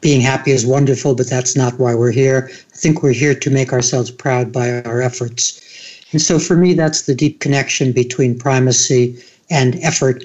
Being 0.03 0.20
happy 0.20 0.50
is 0.50 0.66
wonderful, 0.66 1.14
but 1.14 1.30
that's 1.30 1.57
not 1.57 1.78
why 1.78 1.94
we're 1.94 2.12
here. 2.12 2.50
I 2.50 2.76
think 2.76 3.03
we're 3.03 3.12
here 3.12 3.34
to 3.34 3.50
make 3.50 3.72
ourselves 3.72 4.11
proud 4.11 4.53
by 4.53 4.82
our 4.82 5.00
efforts. 5.00 5.62
And 6.12 6.20
so 6.20 6.38
for 6.38 6.57
me, 6.57 6.74
that's 6.74 7.03
the 7.03 7.14
deep 7.14 7.40
connection 7.40 7.92
between 7.92 8.38
primacy 8.38 9.16
and 9.48 9.76
effort 9.76 10.24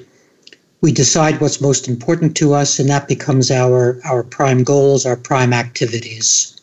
we 0.80 0.92
decide 0.92 1.40
what's 1.40 1.60
most 1.60 1.88
important 1.88 2.36
to 2.36 2.54
us, 2.54 2.78
and 2.78 2.88
that 2.88 3.08
becomes 3.08 3.50
our, 3.50 4.00
our 4.04 4.22
prime 4.22 4.62
goals, 4.62 5.04
our 5.04 5.16
prime 5.16 5.52
activities. 5.52 6.57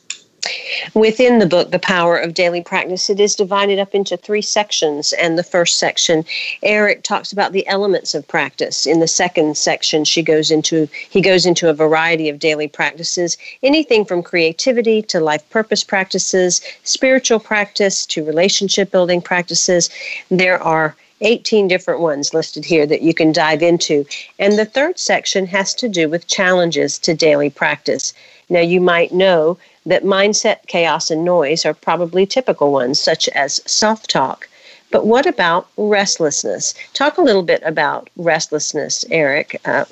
Within 0.93 1.39
the 1.39 1.45
book, 1.45 1.71
The 1.71 1.79
Power 1.79 2.17
of 2.17 2.33
Daily 2.33 2.61
Practice, 2.61 3.09
it 3.09 3.19
is 3.19 3.35
divided 3.35 3.79
up 3.79 3.95
into 3.95 4.15
three 4.15 4.41
sections. 4.41 5.13
And 5.13 5.37
the 5.37 5.43
first 5.43 5.79
section, 5.79 6.23
Eric 6.61 7.03
talks 7.03 7.31
about 7.31 7.51
the 7.51 7.65
elements 7.67 8.13
of 8.13 8.27
practice. 8.27 8.85
In 8.85 8.99
the 8.99 9.07
second 9.07 9.57
section, 9.57 10.03
she 10.03 10.21
goes 10.21 10.51
into 10.51 10.87
he 11.09 11.21
goes 11.21 11.45
into 11.45 11.69
a 11.69 11.73
variety 11.73 12.29
of 12.29 12.39
daily 12.39 12.67
practices, 12.67 13.37
anything 13.63 14.05
from 14.05 14.23
creativity 14.23 15.01
to 15.03 15.19
life 15.19 15.47
purpose 15.49 15.83
practices, 15.83 16.61
spiritual 16.83 17.39
practice 17.39 18.05
to 18.07 18.23
relationship 18.23 18.91
building 18.91 19.21
practices. 19.21 19.89
There 20.29 20.61
are 20.61 20.95
18 21.21 21.67
different 21.67 22.01
ones 22.01 22.33
listed 22.33 22.65
here 22.65 22.85
that 22.85 23.01
you 23.01 23.13
can 23.13 23.31
dive 23.31 23.63
into. 23.63 24.05
And 24.37 24.59
the 24.59 24.65
third 24.65 24.99
section 24.99 25.47
has 25.47 25.73
to 25.75 25.87
do 25.87 26.09
with 26.09 26.27
challenges 26.27 26.99
to 26.99 27.13
daily 27.13 27.49
practice. 27.49 28.13
Now, 28.49 28.59
you 28.59 28.79
might 28.81 29.11
know 29.11 29.57
that 29.85 30.03
mindset, 30.03 30.65
chaos, 30.67 31.11
and 31.11 31.23
noise 31.23 31.65
are 31.65 31.73
probably 31.73 32.25
typical 32.25 32.71
ones, 32.71 32.99
such 32.99 33.27
as 33.29 33.61
self 33.65 34.07
talk. 34.07 34.47
But 34.91 35.05
what 35.05 35.25
about 35.25 35.67
restlessness? 35.77 36.73
Talk 36.93 37.17
a 37.17 37.21
little 37.21 37.43
bit 37.43 37.61
about 37.63 38.09
restlessness, 38.15 39.03
Eric. 39.11 39.59
Uh, 39.65 39.85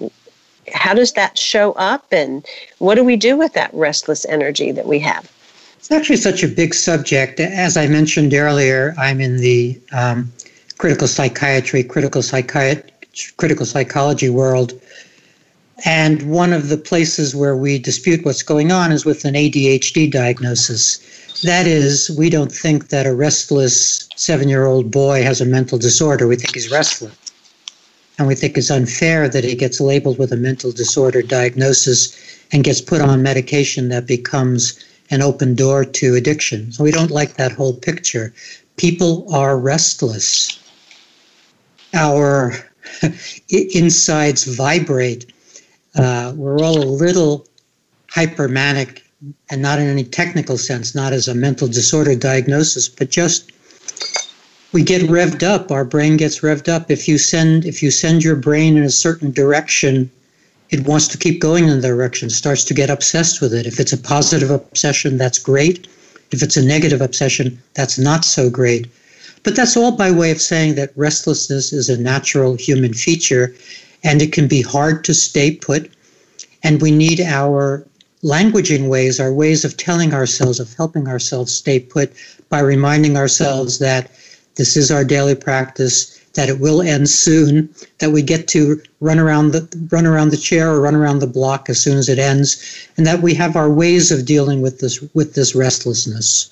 how 0.73 0.93
does 0.93 1.13
that 1.13 1.37
show 1.37 1.73
up, 1.73 2.05
and 2.11 2.45
what 2.79 2.95
do 2.95 3.03
we 3.03 3.15
do 3.15 3.35
with 3.35 3.53
that 3.53 3.73
restless 3.73 4.25
energy 4.25 4.71
that 4.71 4.87
we 4.87 4.99
have? 4.99 5.29
It's 5.77 5.91
actually 5.91 6.17
such 6.17 6.43
a 6.43 6.47
big 6.47 6.73
subject. 6.73 7.39
As 7.41 7.75
I 7.75 7.87
mentioned 7.87 8.33
earlier, 8.33 8.95
I'm 8.97 9.19
in 9.19 9.37
the 9.37 9.77
um, 9.91 10.31
critical 10.77 11.07
psychiatry, 11.07 11.83
critical 11.83 12.21
psychiatry, 12.21 12.89
critical 13.35 13.65
psychology 13.65 14.29
world. 14.29 14.79
And 15.85 16.29
one 16.31 16.53
of 16.53 16.69
the 16.69 16.77
places 16.77 17.35
where 17.35 17.57
we 17.57 17.77
dispute 17.77 18.23
what's 18.23 18.43
going 18.43 18.71
on 18.71 18.91
is 18.91 19.05
with 19.05 19.25
an 19.25 19.33
ADHD 19.33 20.09
diagnosis. 20.09 20.99
That 21.43 21.67
is, 21.67 22.09
we 22.17 22.29
don't 22.29 22.51
think 22.51 22.87
that 22.89 23.05
a 23.05 23.13
restless 23.13 24.07
seven 24.15 24.47
year 24.47 24.65
old 24.65 24.91
boy 24.91 25.23
has 25.23 25.41
a 25.41 25.45
mental 25.45 25.77
disorder. 25.77 26.25
We 26.25 26.37
think 26.37 26.53
he's 26.53 26.71
restless. 26.71 27.13
And 28.17 28.27
we 28.27 28.35
think 28.35 28.57
it's 28.57 28.69
unfair 28.69 29.27
that 29.27 29.43
he 29.43 29.55
gets 29.55 29.81
labeled 29.81 30.19
with 30.19 30.31
a 30.31 30.37
mental 30.37 30.71
disorder 30.71 31.21
diagnosis 31.21 32.15
and 32.51 32.63
gets 32.63 32.79
put 32.79 33.01
on 33.01 33.23
medication 33.23 33.89
that 33.89 34.05
becomes 34.05 34.79
an 35.09 35.21
open 35.21 35.55
door 35.55 35.83
to 35.83 36.15
addiction. 36.15 36.71
So 36.71 36.83
we 36.83 36.91
don't 36.91 37.11
like 37.11 37.35
that 37.35 37.51
whole 37.51 37.73
picture. 37.73 38.33
People 38.77 39.27
are 39.33 39.57
restless. 39.57 40.59
Our 41.93 42.53
insides 43.49 44.45
vibrate. 44.45 45.32
Uh, 45.95 46.33
we're 46.35 46.59
all 46.59 46.77
a 46.77 46.85
little 46.85 47.47
hypermanic 48.07 49.01
and 49.49 49.61
not 49.61 49.79
in 49.79 49.87
any 49.87 50.03
technical 50.03 50.57
sense, 50.57 50.93
not 50.93 51.13
as 51.13 51.27
a 51.27 51.35
mental 51.35 51.67
disorder 51.67 52.15
diagnosis, 52.15 52.89
but 52.89 53.09
just 53.09 53.51
we 54.71 54.83
get 54.83 55.03
revved 55.03 55.43
up. 55.43 55.71
Our 55.71 55.85
brain 55.85 56.17
gets 56.17 56.41
revved 56.41 56.67
up. 56.67 56.89
If 56.89 57.07
you 57.07 57.17
send 57.17 57.65
if 57.65 57.81
you 57.81 57.91
send 57.91 58.23
your 58.23 58.35
brain 58.35 58.75
in 58.75 58.83
a 58.83 58.89
certain 58.89 59.31
direction, 59.31 60.09
it 60.71 60.87
wants 60.87 61.07
to 61.09 61.17
keep 61.17 61.39
going 61.39 61.67
in 61.67 61.79
the 61.79 61.87
direction, 61.87 62.29
starts 62.29 62.63
to 62.65 62.73
get 62.73 62.89
obsessed 62.89 63.39
with 63.39 63.53
it. 63.53 63.67
If 63.67 63.79
it's 63.79 63.93
a 63.93 63.97
positive 63.97 64.49
obsession, 64.49 65.17
that's 65.17 65.37
great. 65.37 65.87
If 66.31 66.41
it's 66.41 66.57
a 66.57 66.65
negative 66.65 67.01
obsession, 67.01 67.61
that's 67.75 67.99
not 67.99 68.25
so 68.25 68.49
great. 68.49 68.87
But 69.43 69.55
that's 69.55 69.77
all 69.77 69.91
by 69.91 70.09
way 70.09 70.31
of 70.31 70.41
saying 70.41 70.75
that 70.75 70.91
restlessness 70.95 71.71
is 71.73 71.89
a 71.89 72.01
natural 72.01 72.55
human 72.55 72.93
feature 72.93 73.53
and 74.03 74.21
it 74.21 74.33
can 74.33 74.47
be 74.47 74.61
hard 74.61 75.03
to 75.05 75.13
stay 75.13 75.55
put. 75.55 75.91
And 76.63 76.81
we 76.81 76.91
need 76.91 77.19
our 77.21 77.85
languaging 78.23 78.87
ways, 78.87 79.19
our 79.19 79.33
ways 79.33 79.65
of 79.65 79.77
telling 79.77 80.13
ourselves, 80.13 80.59
of 80.59 80.73
helping 80.73 81.07
ourselves 81.07 81.53
stay 81.53 81.79
put 81.79 82.11
by 82.49 82.59
reminding 82.59 83.17
ourselves 83.17 83.79
that 83.79 84.11
this 84.55 84.77
is 84.77 84.91
our 84.91 85.03
daily 85.03 85.35
practice, 85.35 86.19
that 86.33 86.49
it 86.49 86.59
will 86.59 86.81
end 86.81 87.09
soon, 87.09 87.69
that 87.99 88.11
we 88.11 88.21
get 88.21 88.47
to 88.49 88.81
run 89.01 89.19
around 89.19 89.51
the 89.51 89.87
run 89.91 90.05
around 90.05 90.29
the 90.29 90.37
chair 90.37 90.71
or 90.71 90.79
run 90.79 90.95
around 90.95 91.19
the 91.19 91.27
block 91.27 91.69
as 91.69 91.79
soon 91.81 91.97
as 91.97 92.07
it 92.07 92.19
ends, 92.19 92.87
and 92.97 93.05
that 93.05 93.21
we 93.21 93.33
have 93.33 93.55
our 93.55 93.69
ways 93.69 94.11
of 94.11 94.25
dealing 94.25 94.61
with 94.61 94.79
this 94.79 95.03
with 95.13 95.33
this 95.33 95.55
restlessness. 95.55 96.49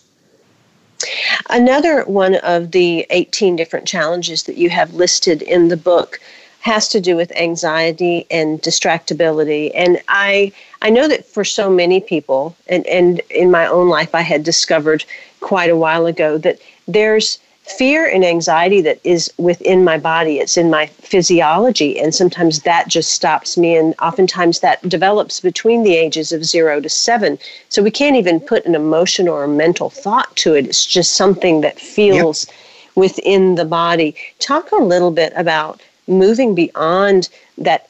Another 1.49 2.03
one 2.03 2.35
of 2.35 2.71
the 2.71 3.07
18 3.09 3.55
different 3.55 3.87
challenges 3.87 4.43
that 4.43 4.57
you 4.57 4.69
have 4.69 4.93
listed 4.93 5.41
in 5.41 5.67
the 5.69 5.77
book 5.77 6.19
has 6.61 6.87
to 6.89 7.01
do 7.01 7.15
with 7.15 7.35
anxiety 7.35 8.25
and 8.31 8.61
distractibility. 8.61 9.71
And 9.75 10.01
I 10.07 10.51
I 10.81 10.89
know 10.89 11.07
that 11.07 11.25
for 11.25 11.43
so 11.43 11.69
many 11.69 11.99
people, 11.99 12.55
and, 12.67 12.85
and 12.87 13.19
in 13.29 13.51
my 13.51 13.65
own 13.65 13.89
life 13.89 14.15
I 14.15 14.21
had 14.21 14.43
discovered 14.43 15.03
quite 15.39 15.69
a 15.69 15.75
while 15.75 16.05
ago 16.05 16.37
that 16.37 16.59
there's 16.87 17.39
fear 17.63 18.07
and 18.07 18.25
anxiety 18.25 18.81
that 18.81 18.99
is 19.03 19.31
within 19.37 19.83
my 19.83 19.97
body. 19.97 20.39
It's 20.39 20.57
in 20.57 20.69
my 20.69 20.87
physiology. 20.87 21.99
And 21.99 22.13
sometimes 22.13 22.61
that 22.61 22.87
just 22.87 23.11
stops 23.11 23.57
me. 23.57 23.75
And 23.75 23.93
oftentimes 24.01 24.59
that 24.59 24.87
develops 24.87 25.39
between 25.39 25.83
the 25.83 25.95
ages 25.95 26.31
of 26.31 26.43
zero 26.43 26.81
to 26.81 26.89
seven. 26.89 27.37
So 27.69 27.83
we 27.83 27.91
can't 27.91 28.15
even 28.15 28.39
put 28.39 28.65
an 28.65 28.75
emotion 28.75 29.27
or 29.27 29.43
a 29.43 29.47
mental 29.47 29.89
thought 29.89 30.35
to 30.37 30.55
it. 30.55 30.65
It's 30.65 30.85
just 30.85 31.13
something 31.13 31.61
that 31.61 31.79
feels 31.79 32.47
yep. 32.47 32.55
within 32.95 33.55
the 33.55 33.65
body. 33.65 34.15
Talk 34.39 34.71
a 34.71 34.83
little 34.83 35.11
bit 35.11 35.31
about 35.35 35.81
moving 36.11 36.53
beyond 36.53 37.29
that 37.57 37.89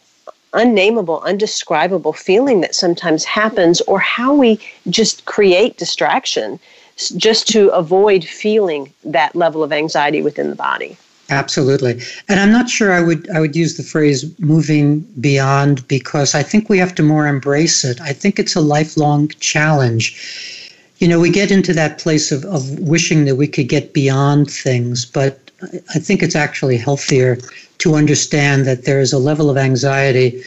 unnameable, 0.53 1.21
undescribable 1.21 2.13
feeling 2.13 2.61
that 2.61 2.75
sometimes 2.75 3.23
happens, 3.23 3.81
or 3.81 3.99
how 3.99 4.33
we 4.33 4.59
just 4.89 5.25
create 5.25 5.77
distraction 5.77 6.59
just 7.17 7.47
to 7.47 7.69
avoid 7.69 8.23
feeling 8.23 8.93
that 9.03 9.35
level 9.35 9.63
of 9.63 9.71
anxiety 9.71 10.21
within 10.21 10.49
the 10.49 10.55
body. 10.55 10.97
Absolutely. 11.29 12.01
And 12.27 12.39
I'm 12.39 12.51
not 12.51 12.69
sure 12.69 12.91
I 12.91 13.01
would 13.01 13.29
I 13.29 13.39
would 13.39 13.55
use 13.55 13.77
the 13.77 13.83
phrase 13.83 14.37
moving 14.39 14.99
beyond 15.21 15.87
because 15.87 16.35
I 16.35 16.43
think 16.43 16.67
we 16.67 16.77
have 16.77 16.93
to 16.95 17.03
more 17.03 17.25
embrace 17.25 17.85
it. 17.85 18.01
I 18.01 18.11
think 18.11 18.37
it's 18.37 18.55
a 18.55 18.61
lifelong 18.61 19.29
challenge. 19.39 20.67
You 20.99 21.07
know, 21.07 21.19
we 21.19 21.31
get 21.31 21.49
into 21.49 21.73
that 21.73 21.97
place 21.97 22.31
of, 22.31 22.43
of 22.45 22.77
wishing 22.79 23.23
that 23.25 23.37
we 23.37 23.47
could 23.47 23.69
get 23.69 23.93
beyond 23.93 24.51
things, 24.51 25.05
but 25.05 25.50
I 25.93 25.99
think 25.99 26.23
it's 26.23 26.35
actually 26.35 26.77
healthier 26.77 27.37
to 27.79 27.95
understand 27.95 28.65
that 28.65 28.85
there 28.85 28.99
is 28.99 29.13
a 29.13 29.17
level 29.17 29.49
of 29.49 29.57
anxiety 29.57 30.43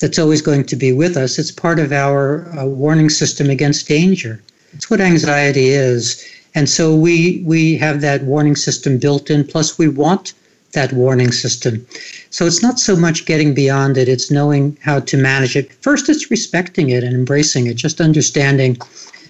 that's 0.00 0.18
always 0.18 0.42
going 0.42 0.64
to 0.64 0.76
be 0.76 0.92
with 0.92 1.16
us. 1.16 1.38
It's 1.38 1.50
part 1.50 1.78
of 1.78 1.92
our 1.92 2.46
uh, 2.58 2.66
warning 2.66 3.10
system 3.10 3.50
against 3.50 3.88
danger. 3.88 4.42
It's 4.72 4.90
what 4.90 5.00
anxiety 5.00 5.68
is. 5.68 6.22
And 6.54 6.68
so 6.68 6.94
we 6.94 7.42
we 7.44 7.76
have 7.76 8.00
that 8.00 8.22
warning 8.24 8.56
system 8.56 8.98
built 8.98 9.30
in, 9.30 9.44
plus 9.44 9.78
we 9.78 9.88
want 9.88 10.34
that 10.72 10.92
warning 10.92 11.32
system. 11.32 11.86
So 12.30 12.46
it's 12.46 12.62
not 12.62 12.78
so 12.78 12.96
much 12.96 13.26
getting 13.26 13.54
beyond 13.54 13.96
it, 13.96 14.08
it's 14.08 14.30
knowing 14.30 14.76
how 14.82 15.00
to 15.00 15.16
manage 15.16 15.56
it. 15.56 15.72
First, 15.74 16.08
it's 16.08 16.30
respecting 16.30 16.90
it 16.90 17.04
and 17.04 17.14
embracing 17.14 17.66
it, 17.66 17.74
just 17.74 18.00
understanding 18.00 18.76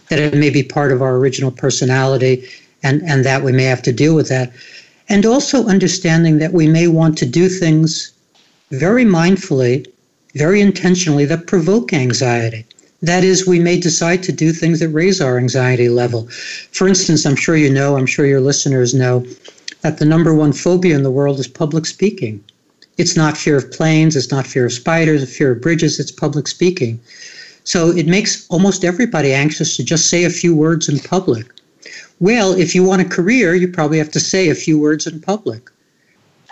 that 0.09 0.19
it 0.19 0.35
may 0.35 0.51
be 0.51 0.63
part 0.63 0.93
of 0.93 1.03
our 1.03 1.17
original 1.17 1.51
personality 1.51 2.47
and, 2.83 3.03
and 3.03 3.25
that 3.25 3.43
we 3.43 3.53
may 3.53 3.65
have 3.65 3.83
to 3.83 3.93
deal 3.93 4.15
with 4.15 4.29
that. 4.29 4.53
And 5.09 5.27
also 5.27 5.67
understanding 5.67 6.39
that 6.39 6.53
we 6.53 6.67
may 6.67 6.89
want 6.89 7.19
to 7.19 7.27
do 7.27 7.49
things 7.49 8.13
very 8.71 9.05
mindfully, 9.05 9.87
very 10.35 10.61
intentionally 10.61 11.25
that 11.27 11.47
provoke 11.47 11.93
anxiety. 11.93 12.65
That 13.03 13.23
is, 13.23 13.47
we 13.47 13.59
may 13.59 13.79
decide 13.79 14.23
to 14.23 14.33
do 14.33 14.51
things 14.51 14.81
that 14.81 14.89
raise 14.89 15.21
our 15.21 15.37
anxiety 15.37 15.91
level. 15.91 16.27
For 16.73 16.89
instance, 16.89 17.27
I'm 17.27 17.37
sure 17.37 17.57
you 17.57 17.71
know, 17.71 17.97
I'm 17.97 18.07
sure 18.07 18.25
your 18.25 18.41
listeners 18.41 18.95
know, 18.95 19.27
that 19.83 19.99
the 19.99 20.07
number 20.07 20.35
one 20.35 20.55
phobia 20.55 20.97
in 20.97 21.03
the 21.03 21.11
world 21.11 21.39
is 21.39 21.47
public 21.47 21.85
speaking. 21.85 22.43
It's 22.97 23.17
not 23.17 23.37
fear 23.37 23.57
of 23.57 23.71
planes, 23.71 24.17
it's 24.17 24.31
not 24.31 24.47
fear 24.47 24.65
of 24.65 24.73
spiders, 24.73 25.23
it's 25.23 25.37
fear 25.37 25.51
of 25.53 25.61
bridges, 25.61 26.01
it's 26.01 26.13
public 26.13 26.49
speaking. 26.49 26.99
So 27.65 27.91
it 27.91 28.07
makes 28.07 28.47
almost 28.49 28.85
everybody 28.85 29.35
anxious 29.35 29.77
to 29.77 29.85
just 29.85 30.09
say 30.09 30.25
a 30.25 30.31
few 30.31 30.55
words 30.55 30.89
in 30.89 30.99
public. 31.01 31.47
Well, 32.25 32.55
if 32.55 32.75
you 32.75 32.83
want 32.83 33.03
a 33.03 33.17
career, 33.17 33.55
you 33.55 33.69
probably 33.69 33.99
have 33.99 34.11
to 34.13 34.19
say 34.19 34.49
a 34.49 34.55
few 34.55 34.79
words 34.79 35.07
in 35.07 35.21
public. 35.21 35.71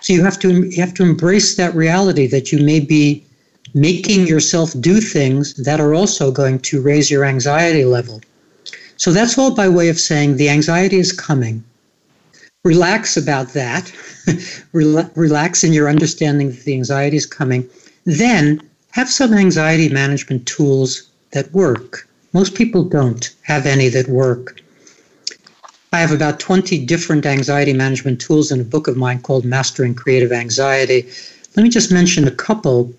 So 0.02 0.12
you 0.12 0.22
have 0.22 0.38
to 0.40 0.66
you 0.68 0.78
have 0.82 0.92
to 0.96 1.02
embrace 1.02 1.56
that 1.56 1.74
reality 1.74 2.26
that 2.26 2.52
you 2.52 2.62
may 2.62 2.78
be 2.78 3.24
making 3.72 4.26
yourself 4.26 4.78
do 4.78 5.00
things 5.00 5.54
that 5.54 5.80
are 5.80 5.94
also 5.94 6.30
going 6.30 6.58
to 6.68 6.82
raise 6.82 7.10
your 7.10 7.24
anxiety 7.24 7.86
level. 7.86 8.20
So 8.98 9.12
that's 9.12 9.38
all 9.38 9.54
by 9.54 9.66
way 9.66 9.88
of 9.88 9.98
saying 9.98 10.36
the 10.36 10.50
anxiety 10.50 10.98
is 10.98 11.10
coming. 11.10 11.64
Relax 12.64 13.16
about 13.16 13.54
that. 13.54 13.90
Relax 14.74 15.64
in 15.64 15.72
your 15.72 15.88
understanding 15.88 16.50
that 16.50 16.64
the 16.64 16.74
anxiety 16.74 17.16
is 17.16 17.24
coming. 17.24 17.66
Then 18.04 18.60
have 18.90 19.08
some 19.08 19.32
anxiety 19.32 19.88
management 19.88 20.44
tools 20.44 21.08
that 21.30 21.50
work. 21.54 22.06
Most 22.34 22.54
people 22.54 22.84
don't 22.84 23.34
have 23.44 23.64
any 23.64 23.88
that 23.88 24.08
work. 24.08 24.61
I 25.92 26.00
have 26.00 26.12
about 26.12 26.40
20 26.40 26.86
different 26.86 27.26
anxiety 27.26 27.74
management 27.74 28.20
tools 28.20 28.50
in 28.50 28.60
a 28.60 28.64
book 28.64 28.88
of 28.88 28.96
mine 28.96 29.20
called 29.20 29.44
Mastering 29.44 29.94
Creative 29.94 30.32
Anxiety. 30.32 31.06
Let 31.54 31.62
me 31.62 31.68
just 31.68 31.92
mention 31.92 32.26
a 32.26 32.30
couple 32.30 32.94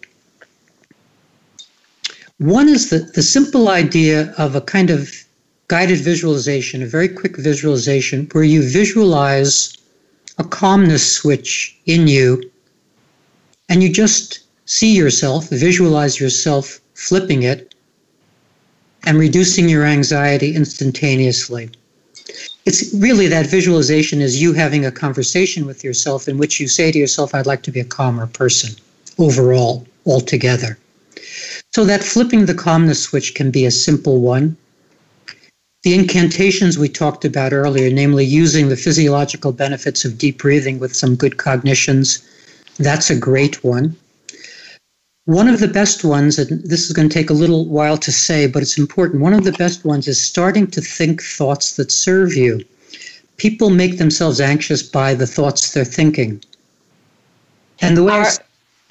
one 2.37 2.67
is 2.67 2.89
the, 2.89 2.99
the 2.99 3.21
simple 3.21 3.69
idea 3.69 4.33
of 4.37 4.55
a 4.55 4.61
kind 4.61 4.89
of 4.89 5.11
guided 5.69 5.99
visualization, 5.99 6.83
a 6.83 6.85
very 6.85 7.07
quick 7.07 7.37
visualization 7.37 8.27
where 8.31 8.43
you 8.43 8.61
visualize 8.61 9.75
a 10.37 10.43
calmness 10.43 11.09
switch 11.09 11.77
in 11.85 12.07
you 12.07 12.51
and 13.69 13.81
you 13.81 13.91
just 13.91 14.41
see 14.65 14.95
yourself, 14.95 15.49
visualize 15.49 16.19
yourself 16.19 16.79
flipping 16.95 17.43
it 17.43 17.73
and 19.05 19.17
reducing 19.17 19.69
your 19.69 19.85
anxiety 19.85 20.53
instantaneously. 20.55 21.69
It's 22.65 22.93
really 22.93 23.27
that 23.27 23.47
visualization 23.47 24.21
is 24.21 24.41
you 24.41 24.53
having 24.53 24.85
a 24.85 24.91
conversation 24.91 25.65
with 25.65 25.83
yourself 25.83 26.27
in 26.27 26.37
which 26.37 26.59
you 26.59 26.67
say 26.67 26.91
to 26.91 26.99
yourself, 26.99 27.35
I'd 27.35 27.45
like 27.45 27.63
to 27.63 27.71
be 27.71 27.81
a 27.81 27.85
calmer 27.85 28.27
person 28.27 28.75
overall, 29.17 29.85
altogether. 30.05 30.77
So 31.73 31.85
that 31.85 32.03
flipping 32.03 32.45
the 32.45 32.53
calmness 32.53 33.03
switch 33.03 33.35
can 33.35 33.51
be 33.51 33.65
a 33.65 33.71
simple 33.71 34.21
one. 34.21 34.55
The 35.83 35.93
incantations 35.93 36.77
we 36.77 36.87
talked 36.87 37.25
about 37.25 37.51
earlier, 37.51 37.89
namely 37.89 38.23
using 38.23 38.69
the 38.69 38.77
physiological 38.77 39.51
benefits 39.51 40.05
of 40.05 40.17
deep 40.17 40.37
breathing 40.37 40.79
with 40.79 40.95
some 40.95 41.15
good 41.15 41.37
cognitions, 41.37 42.25
that's 42.77 43.09
a 43.09 43.19
great 43.19 43.63
one. 43.63 43.95
One 45.25 45.47
of 45.47 45.61
the 45.61 45.69
best 45.69 46.03
ones, 46.03 46.37
and 46.37 46.61
this 46.63 46.85
is 46.85 46.91
going 46.91 47.07
to 47.07 47.13
take 47.13 47.29
a 47.29 47.33
little 47.33 47.65
while 47.65 47.97
to 47.97 48.11
say, 48.11 48.45
but 48.45 48.61
it's 48.61 48.77
important. 48.77 49.21
One 49.21 49.33
of 49.33 49.45
the 49.45 49.53
best 49.53 49.85
ones 49.85 50.07
is 50.07 50.21
starting 50.21 50.67
to 50.67 50.81
think 50.81 51.21
thoughts 51.21 51.77
that 51.77 51.91
serve 51.91 52.33
you. 52.33 52.65
People 53.37 53.69
make 53.69 53.97
themselves 53.97 54.41
anxious 54.41 54.83
by 54.83 55.13
the 55.13 55.25
thoughts 55.25 55.71
they're 55.71 55.85
thinking. 55.85 56.43
And 57.81 57.95
the 57.95 58.03
way, 58.03 58.13
Our, 58.13 58.25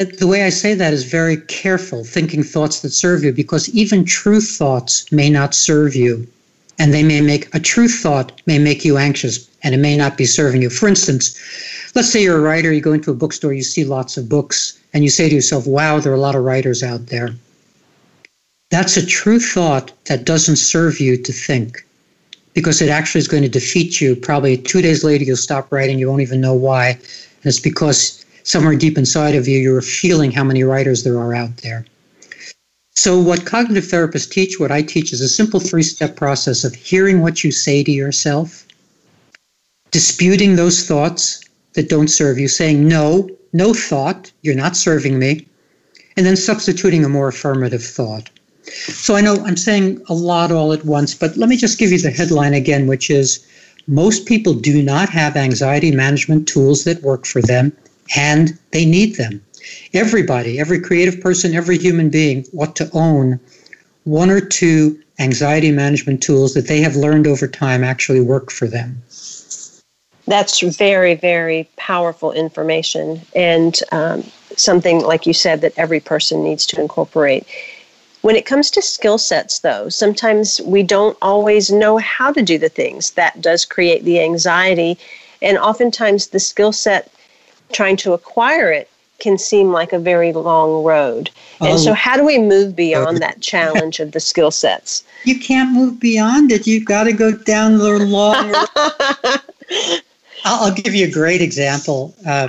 I, 0.00 0.04
the 0.04 0.26
way 0.26 0.44
I 0.44 0.48
say 0.48 0.72
that 0.72 0.94
is 0.94 1.04
very 1.04 1.36
careful, 1.36 2.02
thinking 2.02 2.42
thoughts 2.42 2.80
that 2.80 2.90
serve 2.90 3.22
you, 3.22 3.32
because 3.32 3.68
even 3.68 4.04
true 4.04 4.40
thoughts 4.40 5.12
may 5.12 5.28
not 5.28 5.54
serve 5.54 5.94
you 5.94 6.26
and 6.78 6.92
they 6.92 7.02
may 7.02 7.20
make 7.20 7.54
a 7.54 7.60
true 7.60 7.88
thought 7.88 8.40
may 8.46 8.58
make 8.58 8.84
you 8.84 8.96
anxious 8.96 9.48
and 9.62 9.74
it 9.74 9.78
may 9.78 9.96
not 9.96 10.16
be 10.16 10.24
serving 10.24 10.62
you. 10.62 10.70
For 10.70 10.88
instance, 10.88 11.38
let's 11.94 12.10
say 12.10 12.22
you're 12.22 12.38
a 12.38 12.40
writer, 12.40 12.72
you 12.72 12.80
go 12.80 12.92
into 12.92 13.10
a 13.10 13.14
bookstore, 13.14 13.52
you 13.52 13.62
see 13.62 13.84
lots 13.84 14.16
of 14.16 14.28
books, 14.28 14.80
and 14.92 15.04
you 15.04 15.10
say 15.10 15.28
to 15.28 15.34
yourself, 15.34 15.66
wow, 15.66 15.98
there 15.98 16.12
are 16.12 16.16
a 16.16 16.20
lot 16.20 16.34
of 16.34 16.44
writers 16.44 16.82
out 16.82 17.06
there. 17.06 17.30
That's 18.70 18.96
a 18.96 19.04
true 19.04 19.38
thought 19.38 19.92
that 20.06 20.24
doesn't 20.24 20.56
serve 20.56 20.98
you 20.98 21.16
to 21.22 21.32
think 21.32 21.86
because 22.54 22.80
it 22.80 22.88
actually 22.88 23.18
is 23.18 23.28
going 23.28 23.42
to 23.42 23.48
defeat 23.48 24.00
you. 24.00 24.16
Probably 24.16 24.56
two 24.56 24.80
days 24.80 25.04
later, 25.04 25.24
you'll 25.24 25.36
stop 25.36 25.70
writing, 25.70 25.98
you 25.98 26.08
won't 26.08 26.22
even 26.22 26.40
know 26.40 26.54
why. 26.54 26.88
And 26.88 27.00
it's 27.44 27.60
because 27.60 28.24
somewhere 28.44 28.74
deep 28.76 28.96
inside 28.96 29.34
of 29.34 29.46
you, 29.46 29.58
you're 29.58 29.82
feeling 29.82 30.30
how 30.30 30.44
many 30.44 30.64
writers 30.64 31.04
there 31.04 31.18
are 31.18 31.34
out 31.34 31.58
there. 31.58 31.84
So, 32.94 33.18
what 33.18 33.46
cognitive 33.46 33.84
therapists 33.84 34.30
teach, 34.30 34.60
what 34.60 34.70
I 34.70 34.82
teach, 34.82 35.12
is 35.14 35.22
a 35.22 35.28
simple 35.28 35.60
three 35.60 35.82
step 35.82 36.14
process 36.14 36.62
of 36.62 36.74
hearing 36.74 37.22
what 37.22 37.42
you 37.42 37.50
say 37.50 37.82
to 37.82 37.90
yourself, 37.90 38.66
disputing 39.90 40.56
those 40.56 40.86
thoughts 40.86 41.41
that 41.74 41.88
don't 41.88 42.08
serve 42.08 42.38
you, 42.38 42.48
saying, 42.48 42.86
No, 42.86 43.28
no 43.52 43.74
thought, 43.74 44.32
you're 44.42 44.54
not 44.54 44.76
serving 44.76 45.18
me, 45.18 45.46
and 46.16 46.26
then 46.26 46.36
substituting 46.36 47.04
a 47.04 47.08
more 47.08 47.28
affirmative 47.28 47.82
thought. 47.84 48.30
So, 48.64 49.16
I 49.16 49.20
know 49.20 49.42
I'm 49.44 49.56
saying 49.56 50.02
a 50.08 50.14
lot 50.14 50.52
all 50.52 50.72
at 50.72 50.84
once, 50.84 51.14
but 51.14 51.36
let 51.36 51.48
me 51.48 51.56
just 51.56 51.78
give 51.78 51.90
you 51.90 51.98
the 51.98 52.10
headline 52.10 52.54
again, 52.54 52.86
which 52.86 53.10
is 53.10 53.44
most 53.86 54.26
people 54.26 54.54
do 54.54 54.82
not 54.82 55.08
have 55.08 55.36
anxiety 55.36 55.90
management 55.90 56.46
tools 56.46 56.84
that 56.84 57.02
work 57.02 57.26
for 57.26 57.42
them, 57.42 57.72
and 58.16 58.56
they 58.70 58.84
need 58.84 59.16
them. 59.16 59.42
Everybody, 59.92 60.58
every 60.58 60.80
creative 60.80 61.20
person, 61.20 61.54
every 61.54 61.78
human 61.78 62.08
being 62.08 62.46
ought 62.56 62.76
to 62.76 62.90
own 62.92 63.40
one 64.04 64.30
or 64.30 64.40
two 64.40 64.98
anxiety 65.18 65.70
management 65.70 66.22
tools 66.22 66.54
that 66.54 66.66
they 66.66 66.80
have 66.80 66.96
learned 66.96 67.26
over 67.26 67.46
time 67.46 67.84
actually 67.84 68.20
work 68.20 68.50
for 68.50 68.66
them. 68.66 69.02
That's 70.26 70.60
very, 70.60 71.14
very 71.14 71.68
powerful 71.76 72.32
information 72.32 73.22
and 73.34 73.78
um, 73.90 74.22
something, 74.56 75.00
like 75.00 75.26
you 75.26 75.32
said, 75.32 75.60
that 75.62 75.72
every 75.76 76.00
person 76.00 76.44
needs 76.44 76.66
to 76.66 76.80
incorporate. 76.80 77.46
When 78.22 78.36
it 78.36 78.46
comes 78.46 78.70
to 78.72 78.82
skill 78.82 79.18
sets, 79.18 79.58
though, 79.58 79.88
sometimes 79.88 80.60
we 80.60 80.84
don't 80.84 81.18
always 81.20 81.72
know 81.72 81.98
how 81.98 82.32
to 82.32 82.40
do 82.40 82.56
the 82.56 82.68
things. 82.68 83.12
That 83.12 83.40
does 83.40 83.64
create 83.64 84.04
the 84.04 84.20
anxiety. 84.20 84.96
And 85.40 85.58
oftentimes, 85.58 86.28
the 86.28 86.38
skill 86.38 86.72
set, 86.72 87.12
trying 87.72 87.96
to 87.98 88.12
acquire 88.12 88.70
it, 88.70 88.88
can 89.18 89.38
seem 89.38 89.72
like 89.72 89.92
a 89.92 89.98
very 89.98 90.32
long 90.32 90.84
road. 90.84 91.30
And 91.60 91.78
so, 91.78 91.92
oh. 91.92 91.94
how 91.94 92.16
do 92.16 92.24
we 92.24 92.38
move 92.38 92.74
beyond 92.74 93.18
that 93.18 93.40
challenge 93.40 94.00
of 94.00 94.12
the 94.12 94.20
skill 94.20 94.50
sets? 94.50 95.04
You 95.24 95.38
can't 95.38 95.72
move 95.72 96.00
beyond 96.00 96.50
it. 96.52 96.66
You've 96.66 96.84
got 96.84 97.04
to 97.04 97.12
go 97.12 97.32
down 97.32 97.78
the 97.78 97.98
long 97.98 98.52
road. 99.92 100.02
I'll, 100.44 100.66
I'll, 100.66 100.74
give 100.74 100.94
you 100.94 101.06
a 101.06 101.10
great 101.10 101.40
example. 101.40 102.14
Uh, 102.26 102.48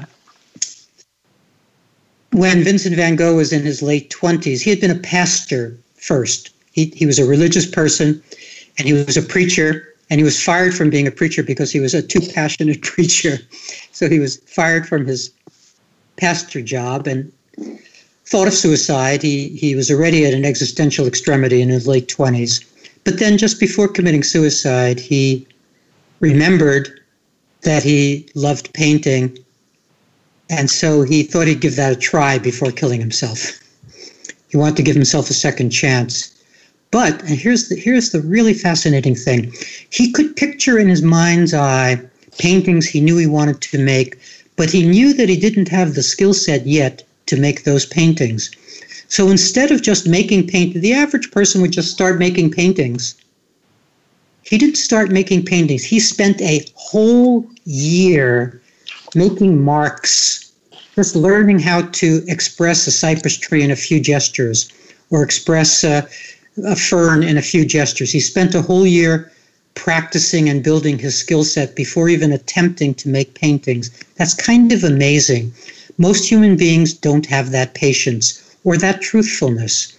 when 2.31 2.63
Vincent 2.63 2.95
van 2.95 3.15
Gogh 3.15 3.35
was 3.35 3.53
in 3.53 3.63
his 3.63 3.81
late 3.81 4.09
20s, 4.09 4.61
he 4.61 4.69
had 4.69 4.81
been 4.81 4.91
a 4.91 4.95
pastor 4.95 5.77
first. 5.95 6.49
He, 6.71 6.85
he 6.95 7.05
was 7.05 7.19
a 7.19 7.25
religious 7.25 7.67
person 7.67 8.21
and 8.77 8.87
he 8.87 8.93
was 8.93 9.17
a 9.17 9.21
preacher 9.21 9.93
and 10.09 10.19
he 10.19 10.23
was 10.23 10.41
fired 10.41 10.73
from 10.73 10.89
being 10.89 11.07
a 11.07 11.11
preacher 11.11 11.43
because 11.43 11.71
he 11.71 11.79
was 11.79 11.93
a 11.93 12.01
too 12.01 12.21
passionate 12.33 12.81
preacher. 12.83 13.37
So 13.91 14.09
he 14.09 14.19
was 14.19 14.37
fired 14.37 14.87
from 14.87 15.05
his 15.05 15.31
pastor 16.17 16.61
job 16.61 17.07
and 17.07 17.31
thought 18.25 18.47
of 18.47 18.53
suicide. 18.53 19.21
He, 19.21 19.49
he 19.49 19.75
was 19.75 19.91
already 19.91 20.25
at 20.25 20.33
an 20.33 20.45
existential 20.45 21.05
extremity 21.05 21.61
in 21.61 21.69
his 21.69 21.87
late 21.87 22.07
20s. 22.07 22.65
But 23.03 23.19
then, 23.19 23.37
just 23.37 23.59
before 23.59 23.89
committing 23.89 24.23
suicide, 24.23 24.97
he 24.97 25.45
remembered 26.21 27.01
that 27.63 27.83
he 27.83 28.27
loved 28.35 28.73
painting. 28.73 29.37
And 30.49 30.69
so 30.69 31.03
he 31.03 31.23
thought 31.23 31.47
he'd 31.47 31.61
give 31.61 31.75
that 31.77 31.93
a 31.93 31.95
try 31.95 32.37
before 32.37 32.71
killing 32.71 32.99
himself. 32.99 33.59
He 34.49 34.57
wanted 34.57 34.77
to 34.77 34.83
give 34.83 34.95
himself 34.95 35.29
a 35.29 35.33
second 35.33 35.71
chance. 35.71 36.29
But, 36.91 37.21
and 37.23 37.39
here's 37.39 37.69
the, 37.69 37.75
here's 37.75 38.11
the 38.11 38.21
really 38.21 38.53
fascinating 38.53 39.15
thing 39.15 39.51
he 39.89 40.11
could 40.11 40.35
picture 40.35 40.77
in 40.77 40.89
his 40.89 41.01
mind's 41.01 41.53
eye 41.53 41.99
paintings 42.37 42.85
he 42.85 43.01
knew 43.01 43.17
he 43.17 43.25
wanted 43.25 43.61
to 43.61 43.79
make 43.79 44.19
but 44.55 44.71
he 44.71 44.85
knew 44.85 45.13
that 45.13 45.29
he 45.29 45.37
didn't 45.37 45.69
have 45.69 45.95
the 45.95 46.03
skill 46.03 46.33
set 46.33 46.67
yet 46.67 47.03
to 47.25 47.37
make 47.37 47.63
those 47.63 47.85
paintings. 47.85 48.51
So 49.07 49.29
instead 49.29 49.71
of 49.71 49.81
just 49.81 50.07
making 50.07 50.47
paint, 50.47 50.75
the 50.75 50.93
average 50.93 51.31
person 51.31 51.61
would 51.61 51.71
just 51.71 51.91
start 51.91 52.19
making 52.19 52.51
paintings. 52.51 53.15
He 54.45 54.57
didn't 54.57 54.77
start 54.77 55.11
making 55.11 55.45
paintings. 55.45 55.83
He 55.83 55.99
spent 55.99 56.41
a 56.41 56.65
whole 56.75 57.47
year 57.65 58.61
making 59.15 59.63
marks, 59.63 60.51
just 60.95 61.15
learning 61.15 61.59
how 61.59 61.83
to 61.83 62.23
express 62.27 62.85
a 62.87 62.91
cypress 62.91 63.37
tree 63.37 63.63
in 63.63 63.71
a 63.71 63.75
few 63.75 63.99
gestures 63.99 64.71
or 65.09 65.23
express 65.23 65.83
a, 65.83 66.07
a 66.65 66.75
fern 66.75 67.23
in 67.23 67.37
a 67.37 67.41
few 67.41 67.65
gestures. 67.65 68.11
He 68.11 68.19
spent 68.19 68.55
a 68.55 68.61
whole 68.61 68.85
year 68.85 69.31
practicing 69.75 70.49
and 70.49 70.63
building 70.63 70.99
his 70.99 71.17
skill 71.17 71.43
set 71.43 71.75
before 71.75 72.09
even 72.09 72.31
attempting 72.31 72.93
to 72.95 73.09
make 73.09 73.33
paintings. 73.33 73.89
That's 74.17 74.33
kind 74.33 74.71
of 74.71 74.83
amazing. 74.83 75.53
Most 75.97 76.29
human 76.29 76.57
beings 76.57 76.93
don't 76.93 77.25
have 77.27 77.51
that 77.51 77.73
patience 77.73 78.41
or 78.63 78.77
that 78.77 79.01
truthfulness. 79.01 79.92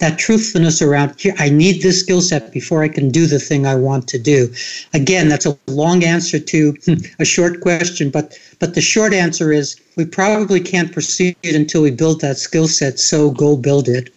That 0.00 0.18
truthfulness 0.18 0.82
around 0.82 1.20
here, 1.20 1.34
I 1.38 1.48
need 1.48 1.82
this 1.82 2.00
skill 2.00 2.20
set 2.20 2.52
before 2.52 2.82
I 2.82 2.88
can 2.88 3.10
do 3.10 3.26
the 3.26 3.38
thing 3.38 3.66
I 3.66 3.74
want 3.76 4.08
to 4.08 4.18
do. 4.18 4.52
Again, 4.92 5.28
that's 5.28 5.46
a 5.46 5.56
long 5.66 6.02
answer 6.02 6.38
to 6.38 6.76
a 7.18 7.24
short 7.24 7.60
question, 7.60 8.10
but 8.10 8.38
but 8.58 8.74
the 8.74 8.80
short 8.80 9.14
answer 9.14 9.52
is 9.52 9.76
we 9.96 10.04
probably 10.04 10.60
can't 10.60 10.92
proceed 10.92 11.36
until 11.44 11.82
we 11.82 11.90
build 11.90 12.20
that 12.20 12.38
skill 12.38 12.68
set, 12.68 12.98
so 12.98 13.30
go 13.30 13.56
build 13.56 13.88
it 13.88 14.12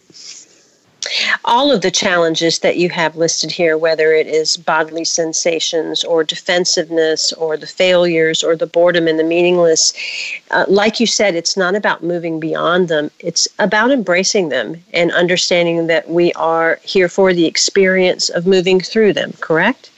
all 1.46 1.72
of 1.72 1.82
the 1.82 1.92
challenges 1.92 2.60
that 2.60 2.78
you 2.78 2.90
have 2.90 3.16
listed 3.16 3.52
here, 3.52 3.78
whether 3.78 4.14
it 4.14 4.28
is 4.28 4.58
bodily 4.58 5.06
sensations 5.06 6.04
or 6.04 6.24
defensiveness 6.24 7.34
or 7.34 7.58
the 7.58 7.68
failures 7.68 8.44
or 8.44 8.56
the 8.56 8.68
boredom 8.68 9.08
and 9.08 9.20
the 9.20 9.24
meaningless, 9.24 9.94
uh, 10.52 10.66
like 10.68 11.00
you 11.00 11.08
said, 11.08 11.36
it's 11.36 11.58
not 11.58 11.76
about 11.76 12.04
moving 12.04 12.40
beyond 12.40 12.88
them. 12.88 13.12
It's 13.20 13.48
about 13.60 13.92
embracing 13.92 14.50
them 14.50 14.84
and 14.94 15.12
understanding 15.12 15.88
that 15.88 16.10
we 16.10 16.34
are 16.34 16.80
here 16.84 17.10
for 17.10 17.34
the 17.34 17.46
experience 17.46 18.30
of 18.30 18.48
moving 18.48 18.80
through 18.80 19.14
them, 19.14 19.34
correct? 19.40 19.90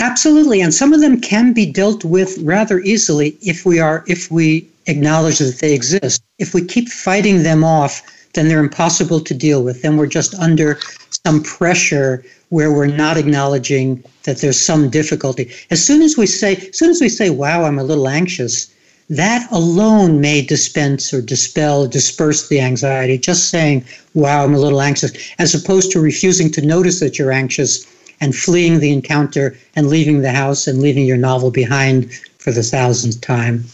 Absolutely, 0.00 0.60
and 0.60 0.74
some 0.74 0.92
of 0.92 1.00
them 1.00 1.20
can 1.20 1.52
be 1.52 1.66
dealt 1.66 2.04
with 2.04 2.36
rather 2.38 2.80
easily 2.80 3.36
if 3.40 3.64
we 3.64 3.78
are 3.78 4.04
if 4.08 4.28
we 4.30 4.68
acknowledge 4.86 5.38
that 5.38 5.58
they 5.60 5.74
exist. 5.74 6.22
If 6.38 6.54
we 6.54 6.64
keep 6.64 6.88
fighting 6.88 7.42
them 7.42 7.64
off, 7.64 8.02
then 8.34 8.48
they're 8.48 8.60
impossible 8.60 9.20
to 9.20 9.34
deal 9.34 9.62
with. 9.62 9.82
Then 9.82 9.96
we're 9.96 10.06
just 10.06 10.34
under 10.34 10.78
some 11.24 11.42
pressure 11.42 12.24
where 12.50 12.72
we're 12.72 12.86
not 12.86 13.16
acknowledging 13.16 14.04
that 14.24 14.38
there's 14.38 14.60
some 14.60 14.90
difficulty. 14.90 15.50
As 15.70 15.84
soon 15.84 16.02
as 16.02 16.16
we 16.16 16.26
say, 16.26 16.56
as 16.56 16.78
soon 16.78 16.90
as 16.90 17.00
we 17.00 17.08
say, 17.08 17.30
wow, 17.30 17.64
I'm 17.64 17.78
a 17.78 17.84
little 17.84 18.08
anxious, 18.08 18.72
that 19.10 19.50
alone 19.52 20.20
may 20.20 20.40
dispense 20.40 21.12
or 21.12 21.20
dispel, 21.20 21.86
disperse 21.86 22.48
the 22.48 22.60
anxiety. 22.60 23.18
Just 23.18 23.50
saying, 23.50 23.84
wow, 24.14 24.44
I'm 24.44 24.54
a 24.54 24.58
little 24.58 24.80
anxious, 24.80 25.12
as 25.38 25.54
opposed 25.54 25.92
to 25.92 26.00
refusing 26.00 26.50
to 26.52 26.62
notice 26.62 27.00
that 27.00 27.18
you're 27.18 27.32
anxious 27.32 27.86
and 28.20 28.34
fleeing 28.34 28.80
the 28.80 28.92
encounter 28.92 29.56
and 29.76 29.88
leaving 29.88 30.22
the 30.22 30.32
house 30.32 30.66
and 30.66 30.80
leaving 30.80 31.04
your 31.04 31.16
novel 31.16 31.50
behind 31.50 32.12
for 32.38 32.52
the 32.52 32.62
thousandth 32.62 33.20
time. 33.20 33.64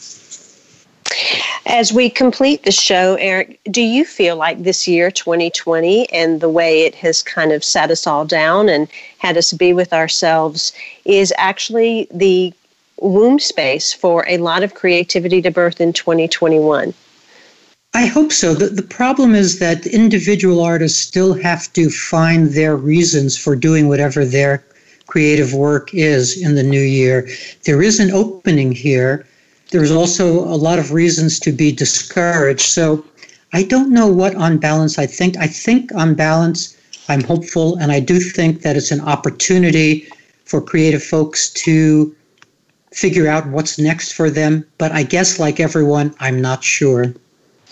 As 1.67 1.93
we 1.93 2.09
complete 2.11 2.63
the 2.65 2.73
show, 2.73 3.17
Eric, 3.17 3.61
do 3.71 3.83
you 3.83 4.05
feel 4.05 4.37
like 4.37 4.63
this 4.63 4.87
year, 4.87 5.11
2020, 5.11 6.11
and 6.11 6.41
the 6.41 6.49
way 6.49 6.83
it 6.83 6.95
has 6.97 7.23
kind 7.23 7.53
of 7.53 7.65
sat 7.65 7.91
us 7.91 8.07
all 8.07 8.25
down 8.25 8.69
and 8.69 8.89
had 9.19 9.37
us 9.37 9.53
be 9.53 9.73
with 9.73 9.93
ourselves 9.93 10.73
is 11.05 11.33
actually 11.37 12.07
the 12.13 12.53
womb 13.01 13.39
space 13.39 13.93
for 13.93 14.25
a 14.29 14.39
lot 14.39 14.63
of 14.63 14.75
creativity 14.75 15.43
to 15.43 15.51
birth 15.51 15.81
in 15.81 15.93
2021? 15.93 16.95
I 17.93 18.07
hope 18.07 18.31
so. 18.31 18.55
The, 18.55 18.67
the 18.67 18.83
problem 18.83 19.35
is 19.35 19.59
that 19.59 19.87
individual 19.87 20.61
artists 20.61 21.01
still 21.01 21.35
have 21.35 21.73
to 21.73 21.91
find 21.91 22.51
their 22.51 22.77
reasons 22.77 23.37
for 23.37 23.57
doing 23.57 23.89
whatever 23.89 24.25
they're 24.25 24.65
creative 25.07 25.53
work 25.53 25.93
is 25.93 26.41
in 26.41 26.55
the 26.55 26.63
new 26.63 26.81
year. 26.81 27.29
There 27.65 27.83
is 27.83 27.99
an 27.99 28.13
opening 28.13 28.71
here. 28.71 29.27
There's 29.71 29.93
also 29.93 30.41
a 30.41 30.57
lot 30.57 30.79
of 30.79 30.93
reasons 30.93 31.39
to 31.41 31.53
be 31.53 31.73
discouraged. 31.73 32.63
So 32.63 33.05
I 33.53 33.63
don't 33.63 33.91
know 33.91 34.09
what 34.09 34.35
on 34.35 34.59
balance 34.59 34.99
I 34.99 35.07
think. 35.07 35.37
I 35.37 35.47
think 35.47 35.95
on 35.95 36.15
balance, 36.15 36.77
I'm 37.09 37.23
hopeful, 37.23 37.77
and 37.77 37.91
I 37.91 38.01
do 38.01 38.21
think 38.21 38.63
that 38.63 38.77
it's 38.77 38.91
an 38.91 39.01
opportunity 39.01 40.07
for 40.45 40.61
creative 40.61 41.03
folks 41.03 41.51
to 41.51 42.15
figure 42.93 43.29
out 43.29 43.49
what's 43.49 43.79
next 43.79 44.13
for 44.13 44.31
them. 44.31 44.65
But 44.79 44.93
I 44.93 45.03
guess, 45.03 45.39
like 45.39 45.61
everyone, 45.61 46.15
I'm 46.21 46.41
not 46.41 46.63
sure. 46.63 47.15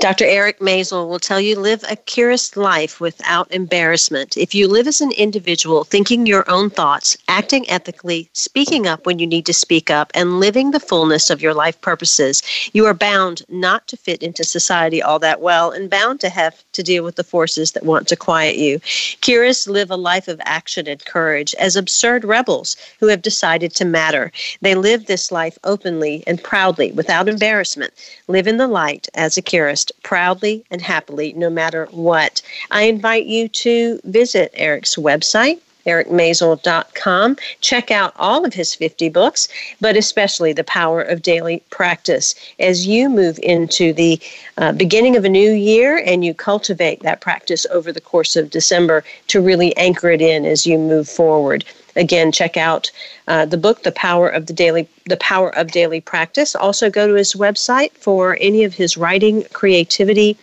Dr. 0.01 0.26
Eric 0.26 0.61
Maisel 0.61 1.09
will 1.09 1.18
tell 1.18 1.40
you 1.40 1.59
live 1.59 1.84
a 1.88 1.96
curious 1.96 2.57
life 2.57 3.01
without 3.01 3.51
embarrassment. 3.51 4.36
If 4.36 4.55
you 4.55 4.68
live 4.68 4.86
as 4.86 5.01
an 5.01 5.11
individual, 5.11 5.82
thinking 5.82 6.24
your 6.24 6.49
own 6.49 6.70
thoughts, 6.70 7.16
acting 7.26 7.68
ethically, 7.68 8.30
speaking 8.32 8.86
up 8.86 9.07
when 9.07 9.18
you 9.18 9.26
need 9.26 9.44
to 9.46 9.53
speak 9.53 9.90
up, 9.90 10.12
and 10.14 10.38
living 10.38 10.70
the 10.70 10.78
fullness 10.78 11.30
of 11.30 11.42
your 11.42 11.53
life 11.53 11.80
purposes, 11.80 12.44
you 12.72 12.86
are 12.86 12.94
bound 12.94 13.42
not 13.49 13.88
to 13.88 13.96
fit 13.96 14.22
into 14.22 14.44
society 14.44 15.03
all 15.03 15.18
that 15.18 15.40
well 15.40 15.72
and 15.72 15.90
bound 15.90 16.20
to 16.20 16.28
have 16.28 16.62
to 16.74 16.82
deal 16.84 17.03
with 17.03 17.16
the 17.16 17.24
forces 17.24 17.72
that 17.72 17.84
want 17.84 18.07
to 18.07 18.14
quiet 18.14 18.55
you. 18.55 18.78
Curious 19.20 19.66
live 19.66 19.90
a 19.90 19.96
life 19.96 20.28
of 20.28 20.40
action 20.44 20.86
and 20.86 21.05
courage 21.07 21.57
as 21.57 21.74
absurd 21.74 22.24
rebels 22.24 22.76
who 23.01 23.09
have 23.09 23.22
decided 23.22 23.74
to 23.74 23.84
matter. 23.84 24.30
They 24.61 24.76
live 24.76 25.07
this 25.07 25.32
life 25.32 25.59
openly 25.64 26.22
and 26.24 26.40
proudly 26.40 26.92
without 26.92 27.28
embarrassment. 27.28 27.92
Live 28.28 28.46
in 28.46 28.59
the 28.59 28.68
light 28.68 29.09
as 29.14 29.36
a 29.36 29.42
Kirist 29.42 29.88
proudly 30.03 30.64
and 30.70 30.80
happily 30.80 31.32
no 31.34 31.51
matter 31.51 31.86
what. 31.91 32.43
I 32.70 32.82
invite 32.82 33.26
you 33.26 33.49
to 33.49 34.01
visit 34.05 34.53
Eric's 34.55 34.97
website, 34.97 35.61
ericmaisel.com. 35.86 37.36
Check 37.61 37.91
out 37.91 38.12
all 38.16 38.45
of 38.45 38.53
his 38.53 38.74
50 38.74 39.09
books, 39.09 39.49
but 39.80 39.97
especially 39.97 40.53
The 40.53 40.64
Power 40.64 41.03
of 41.03 41.22
Daily 41.22 41.62
Practice. 41.70 42.34
As 42.59 42.86
you 42.86 43.09
move 43.09 43.39
into 43.43 43.93
the 43.93 44.20
uh, 44.59 44.72
beginning 44.72 45.16
of 45.16 45.24
a 45.24 45.30
new 45.30 45.53
year 45.53 46.03
and 46.05 46.24
you 46.24 46.34
cultivate 46.34 47.03
that 47.03 47.20
practice 47.20 47.66
over 47.70 47.93
the 47.93 48.01
course 48.01 48.36
of 48.36 48.51
December 48.51 49.03
to 49.28 49.41
really 49.41 49.76
anchor 49.76 50.11
it 50.11 50.20
in 50.20 50.45
as 50.45 50.66
you 50.66 50.78
move 50.78 51.09
forward. 51.09 51.64
Again, 51.99 52.30
check 52.32 52.57
out 52.57 52.90
uh, 53.26 53.44
the 53.44 53.59
book, 53.59 53.82
"The 53.82 53.92
Power 53.92 54.28
of 54.28 54.46
the 54.46 54.53
Daily 54.53 54.88
The 55.07 55.16
Power 55.16 55.55
of 55.57 55.72
Daily 55.72 56.01
Practice." 56.01 56.55
Also, 56.55 56.88
go 56.88 57.09
to 57.09 57.14
his 57.14 57.34
website 57.34 57.92
for 57.92 58.38
any 58.40 58.64
of 58.64 58.74
his 58.74 58.96
writing, 58.96 59.44
creativity, 59.53 60.38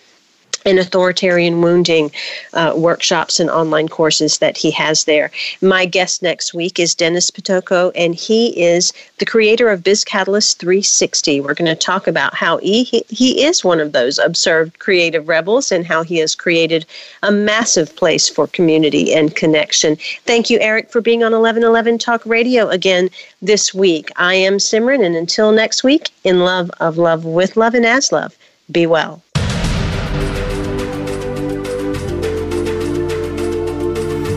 and 0.65 0.79
authoritarian 0.79 1.61
wounding 1.61 2.11
uh, 2.53 2.73
workshops 2.75 3.39
and 3.39 3.49
online 3.49 3.87
courses 3.87 4.39
that 4.39 4.57
he 4.57 4.71
has 4.71 5.05
there. 5.05 5.31
My 5.61 5.85
guest 5.85 6.23
next 6.23 6.53
week 6.53 6.79
is 6.79 6.95
Dennis 6.95 7.29
Pitocco, 7.29 7.91
and 7.95 8.15
he 8.15 8.47
is 8.59 8.91
the 9.19 9.25
creator 9.25 9.69
of 9.69 9.83
BizCatalyst 9.83 10.57
360. 10.57 11.41
We're 11.41 11.53
going 11.53 11.65
to 11.67 11.75
talk 11.75 12.07
about 12.07 12.33
how 12.33 12.57
he, 12.57 12.83
he, 12.83 13.05
he 13.09 13.43
is 13.43 13.63
one 13.63 13.79
of 13.79 13.91
those 13.91 14.17
observed 14.17 14.79
creative 14.79 15.27
rebels 15.27 15.71
and 15.71 15.85
how 15.85 16.03
he 16.03 16.17
has 16.17 16.35
created 16.35 16.85
a 17.23 17.31
massive 17.31 17.95
place 17.95 18.27
for 18.27 18.47
community 18.47 19.13
and 19.13 19.35
connection. 19.35 19.97
Thank 20.25 20.49
you, 20.49 20.59
Eric, 20.59 20.91
for 20.91 21.01
being 21.01 21.23
on 21.23 21.31
1111 21.31 21.99
Talk 21.99 22.25
Radio 22.25 22.69
again 22.69 23.09
this 23.41 23.73
week. 23.73 24.09
I 24.15 24.33
am 24.33 24.57
Simran, 24.57 25.05
and 25.05 25.15
until 25.15 25.51
next 25.51 25.83
week, 25.83 26.09
in 26.23 26.39
love 26.39 26.71
of 26.79 26.97
love 26.97 27.25
with 27.25 27.55
love 27.55 27.75
and 27.75 27.85
as 27.85 28.11
love, 28.11 28.35
be 28.71 28.87
well. 28.87 29.24